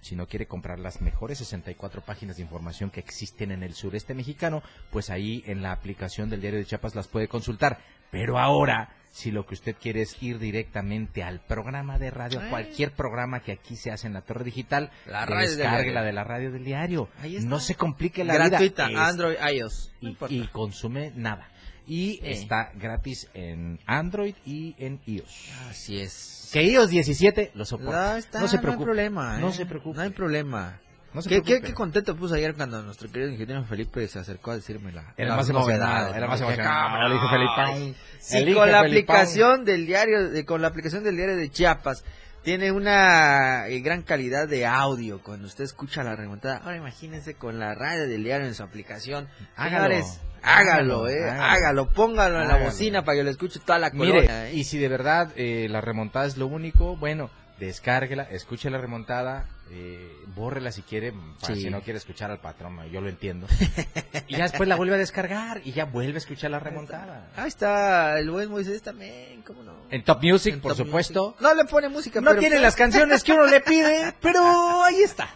Si 0.01 0.15
no 0.15 0.27
quiere 0.27 0.45
comprar 0.47 0.79
las 0.79 1.01
mejores 1.01 1.39
64 1.39 2.01
páginas 2.01 2.37
de 2.37 2.43
información 2.43 2.89
que 2.89 2.99
existen 3.01 3.51
en 3.51 3.63
el 3.63 3.73
sureste 3.73 4.13
mexicano, 4.13 4.63
pues 4.91 5.09
ahí 5.09 5.43
en 5.45 5.61
la 5.61 5.71
aplicación 5.73 6.29
del 6.29 6.41
diario 6.41 6.59
de 6.59 6.65
Chiapas 6.65 6.95
las 6.95 7.07
puede 7.07 7.27
consultar. 7.27 7.79
Pero 8.11 8.39
ahora, 8.39 8.89
si 9.11 9.29
lo 9.29 9.45
que 9.45 9.53
usted 9.53 9.75
quiere 9.79 10.01
es 10.01 10.21
ir 10.23 10.39
directamente 10.39 11.21
al 11.21 11.41
programa 11.41 11.99
de 11.99 12.09
radio, 12.11 12.41
cualquier 12.49 12.91
programa 12.91 13.41
que 13.41 13.51
aquí 13.51 13.75
se 13.75 13.91
hace 13.91 14.07
en 14.07 14.13
la 14.13 14.21
torre 14.21 14.43
digital, 14.45 14.89
La 15.05 15.25
descargue 15.25 15.91
la 15.91 16.03
de 16.03 16.13
la 16.13 16.23
radio 16.23 16.51
del 16.51 16.63
diario. 16.63 17.09
No 17.43 17.59
se 17.59 17.75
complique 17.75 18.23
la 18.23 18.33
Gratuita, 18.35 18.87
vida. 18.87 19.01
Es- 19.03 19.09
Android, 19.09 19.35
iOS. 19.53 19.91
Y 20.29 20.47
consume 20.47 21.11
nada. 21.15 21.49
Y 21.89 22.19
Eh. 22.23 22.31
está 22.31 22.71
gratis 22.75 23.27
en 23.33 23.79
Android 23.87 24.35
y 24.45 24.75
en 24.77 25.01
iOS. 25.07 25.49
Así 25.69 25.99
es. 25.99 26.49
Que 26.53 26.63
iOS 26.63 26.89
17 26.89 27.51
lo 27.55 27.65
soporta. 27.65 28.11
No, 28.11 28.17
está, 28.17 28.39
no 28.39 28.47
se 28.47 28.57
No 28.57 28.61
preocupe. 28.61 28.81
hay 28.81 28.85
problema, 28.85 29.37
¿eh? 29.37 29.41
No 29.41 29.51
se 29.51 29.65
preocupe. 29.65 29.97
No 29.97 30.03
hay 30.03 30.09
problema. 30.11 30.79
No 31.13 31.23
se 31.23 31.29
¿Qué, 31.29 31.41
qué, 31.41 31.61
qué 31.61 31.73
contento 31.73 32.15
puse 32.15 32.35
ayer 32.35 32.53
cuando 32.53 32.83
nuestro 32.83 33.09
querido 33.11 33.31
ingeniero 33.31 33.63
Felipe 33.65 34.07
se 34.07 34.19
acercó 34.19 34.51
a 34.51 34.55
decirme 34.55 34.91
la 34.91 35.15
Era 35.17 35.29
las 35.29 35.37
más 35.37 35.49
emocionado, 35.49 36.13
era 36.13 36.27
más 36.27 36.39
¿no? 36.39 36.45
Emocionado, 36.45 37.07
le 37.07 37.13
dijo 37.15 37.27
Felipón. 37.29 37.95
Sí, 38.19 38.53
con 38.53 38.71
la 38.71 38.79
aplicación 38.81 39.65
del 39.65 39.87
diario, 39.87 40.29
de, 40.29 40.45
con 40.45 40.61
la 40.61 40.67
aplicación 40.67 41.03
del 41.03 41.15
diario 41.15 41.35
de 41.35 41.49
Chiapas, 41.49 42.03
tiene 42.43 42.71
una 42.71 43.67
eh, 43.67 43.79
gran 43.81 44.03
calidad 44.03 44.47
de 44.47 44.67
audio 44.67 45.19
cuando 45.23 45.47
usted 45.47 45.63
escucha 45.63 46.03
la 46.03 46.15
remontada. 46.15 46.57
Ahora 46.57 46.77
imagínense 46.77 47.33
con 47.33 47.57
la 47.59 47.73
radio 47.73 48.07
del 48.07 48.23
diario 48.23 48.45
en 48.45 48.53
su 48.53 48.61
aplicación. 48.61 49.27
Hágalo. 49.55 49.85
Señores, 49.95 50.21
hágalo, 50.43 51.05
Hágalo, 51.05 51.09
eh, 51.09 51.29
hágalo. 51.29 51.43
hágalo, 51.43 51.89
póngalo 51.89 52.41
en 52.41 52.47
la 52.47 52.57
bocina 52.57 53.03
para 53.03 53.17
que 53.17 53.23
lo 53.23 53.29
escuche 53.29 53.59
toda 53.65 53.79
la 53.79 53.89
Mire, 53.91 54.11
colonia. 54.11 54.49
¿eh? 54.49 54.53
y 54.55 54.63
si 54.63 54.77
de 54.77 54.87
verdad 54.87 55.31
eh, 55.35 55.67
la 55.69 55.81
remontada 55.81 56.25
es 56.25 56.37
lo 56.37 56.47
único, 56.47 56.95
bueno, 56.97 57.29
descárguela, 57.59 58.23
escuche 58.23 58.69
la 58.69 58.77
remontada, 58.77 59.45
eh, 59.71 60.11
bórrela 60.33 60.71
si 60.71 60.81
quiere, 60.81 61.13
para 61.41 61.53
Sí. 61.55 61.61
si 61.63 61.69
no 61.69 61.81
quiere 61.81 61.97
escuchar 61.99 62.31
al 62.31 62.39
patrón, 62.39 62.79
yo 62.89 63.01
lo 63.01 63.09
entiendo. 63.09 63.47
y 64.27 64.37
ya 64.37 64.43
después 64.43 64.67
la 64.69 64.75
vuelve 64.77 64.95
a 64.95 64.97
descargar 64.97 65.61
y 65.65 65.73
ya 65.73 65.85
vuelve 65.85 66.15
a 66.15 66.17
escuchar 66.19 66.51
la 66.51 66.59
remontada. 66.59 67.27
Ahí 67.35 67.49
está 67.49 68.17
el 68.17 68.31
buen 68.31 68.49
Moisés 68.49 68.81
también, 68.81 69.41
¿cómo 69.45 69.61
no? 69.63 69.73
En 69.91 70.03
Top 70.03 70.23
Music, 70.23 70.53
En 70.55 70.61
por 70.61 70.75
Top 70.75 70.85
supuesto. 70.87 71.23
Music. 71.31 71.41
No 71.41 71.53
le 71.53 71.65
pone 71.65 71.89
música, 71.89 72.21
No 72.21 72.29
pero- 72.31 72.39
tiene 72.39 72.59
las 72.59 72.75
canciones 72.75 73.23
que 73.23 73.33
uno 73.33 73.45
le 73.45 73.59
pide, 73.61 74.13
pero 74.21 74.83
ahí 74.83 75.01
está. 75.03 75.29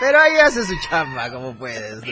Pero 0.00 0.18
ahí 0.20 0.32
hace 0.44 0.64
su 0.64 0.74
chamba, 0.88 1.30
como 1.30 1.56
puedes. 1.56 2.02
no, 2.02 2.10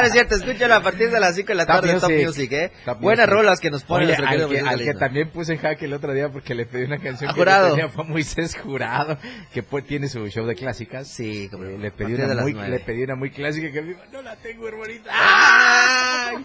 no 0.00 0.06
es 0.06 0.12
cierto, 0.12 0.36
escúchalo 0.36 0.74
a 0.76 0.80
partir 0.80 1.10
de 1.10 1.18
las 1.18 1.34
5 1.34 1.48
de 1.48 1.54
la 1.54 1.66
Top 1.66 1.74
tarde 1.76 1.94
Top 2.00 2.10
Music. 2.10 2.26
Music, 2.26 2.52
¿eh? 2.52 2.72
Top 2.84 3.00
Buenas 3.00 3.26
Music. 3.26 3.38
rolas 3.40 3.60
que 3.60 3.70
nos 3.70 3.82
pone 3.82 4.04
Oye, 4.06 4.16
nuestro 4.16 4.26
al 4.26 4.30
querido 4.32 4.48
que, 4.48 4.60
al 4.60 4.78
que 4.78 4.94
también 4.94 5.30
puse 5.30 5.54
en 5.54 5.58
jaque 5.58 5.86
el 5.86 5.94
otro 5.94 6.12
día 6.12 6.28
porque 6.30 6.54
le 6.54 6.66
pedí 6.66 6.84
una 6.84 6.98
canción 6.98 7.30
¿A 7.30 7.34
que 7.34 7.40
Jurado? 7.40 7.68
no 7.70 7.74
tenía 7.74 7.88
fue 7.90 8.04
Moisés 8.04 8.56
Jurado, 8.56 9.18
que 9.52 9.62
pues, 9.62 9.84
tiene 9.86 10.08
su 10.08 10.26
show 10.28 10.46
de 10.46 10.54
clásicas. 10.54 11.08
Sí, 11.08 11.48
como 11.50 11.64
Eh, 11.64 11.78
le 11.78 11.90
pedí 11.90 12.14
una 12.14 12.42
muy, 12.42 12.52
le 12.54 12.80
pedí 12.80 13.02
una 13.02 13.16
muy 13.16 13.30
clásica 13.30 13.70
que 13.72 13.82
me 13.82 13.88
dijo, 13.88 14.00
no 14.12 14.22
la 14.22 14.36
tengo, 14.36 14.68
hermanita. 14.68 15.10
¡Ay! 15.12 16.44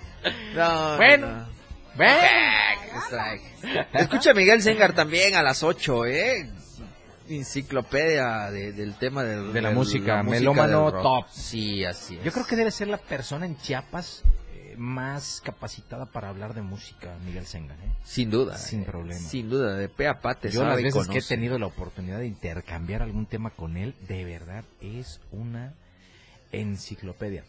No, 0.56 0.98
Bueno. 0.98 1.28
no. 1.28 1.62
Ven. 1.94 2.16
Strike. 3.06 3.88
Escucha 3.94 4.32
a 4.32 4.34
Miguel 4.34 4.62
Sengar 4.62 4.94
también 4.94 5.36
a 5.36 5.44
las 5.44 5.62
8, 5.62 6.06
¿eh? 6.06 6.50
Enciclopedia 7.30 8.50
de- 8.52 8.74
del 8.74 8.96
tema 8.96 9.24
De 9.24 9.62
la 9.62 9.72
música, 9.72 10.24
melómano 10.24 10.92
top. 10.92 11.26
Sí, 11.30 11.84
así 11.86 12.18
es. 12.18 12.24
Yo 12.24 12.32
creo 12.32 12.46
que 12.46 12.56
debe 12.56 12.72
ser 12.72 12.88
la 12.88 12.98
persona 12.98 13.46
en 13.46 13.58
Chiapas 13.58 14.24
eh, 14.54 14.76
más 14.78 15.42
capacitada 15.44 16.06
para 16.08 16.30
hablar 16.30 16.54
de 16.54 16.62
música, 16.62 17.16
Miguel 17.26 17.46
Senga. 17.46 17.76
¿eh? 17.76 17.92
Sin 18.04 18.30
duda. 18.30 18.58
Sin 18.58 18.82
eh, 18.82 18.86
problema. 18.86 19.20
Sin 19.20 19.50
duda, 19.50 19.76
de 19.76 19.90
pe 19.90 20.08
a 20.08 20.20
pa 20.20 20.36
te 20.36 20.50
Yo 20.50 20.62
sabe 20.62 20.82
las 20.82 20.94
veces 20.94 21.08
que 21.08 21.20
he 21.20 21.22
tenido 21.22 21.58
la 21.60 21.68
oportunidad 21.68 22.20
de 22.20 22.28
intercambiar 22.28 23.02
algún 23.02 23.26
tema 23.26 23.52
con 23.52 23.78
él, 23.78 23.96
de 24.08 24.26
verdad 24.26 24.64
es 24.82 25.20
una 25.32 25.74
enciclopedia. 26.52 27.44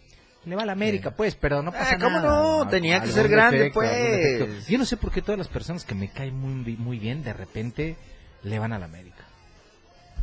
Le 0.44 0.56
va 0.56 0.62
a 0.62 0.66
la 0.66 0.72
América, 0.72 1.12
pues, 1.12 1.36
pero 1.36 1.62
no 1.62 1.70
pasa 1.70 1.94
Ah, 1.94 1.98
¿cómo 1.98 2.18
nada. 2.18 2.28
no? 2.64 2.68
Tenía 2.68 3.00
que 3.00 3.12
ser 3.12 3.28
grande, 3.28 3.70
defecto, 3.70 3.78
pues. 4.46 4.66
Yo 4.66 4.76
no 4.76 4.84
sé 4.84 4.96
por 4.96 5.12
qué 5.12 5.22
todas 5.22 5.38
las 5.38 5.46
personas 5.48 5.84
que 5.84 5.94
me 5.94 6.08
caen 6.10 6.36
muy, 6.36 6.76
muy 6.76 6.98
bien, 6.98 7.22
de 7.22 7.32
repente 7.32 7.96
le 8.42 8.58
van 8.58 8.72
a 8.72 8.78
la 8.80 8.86
América. 8.86 9.21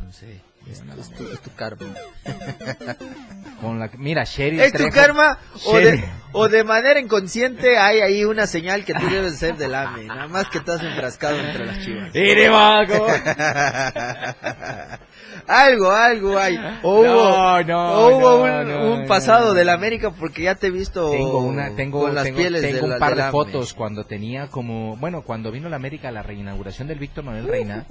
No 0.04 0.12
sé. 0.12 0.40
Es, 0.70 0.82
es 0.98 1.10
tu, 1.16 1.26
es 1.32 1.40
tu 1.40 1.50
karma. 1.54 1.86
Con 3.62 3.78
la, 3.78 3.90
mira, 3.96 4.24
Sherry 4.24 4.60
¿Es 4.60 4.72
tu 4.72 4.88
karma? 4.90 5.38
O 5.64 5.78
de, 5.78 6.04
o 6.32 6.48
de 6.48 6.64
manera 6.64 7.00
inconsciente 7.00 7.78
hay 7.78 8.00
ahí 8.00 8.24
una 8.24 8.46
señal 8.46 8.84
que 8.84 8.92
tú 8.94 9.08
debes 9.08 9.38
ser 9.38 9.56
del 9.56 9.74
AME. 9.74 10.04
Nada 10.04 10.28
más 10.28 10.48
que 10.48 10.58
estás 10.58 10.82
enfrascado 10.82 11.38
entre 11.38 11.66
las 11.66 11.78
chivas. 11.84 12.10
Algo, 15.46 15.90
algo 15.90 16.38
hay. 16.38 16.56
O 16.82 17.00
hubo, 17.00 17.62
no, 17.64 17.92
o 17.94 18.16
hubo 18.16 18.42
un, 18.44 18.70
un 19.00 19.06
pasado 19.08 19.54
del 19.54 19.68
América 19.70 20.10
porque 20.10 20.42
ya 20.44 20.54
te 20.54 20.68
he 20.68 20.70
visto 20.70 21.10
Tengo 21.10 21.38
una, 21.38 21.74
tengo, 21.74 22.00
con 22.02 22.14
las 22.14 22.24
tengo, 22.24 22.38
pieles 22.38 22.62
tengo 22.62 22.76
de 22.76 22.82
un 22.84 22.90
la- 22.90 22.98
par 22.98 23.16
de 23.16 23.30
fotos 23.30 23.74
cuando 23.74 24.04
tenía 24.04 24.46
como, 24.48 24.96
bueno, 24.96 25.22
cuando 25.22 25.50
vino 25.50 25.68
la 25.68 25.76
América 25.76 26.08
a 26.08 26.12
la 26.12 26.22
reinauguración 26.22 26.88
del 26.88 26.98
Víctor 26.98 27.24
Manuel 27.24 27.48
Reina. 27.48 27.86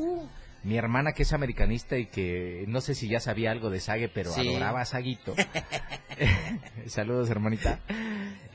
Mi 0.64 0.78
hermana 0.78 1.14
que 1.14 1.24
es 1.24 1.32
americanista 1.34 1.98
y 1.98 2.08
que 2.08 2.66
no 2.68 2.82
sé 2.82 2.94
si 2.96 3.08
ya 3.08 3.20
sabía 3.20 3.52
algo 3.52 3.70
de 3.70 3.80
Sague, 3.80 4.10
pero 4.10 4.32
Sí. 4.32 4.48
adoraba 4.50 4.82
a 4.82 4.86
Saguito. 4.86 5.34
Saludos, 6.88 7.30
hermanita. 7.30 7.80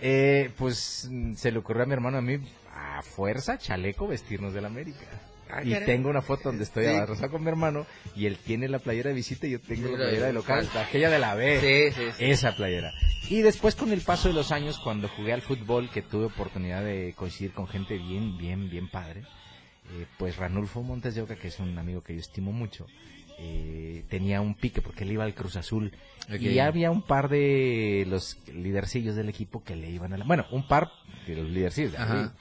Eh, 0.01 0.51
pues 0.59 1.09
se 1.37 1.53
le 1.53 1.59
ocurrió 1.59 1.85
a 1.85 1.87
mi 1.87 1.93
hermano 1.95 2.19
a 2.19 2.23
mí 2.23 2.39
a 2.75 3.03
fuerza, 3.03 3.57
chaleco, 3.59 4.07
vestirnos 4.07 4.53
de 4.53 4.61
la 4.61 4.69
América. 4.69 5.07
Ah, 5.51 5.61
y 5.63 5.71
caray. 5.73 5.87
tengo 5.87 6.09
una 6.09 6.23
foto 6.23 6.45
donde 6.49 6.65
estoy 6.65 6.85
Sí. 6.87 6.91
abrazado 6.95 7.31
con 7.31 7.43
mi 7.43 7.49
hermano 7.49 7.87
y 8.17 8.27
él 8.27 8.39
tiene 8.39 8.67
la 8.69 8.79
playera 8.81 9.11
de 9.11 9.15
visita 9.15 9.47
y 9.47 9.51
yo 9.51 9.61
tengo 9.61 9.87
Sí, 9.87 9.93
la 9.93 9.99
playera 9.99 10.27
de 10.27 10.33
local, 10.33 10.69
aquella 10.75 11.11
de 11.11 11.19
la 11.19 11.35
B. 11.35 11.93
Sí. 11.95 12.03
Esa 12.19 12.57
playera. 12.57 12.93
Y 13.29 13.41
después 13.43 13.75
con 13.77 13.93
el 13.93 14.01
paso 14.01 14.29
de 14.29 14.35
los 14.35 14.53
años, 14.53 14.79
cuando 14.79 15.09
jugué 15.09 15.33
al 15.33 15.43
fútbol, 15.43 15.91
que 15.91 16.03
tuve 16.03 16.27
oportunidad 16.27 16.83
de 16.83 17.15
coincidir 17.17 17.53
con 17.53 17.69
gente 17.69 17.97
bien, 17.97 18.37
bien, 18.37 18.69
bien 18.69 18.89
padre, 18.91 19.23
eh, 19.91 20.07
pues 20.18 20.37
Ranulfo 20.37 20.82
Montes 20.82 21.14
de 21.14 21.22
Oca, 21.22 21.37
que 21.37 21.49
es 21.49 21.59
un 21.61 21.78
amigo 21.78 22.03
que 22.03 22.14
yo 22.14 22.20
estimo 22.20 22.53
mucho, 22.53 22.87
eh, 23.39 24.05
tenía 24.09 24.41
un 24.41 24.55
pique 24.55 24.80
porque 24.80 25.05
él 25.05 25.12
iba 25.12 25.24
al 25.24 25.35
Cruz 25.35 25.57
Azul. 25.57 25.93
Y 26.28 26.59
había 26.59 26.91
un 26.91 27.03
par 27.03 27.28
de 27.28 28.07
los 28.09 28.39
lidercillos 28.49 29.14
del 29.14 29.28
equipo 29.28 29.62
que 29.62 29.76
le 29.76 29.91
iban 29.91 30.12
a 30.12 30.16
la... 30.16 30.24
Bueno, 30.24 30.47
un 30.51 30.66
par 30.66 30.91
de 31.26 31.37
los 31.37 31.49
lidercillos. 31.49 31.93
de 31.93 31.99
Ajá. 31.99 32.35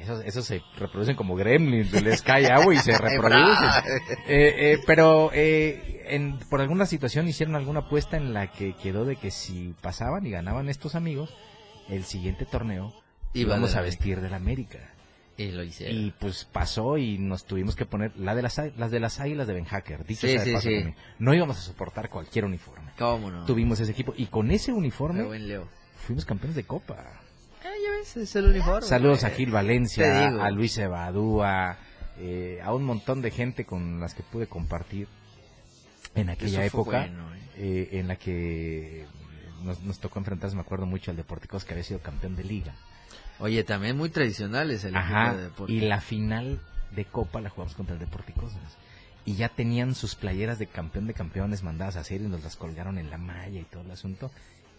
Esos, 0.00 0.24
esos 0.24 0.44
se 0.44 0.62
reproducen 0.78 1.16
como 1.16 1.34
gremlins, 1.34 1.90
les 1.92 2.20
cae 2.20 2.50
agua 2.50 2.74
y 2.74 2.78
se 2.78 2.92
reproducen. 2.98 3.70
Eh, 4.26 4.72
eh, 4.72 4.78
pero 4.86 5.30
eh, 5.32 6.04
en, 6.08 6.38
por 6.50 6.60
alguna 6.60 6.84
situación 6.84 7.26
hicieron 7.26 7.56
alguna 7.56 7.80
apuesta 7.80 8.18
en 8.18 8.34
la 8.34 8.48
que 8.52 8.74
quedó 8.74 9.06
de 9.06 9.16
que 9.16 9.30
si 9.30 9.74
pasaban 9.80 10.26
y 10.26 10.30
ganaban 10.30 10.68
estos 10.68 10.94
amigos, 10.94 11.34
el 11.88 12.04
siguiente 12.04 12.44
torneo 12.44 12.92
íbamos 13.32 13.76
a 13.76 13.80
vestir 13.80 14.20
de 14.20 14.28
la 14.28 14.36
América. 14.36 14.93
Y 15.36 15.50
lo 15.50 15.64
hicieron. 15.64 15.96
Y 15.96 16.10
pues 16.12 16.44
pasó 16.44 16.96
y 16.96 17.18
nos 17.18 17.44
tuvimos 17.44 17.74
que 17.74 17.86
poner 17.86 18.12
la 18.16 18.34
de 18.36 18.42
las, 18.42 18.60
las 18.76 18.90
de 18.90 19.00
las 19.00 19.18
águilas 19.18 19.46
de 19.48 19.54
Ben 19.54 19.64
Hacker, 19.64 20.04
dicho 20.06 20.26
Sí, 20.28 20.38
sí, 20.38 20.52
paso 20.52 20.68
sí. 20.68 20.74
también. 20.74 20.96
No 21.18 21.34
íbamos 21.34 21.58
a 21.58 21.60
soportar 21.60 22.08
cualquier 22.08 22.44
uniforme. 22.44 22.92
¿Cómo 22.98 23.30
no? 23.30 23.44
Tuvimos 23.44 23.80
ese 23.80 23.90
equipo 23.92 24.14
y 24.16 24.26
con 24.26 24.50
ese 24.52 24.72
uniforme 24.72 25.38
Leo. 25.40 25.66
fuimos 26.06 26.24
campeones 26.24 26.54
de 26.54 26.64
copa. 26.64 26.96
Ah, 27.64 27.72
ya 27.82 27.90
ves, 27.98 28.16
es 28.16 28.36
el 28.36 28.44
uniforme. 28.46 28.82
Saludos 28.86 29.24
a. 29.24 29.30
Gil 29.30 29.50
Valencia, 29.50 30.28
a 30.28 30.50
Luis 30.50 30.78
Evadúa, 30.78 31.78
eh, 32.18 32.60
a 32.62 32.72
un 32.72 32.84
montón 32.84 33.20
de 33.20 33.30
gente 33.32 33.64
con 33.64 33.98
las 34.00 34.14
que 34.14 34.22
pude 34.22 34.46
compartir 34.46 35.08
en 36.14 36.30
aquella 36.30 36.64
Eso 36.64 36.78
época, 36.78 37.00
bueno, 37.00 37.34
¿eh? 37.34 37.40
eh, 37.56 37.98
en 37.98 38.06
la 38.06 38.16
que 38.16 39.06
nos, 39.64 39.80
nos 39.82 39.98
tocó 39.98 40.20
enfrentarse, 40.20 40.54
me 40.54 40.62
acuerdo 40.62 40.86
mucho, 40.86 41.10
al 41.10 41.16
Deporticos 41.16 41.64
que 41.64 41.72
había 41.72 41.82
sido 41.82 41.98
campeón 42.00 42.36
de 42.36 42.44
liga. 42.44 42.74
Oye, 43.38 43.64
también 43.64 43.96
muy 43.96 44.10
tradicionales 44.10 44.84
el 44.84 44.96
Ajá, 44.96 45.34
equipo 45.34 45.66
de 45.66 45.72
y 45.72 45.80
la 45.80 46.00
final 46.00 46.60
de 46.94 47.04
Copa 47.04 47.40
la 47.40 47.50
jugamos 47.50 47.74
contra 47.74 47.94
el 47.94 48.00
Deporticos. 48.00 48.52
Y 49.26 49.34
ya 49.34 49.48
tenían 49.48 49.94
sus 49.94 50.14
playeras 50.14 50.58
de 50.58 50.66
campeón 50.66 51.06
de 51.06 51.14
campeones 51.14 51.62
mandadas 51.62 51.96
a 51.96 52.00
hacer 52.00 52.20
y 52.20 52.24
nos 52.24 52.44
las 52.44 52.56
colgaron 52.56 52.98
en 52.98 53.10
la 53.10 53.18
malla 53.18 53.58
y 53.58 53.64
todo 53.64 53.82
el 53.82 53.90
asunto. 53.90 54.30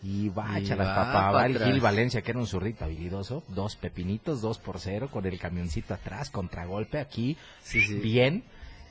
Y 0.03 0.29
va 0.29 0.45
papá, 0.77 1.11
pa' 1.11 1.31
va 1.31 1.45
el. 1.47 1.57
Gil 1.57 1.81
Valencia, 1.81 2.21
que 2.21 2.29
era 2.31 2.39
un 2.39 2.45
zurrito 2.45 2.85
habilidoso, 2.85 3.43
dos 3.47 3.75
pepinitos, 3.75 4.41
dos 4.41 4.59
por 4.59 4.79
cero, 4.79 5.09
con 5.11 5.25
el 5.25 5.39
camioncito 5.39 5.95
atrás, 5.95 6.29
contragolpe 6.29 6.99
aquí, 6.99 7.37
Sí, 7.63 7.81
sí. 7.81 7.95
bien, 7.95 8.43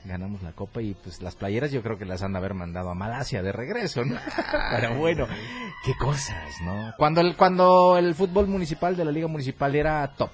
ganamos 0.05 0.41
la 0.43 0.51
copa 0.51 0.81
y 0.81 0.93
pues 0.93 1.21
las 1.21 1.35
playeras 1.35 1.71
yo 1.71 1.81
creo 1.81 1.97
que 1.97 2.05
las 2.05 2.21
han 2.21 2.33
de 2.33 2.37
haber 2.37 2.53
mandado 2.53 2.89
a 2.89 2.93
Malasia 2.95 3.41
de 3.41 3.51
regreso, 3.51 4.03
¿no? 4.05 4.17
Pero 4.71 4.95
bueno, 4.95 5.27
qué 5.83 5.93
cosas, 5.99 6.51
¿no? 6.63 6.93
Cuando 6.97 7.21
el, 7.21 7.35
cuando 7.35 7.97
el 7.97 8.13
fútbol 8.15 8.47
municipal 8.47 8.95
de 8.95 9.05
la 9.05 9.11
liga 9.11 9.27
municipal 9.27 9.75
era 9.75 10.07
top. 10.15 10.29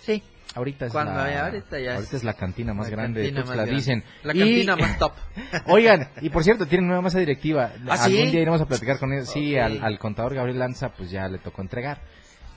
Sí. 0.00 0.22
Ahorita 0.56 0.86
es 0.86 0.92
Cuando 0.92 1.14
la, 1.14 1.46
ahorita 1.46 1.80
ya 1.80 1.94
ahorita 1.96 2.08
es- 2.10 2.14
es 2.14 2.24
la 2.24 2.34
cantina 2.34 2.72
más 2.74 2.88
la 2.88 2.96
grande 2.96 3.20
de 3.20 3.26
cantina 3.26 3.40
Tuxtla, 3.42 3.56
más 3.56 3.66
grande. 3.66 3.74
dicen. 3.80 4.04
La 4.22 4.34
Y- 4.34 4.38
cantina 4.38 4.76
más 4.76 4.98
top. 4.98 5.12
Oigan, 5.66 6.10
y 6.20 6.30
por 6.30 6.44
cierto, 6.44 6.66
tienen 6.66 6.86
nueva 6.86 7.02
masa 7.02 7.18
directiva. 7.18 7.72
¿Ah, 7.88 7.96
sí? 7.96 8.16
Algún 8.16 8.30
día 8.30 8.40
iremos 8.42 8.60
a 8.60 8.66
platicar 8.66 8.98
con 9.00 9.12
ellos. 9.12 9.30
Sí, 9.30 9.56
al, 9.58 9.82
al 9.82 9.98
contador 9.98 10.34
Gabriel 10.34 10.60
Lanza, 10.60 10.90
pues 10.90 11.10
ya 11.10 11.26
le 11.28 11.38
tocó 11.38 11.60
entregar. 11.60 11.98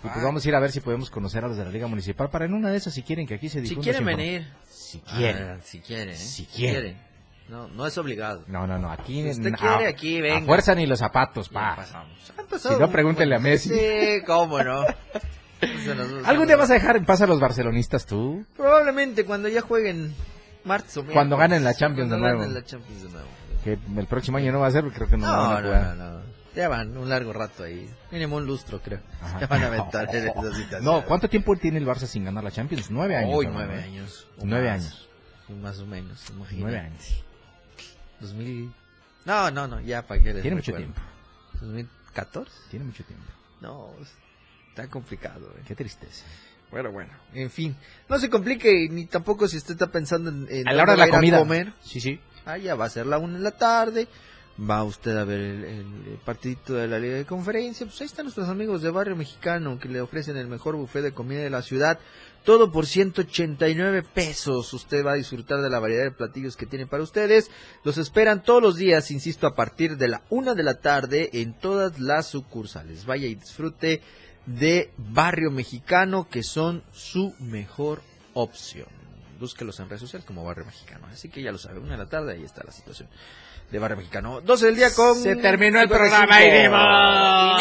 Y 0.03 0.09
pues 0.09 0.17
Ah. 0.19 0.25
vamos 0.25 0.45
a 0.45 0.47
ir 0.47 0.53
a 0.53 0.59
ver 0.59 0.71
si 0.71 0.79
podemos 0.79 1.09
conocer 1.09 1.43
a 1.43 1.47
los 1.47 1.57
de 1.57 1.65
la 1.65 1.71
Liga 1.71 1.87
Municipal 1.87 2.29
para 2.29 2.45
en 2.45 2.53
una 2.53 2.69
de 2.69 2.77
esas, 2.77 2.93
si 2.93 3.01
quieren 3.01 3.25
que 3.25 3.33
aquí 3.33 3.49
se 3.49 3.61
Si 3.61 3.69
difunda. 3.69 3.81
quieren 3.83 4.03
su 4.03 4.09
inform- 4.09 4.15
venir. 4.15 4.47
Si 4.87 4.99
quieren. 4.99 5.43
Ah, 5.49 5.57
si 5.63 5.79
quieren, 5.79 6.09
¿eh? 6.13 6.17
Si 6.17 6.45
quieren. 6.45 6.97
No, 7.49 7.67
no 7.67 7.85
es 7.87 7.97
obligado. 7.97 8.43
No, 8.47 8.67
no, 8.67 8.77
no, 8.77 8.91
aquí... 8.91 9.23
Si 9.23 9.29
usted 9.31 9.53
quiere, 9.53 9.85
a- 9.85 9.89
aquí, 9.89 10.19
A 10.19 10.21
venga. 10.21 10.45
fuerza 10.45 10.75
ni 10.75 10.85
los 10.85 10.99
zapatos, 10.99 11.49
pa. 11.49 11.75
pasamos. 11.77 12.11
Si 12.61 12.69
no, 12.79 12.89
pregúntenle 12.89 13.35
a 13.35 13.39
Messi. 13.39 13.69
Sí, 13.69 14.21
cómo 14.25 14.61
no. 14.63 14.81
¿Algún 16.25 16.47
día 16.47 16.55
vas 16.55 16.69
a 16.69 16.73
dejar 16.75 16.97
en 16.97 17.05
paz 17.05 17.21
a 17.21 17.27
los 17.27 17.39
barcelonistas 17.39 18.05
tú? 18.05 18.45
Probablemente 18.55 19.25
cuando 19.25 19.47
ya 19.49 19.61
jueguen 19.61 20.13
martes 20.63 20.95
o 20.97 21.01
miércoles. 21.01 21.13
Cuando 21.15 21.37
ganen 21.37 21.63
la 21.63 21.73
Champions 21.73 22.09
Cuando 22.09 22.15
de 22.15 22.21
nuevo. 22.33 22.39
ganen 22.39 22.53
la 22.53 22.63
Champions 22.65 23.03
de 23.03 23.09
nuevo. 23.09 23.27
Que 23.63 23.77
el 23.99 24.07
próximo 24.07 24.37
año 24.37 24.51
no 24.51 24.59
va 24.59 24.67
a 24.67 24.71
ser, 24.71 24.85
creo 24.91 25.07
que 25.09 25.17
no, 25.17 25.25
No, 25.25 25.33
van 25.49 25.57
a 25.57 25.61
no, 25.61 25.95
no, 25.95 26.13
no. 26.19 26.21
Ya 26.57 26.67
van 26.69 26.97
un 26.97 27.07
largo 27.07 27.31
rato 27.33 27.63
ahí. 27.63 27.87
Mínimo 28.11 28.35
un 28.37 28.45
lustro, 28.47 28.81
creo. 28.81 28.99
Ajá. 29.21 29.39
Ya 29.41 29.47
van 29.47 29.63
a 29.63 29.67
aventar 29.73 30.13
en. 30.15 30.31
No, 30.83 31.05
¿cuánto 31.05 31.29
tiempo 31.29 31.55
tiene 31.55 31.77
el 31.77 31.85
Barça 31.85 32.07
sin 32.07 32.25
ganar 32.25 32.43
la 32.43 32.51
Champions? 32.51 32.89
Nueve 32.89 33.15
años. 33.15 33.43
¿no? 33.45 33.51
nueve 33.51 33.81
años. 33.83 34.27
o 34.39 34.45
Nueve 34.45 34.69
más. 34.69 34.81
años. 34.81 35.07
Más 35.61 35.79
o 35.79 35.85
menos, 35.85 36.29
imagínate. 36.31 36.61
Nueve 36.61 36.79
años. 36.79 37.23
2000... 38.19 38.73
No, 39.25 39.51
no, 39.51 39.67
no, 39.67 39.79
ya 39.81 40.01
para 40.07 40.21
qué 40.21 40.33
les 40.33 40.41
Tiene 40.41 40.55
mucho 40.55 40.71
recuerdo. 40.71 40.93
tiempo. 41.61 41.91
¿2014? 42.15 42.47
Tiene 42.71 42.85
mucho 42.85 43.03
tiempo. 43.03 43.25
No, 43.61 43.89
está 44.69 44.87
complicado. 44.87 45.47
eh. 45.57 45.61
Qué 45.67 45.75
tristeza. 45.75 46.25
Bueno, 46.71 46.91
bueno, 46.91 47.11
en 47.33 47.49
fin. 47.49 47.75
No 48.09 48.17
se 48.19 48.29
complique 48.29 48.87
ni 48.89 49.05
tampoco 49.05 49.47
si 49.47 49.57
usted 49.57 49.73
está 49.73 49.87
pensando 49.87 50.29
en, 50.29 50.47
en 50.49 50.67
A 50.67 50.73
la 50.73 50.83
hora 50.83 50.93
de 50.93 50.97
la 50.99 51.09
comida. 51.09 51.39
comer. 51.39 51.73
Sí, 51.83 51.99
sí. 52.01 52.19
Ah, 52.45 52.57
ya 52.57 52.75
va 52.75 52.85
a 52.85 52.89
ser 52.89 53.05
la 53.05 53.17
una 53.19 53.37
en 53.37 53.43
la 53.43 53.51
tarde. 53.51 54.07
Va 54.59 54.83
usted 54.83 55.15
a 55.15 55.23
ver 55.23 55.39
el, 55.39 55.63
el 55.63 56.19
partidito 56.25 56.73
de 56.73 56.87
la 56.87 56.97
Liga 56.97 57.15
de 57.15 57.25
Conferencia. 57.25 57.85
Pues 57.85 58.01
ahí 58.01 58.07
están 58.07 58.25
nuestros 58.25 58.49
amigos 58.49 58.81
de 58.81 58.89
Barrio 58.89 59.15
Mexicano 59.15 59.77
que 59.77 59.87
le 59.87 60.01
ofrecen 60.01 60.35
el 60.35 60.47
mejor 60.47 60.75
buffet 60.75 61.03
de 61.03 61.13
comida 61.13 61.41
de 61.41 61.51
la 61.51 61.61
ciudad. 61.61 61.99
Todo 62.43 62.71
por 62.71 62.87
189 62.87 64.01
pesos. 64.01 64.73
Usted 64.73 65.05
va 65.05 65.11
a 65.11 65.15
disfrutar 65.15 65.61
de 65.61 65.69
la 65.69 65.77
variedad 65.77 66.05
de 66.05 66.11
platillos 66.11 66.57
que 66.57 66.65
tiene 66.65 66.87
para 66.87 67.03
ustedes. 67.03 67.51
Los 67.83 67.99
esperan 67.99 68.41
todos 68.41 68.63
los 68.63 68.77
días, 68.77 69.11
insisto, 69.11 69.45
a 69.45 69.53
partir 69.53 69.95
de 69.95 70.07
la 70.07 70.23
una 70.29 70.55
de 70.55 70.63
la 70.63 70.79
tarde 70.79 71.29
en 71.33 71.53
todas 71.53 71.99
las 71.99 72.25
sucursales. 72.25 73.05
Vaya 73.05 73.27
y 73.27 73.35
disfrute 73.35 74.01
de 74.47 74.91
Barrio 74.97 75.51
Mexicano 75.51 76.27
que 76.29 76.41
son 76.41 76.83
su 76.91 77.35
mejor 77.37 78.01
opción. 78.33 78.87
Búsquelos 79.39 79.79
en 79.79 79.87
redes 79.87 80.01
sociales 80.01 80.25
como 80.25 80.43
Barrio 80.43 80.65
Mexicano. 80.65 81.05
Así 81.11 81.29
que 81.29 81.43
ya 81.43 81.51
lo 81.51 81.59
sabe, 81.59 81.77
una 81.77 81.91
de 81.91 81.97
la 81.97 82.09
tarde, 82.09 82.33
ahí 82.33 82.43
está 82.43 82.63
la 82.63 82.71
situación 82.71 83.07
de 83.71 83.79
Barrio 83.79 83.97
Mexicano. 83.97 84.41
12 84.41 84.65
del 84.65 84.75
día 84.75 84.93
con... 84.93 85.15
Se 85.15 85.35
terminó 85.35 85.81
el 85.81 85.89
55. 85.89 85.89
programa 85.89 86.41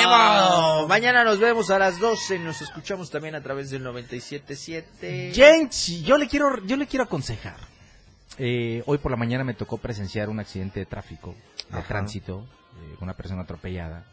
y 0.02 0.06
modo. 0.06 0.88
Mañana 0.88 1.24
nos 1.24 1.38
vemos 1.38 1.70
a 1.70 1.78
las 1.78 1.98
12. 1.98 2.38
Nos 2.38 2.62
escuchamos 2.62 3.10
también 3.10 3.34
a 3.34 3.42
través 3.42 3.70
del 3.70 3.84
97.7. 3.84 5.32
James, 5.34 6.02
yo 6.04 6.16
le 6.16 6.28
quiero, 6.28 6.64
yo 6.64 6.76
le 6.76 6.86
quiero 6.86 7.04
aconsejar. 7.04 7.56
Eh, 8.38 8.82
hoy 8.86 8.98
por 8.98 9.10
la 9.10 9.16
mañana 9.16 9.44
me 9.44 9.54
tocó 9.54 9.78
presenciar 9.78 10.28
un 10.28 10.38
accidente 10.40 10.80
de 10.80 10.86
tráfico, 10.86 11.34
de 11.70 11.78
Ajá. 11.78 11.88
tránsito, 11.88 12.46
eh, 12.74 12.96
una 13.00 13.14
persona 13.14 13.42
atropellada. 13.42 14.04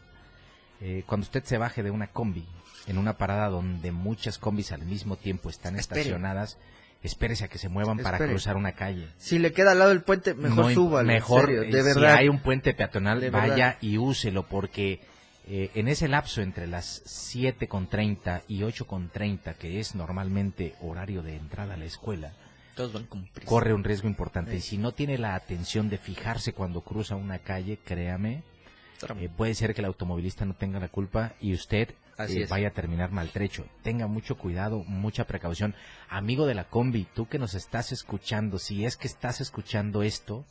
Eh, 0.80 1.04
cuando 1.06 1.24
usted 1.24 1.44
se 1.44 1.58
baje 1.58 1.82
de 1.82 1.90
una 1.90 2.08
combi, 2.08 2.46
en 2.86 2.98
una 2.98 3.16
parada 3.16 3.48
donde 3.48 3.92
muchas 3.92 4.38
combis 4.38 4.72
al 4.72 4.82
mismo 4.84 5.16
tiempo 5.16 5.48
están 5.48 5.76
Espere. 5.76 6.00
estacionadas, 6.00 6.58
espérese 7.04 7.44
a 7.44 7.48
que 7.48 7.58
se 7.58 7.68
muevan 7.68 7.98
para 7.98 8.18
cruzar 8.18 8.56
una 8.56 8.72
calle. 8.72 9.08
Si 9.18 9.38
le 9.38 9.52
queda 9.52 9.72
al 9.72 9.78
lado 9.78 9.90
del 9.90 10.02
puente, 10.02 10.34
mejor 10.34 10.66
No 10.66 10.70
súbalo. 10.74 11.06
Mejor, 11.06 11.46
serio, 11.46 11.62
eh, 11.62 11.66
de 11.70 11.78
si 11.78 12.00
verdad. 12.00 12.14
hay 12.16 12.28
un 12.28 12.40
puente 12.40 12.74
peatonal, 12.74 13.20
De 13.20 13.30
vaya 13.30 13.48
verdad. 13.54 13.76
y 13.82 13.98
úselo, 13.98 14.44
porque 14.44 15.00
eh, 15.46 15.70
en 15.74 15.88
ese 15.88 16.08
lapso 16.08 16.40
entre 16.40 16.66
las 16.66 17.02
7 17.04 17.68
con 17.68 17.88
30 17.88 18.42
y 18.48 18.62
8 18.62 18.86
con 18.86 19.10
30, 19.10 19.54
que 19.54 19.78
es 19.78 19.94
normalmente 19.94 20.74
horario 20.80 21.22
de 21.22 21.36
entrada 21.36 21.74
a 21.74 21.76
la 21.76 21.84
escuela, 21.84 22.32
Todos 22.74 22.92
van 22.94 23.06
corre 23.44 23.74
un 23.74 23.84
riesgo 23.84 24.08
importante. 24.08 24.52
Sí. 24.52 24.56
Y 24.56 24.60
si 24.62 24.78
no 24.78 24.92
tiene 24.92 25.18
la 25.18 25.34
atención 25.34 25.90
de 25.90 25.98
fijarse 25.98 26.54
cuando 26.54 26.80
cruza 26.80 27.14
una 27.16 27.38
calle, 27.38 27.78
créame, 27.84 28.42
eh, 29.18 29.28
puede 29.36 29.54
ser 29.54 29.74
que 29.74 29.82
el 29.82 29.86
automovilista 29.86 30.46
no 30.46 30.54
tenga 30.54 30.80
la 30.80 30.88
culpa 30.88 31.34
y 31.40 31.52
usted 31.52 31.94
Así 32.16 32.42
eh, 32.42 32.46
vaya 32.48 32.68
a 32.68 32.72
terminar 32.72 33.10
maltrecho. 33.10 33.66
Tenga 33.82 34.06
mucho 34.06 34.36
cuidado, 34.36 34.84
mucha 34.84 35.26
precaución. 35.26 35.74
Amigo 36.08 36.46
de 36.46 36.54
la 36.54 36.64
combi, 36.64 37.06
tú 37.14 37.26
que 37.28 37.38
nos 37.38 37.54
estás 37.54 37.90
escuchando, 37.92 38.58
si 38.58 38.84
es 38.84 38.96
que 38.96 39.08
estás 39.08 39.40
escuchando 39.40 40.02
esto, 40.02 40.44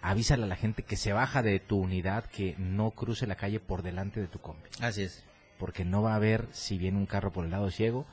avísale 0.00 0.44
a 0.44 0.46
la 0.46 0.56
gente 0.56 0.82
que 0.82 0.96
se 0.96 1.12
baja 1.12 1.42
de 1.42 1.58
tu 1.60 1.78
unidad, 1.78 2.24
que 2.26 2.54
no 2.58 2.90
cruce 2.92 3.26
la 3.26 3.36
calle 3.36 3.60
por 3.60 3.82
delante 3.82 4.20
de 4.20 4.28
tu 4.28 4.38
combi. 4.40 4.68
Así 4.80 5.02
es. 5.02 5.24
Porque 5.58 5.84
no 5.84 6.02
va 6.02 6.12
a 6.12 6.16
haber 6.16 6.46
si 6.52 6.78
viene 6.78 6.98
un 6.98 7.06
carro 7.06 7.32
por 7.32 7.44
el 7.44 7.50
lado 7.52 7.70
ciego 7.70 8.06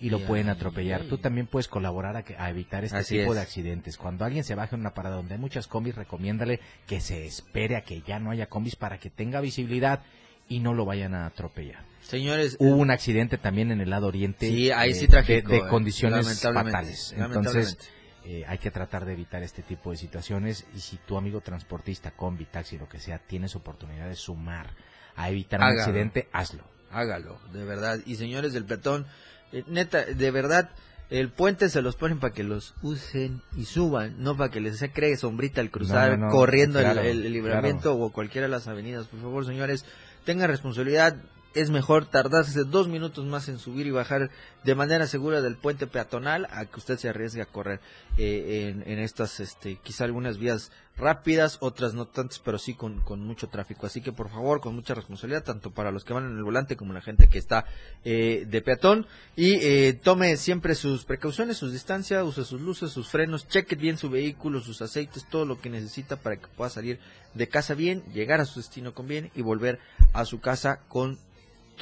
y 0.00 0.10
lo 0.10 0.18
pueden 0.26 0.48
atropellar. 0.48 1.02
Tú 1.04 1.18
también 1.18 1.46
puedes 1.46 1.68
colaborar 1.68 2.16
a, 2.16 2.24
que- 2.24 2.36
a 2.36 2.50
evitar 2.50 2.84
este 2.84 2.98
Así 2.98 3.18
tipo 3.18 3.30
es. 3.32 3.36
de 3.36 3.42
accidentes. 3.42 3.96
Cuando 3.96 4.24
alguien 4.24 4.42
se 4.44 4.54
baje 4.56 4.74
en 4.74 4.80
una 4.80 4.94
parada 4.94 5.16
donde 5.16 5.34
hay 5.34 5.40
muchas 5.40 5.68
combis, 5.68 5.94
recomiéndale 5.94 6.58
que 6.88 7.00
se 7.00 7.24
espere 7.24 7.76
a 7.76 7.82
que 7.82 8.02
ya 8.02 8.18
no 8.18 8.30
haya 8.32 8.46
combis 8.48 8.74
para 8.76 8.98
que 8.98 9.10
tenga 9.10 9.40
visibilidad 9.40 10.02
y 10.48 10.58
no 10.58 10.74
lo 10.74 10.84
vayan 10.84 11.14
a 11.14 11.26
atropellar. 11.26 11.84
Señores, 12.02 12.56
Hubo 12.58 12.76
un 12.76 12.90
accidente 12.90 13.38
también 13.38 13.70
en 13.70 13.80
el 13.80 13.90
lado 13.90 14.08
oriente. 14.08 14.48
Sí, 14.48 14.70
ahí 14.70 14.90
eh, 14.90 14.94
sí 14.94 15.08
trágico, 15.08 15.48
De, 15.48 15.56
eh, 15.56 15.62
de 15.62 15.68
condiciones 15.68 16.26
lamentablemente, 16.26 16.70
fatales. 16.70 17.14
Entonces, 17.16 17.78
eh, 18.24 18.44
hay 18.46 18.58
que 18.58 18.70
tratar 18.70 19.04
de 19.04 19.14
evitar 19.14 19.42
este 19.42 19.62
tipo 19.62 19.90
de 19.90 19.96
situaciones. 19.96 20.66
Y 20.76 20.80
si 20.80 20.96
tu 20.98 21.16
amigo 21.16 21.40
transportista, 21.40 22.10
combi, 22.10 22.44
taxi, 22.44 22.78
lo 22.78 22.88
que 22.88 22.98
sea, 22.98 23.18
tienes 23.18 23.56
oportunidad 23.56 24.08
de 24.08 24.16
sumar 24.16 24.70
a 25.16 25.30
evitar 25.30 25.60
un 25.60 25.66
accidente, 25.66 26.28
hazlo. 26.32 26.64
hágalo, 26.90 27.38
de 27.52 27.64
verdad. 27.64 27.98
Y 28.06 28.16
señores 28.16 28.52
del 28.52 28.64
platón, 28.64 29.06
eh, 29.52 29.64
neta, 29.66 30.04
de 30.04 30.30
verdad, 30.30 30.70
el 31.10 31.30
puente 31.30 31.68
se 31.68 31.82
los 31.82 31.96
ponen 31.96 32.18
para 32.20 32.32
que 32.32 32.42
los 32.42 32.74
usen 32.82 33.42
y 33.56 33.64
suban, 33.66 34.16
no 34.18 34.36
para 34.36 34.50
que 34.50 34.60
les 34.60 34.78
se 34.78 34.90
cree 34.90 35.16
sombrita 35.16 35.60
al 35.60 35.70
cruzar, 35.70 36.12
No, 36.12 36.16
no, 36.16 36.26
no, 36.26 36.32
corriendo 36.32 36.80
claro, 36.80 37.00
el, 37.02 37.26
el 37.26 37.32
libramiento 37.32 37.94
o 37.96 38.12
cualquiera 38.12 38.46
de 38.46 38.50
las 38.50 38.68
avenidas. 38.68 39.08
Por 39.08 39.20
favor, 39.20 39.44
señores, 39.44 39.84
tengan 40.24 40.48
responsabilidad. 40.48 41.16
Es 41.54 41.70
mejor 41.70 42.06
tardarse 42.06 42.64
dos 42.64 42.88
minutos 42.88 43.26
más 43.26 43.48
en 43.48 43.58
subir 43.58 43.86
y 43.86 43.90
bajar 43.90 44.30
de 44.64 44.74
manera 44.74 45.06
segura 45.06 45.42
del 45.42 45.56
puente 45.56 45.86
peatonal 45.86 46.46
a 46.50 46.64
que 46.64 46.78
usted 46.78 46.98
se 46.98 47.08
arriesgue 47.10 47.42
a 47.42 47.46
correr 47.46 47.80
eh, 48.16 48.70
en, 48.70 48.90
en 48.90 48.98
estas, 48.98 49.38
este, 49.40 49.76
quizá 49.76 50.04
algunas 50.04 50.38
vías 50.38 50.72
rápidas, 50.96 51.58
otras 51.60 51.94
no 51.94 52.06
tantas, 52.06 52.38
pero 52.38 52.58
sí 52.58 52.74
con, 52.74 53.00
con 53.00 53.20
mucho 53.20 53.48
tráfico. 53.48 53.86
Así 53.86 54.00
que 54.00 54.12
por 54.12 54.30
favor, 54.30 54.60
con 54.60 54.74
mucha 54.74 54.94
responsabilidad, 54.94 55.44
tanto 55.44 55.70
para 55.70 55.90
los 55.90 56.04
que 56.04 56.12
van 56.12 56.24
en 56.24 56.36
el 56.36 56.44
volante 56.44 56.76
como 56.76 56.92
la 56.92 57.00
gente 57.00 57.28
que 57.28 57.38
está 57.38 57.66
eh, 58.04 58.46
de 58.48 58.62
peatón. 58.62 59.06
Y 59.36 59.54
eh, 59.56 59.92
tome 59.92 60.36
siempre 60.36 60.74
sus 60.74 61.04
precauciones, 61.04 61.58
sus 61.58 61.72
distancias, 61.72 62.24
use 62.24 62.44
sus 62.44 62.60
luces, 62.60 62.92
sus 62.92 63.08
frenos, 63.08 63.48
cheque 63.48 63.76
bien 63.76 63.98
su 63.98 64.10
vehículo, 64.10 64.60
sus 64.60 64.80
aceites, 64.80 65.26
todo 65.28 65.44
lo 65.44 65.60
que 65.60 65.70
necesita 65.70 66.16
para 66.16 66.36
que 66.36 66.46
pueda 66.48 66.70
salir 66.70 66.98
de 67.34 67.48
casa 67.48 67.74
bien, 67.74 68.02
llegar 68.12 68.40
a 68.40 68.44
su 68.44 68.60
destino 68.60 68.94
con 68.94 69.06
bien 69.06 69.30
y 69.34 69.42
volver 69.42 69.78
a 70.12 70.24
su 70.24 70.40
casa 70.40 70.80
con 70.88 71.18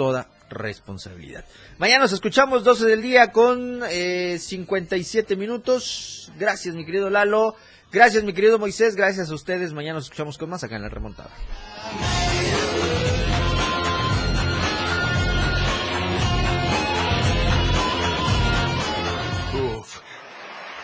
toda 0.00 0.28
responsabilidad. 0.48 1.44
Mañana 1.76 2.04
nos 2.04 2.12
escuchamos 2.12 2.64
12 2.64 2.86
del 2.86 3.02
día 3.02 3.32
con 3.32 3.82
eh, 3.90 4.38
57 4.38 5.36
minutos. 5.36 6.32
Gracias, 6.38 6.74
mi 6.74 6.86
querido 6.86 7.10
Lalo. 7.10 7.54
Gracias, 7.92 8.24
mi 8.24 8.32
querido 8.32 8.58
Moisés. 8.58 8.96
Gracias 8.96 9.30
a 9.30 9.34
ustedes. 9.34 9.74
Mañana 9.74 9.96
nos 9.96 10.04
escuchamos 10.04 10.38
con 10.38 10.48
más 10.48 10.64
acá 10.64 10.76
en 10.76 10.82
la 10.82 10.88
remontada. 10.88 11.28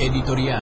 Editorial. 0.00 0.48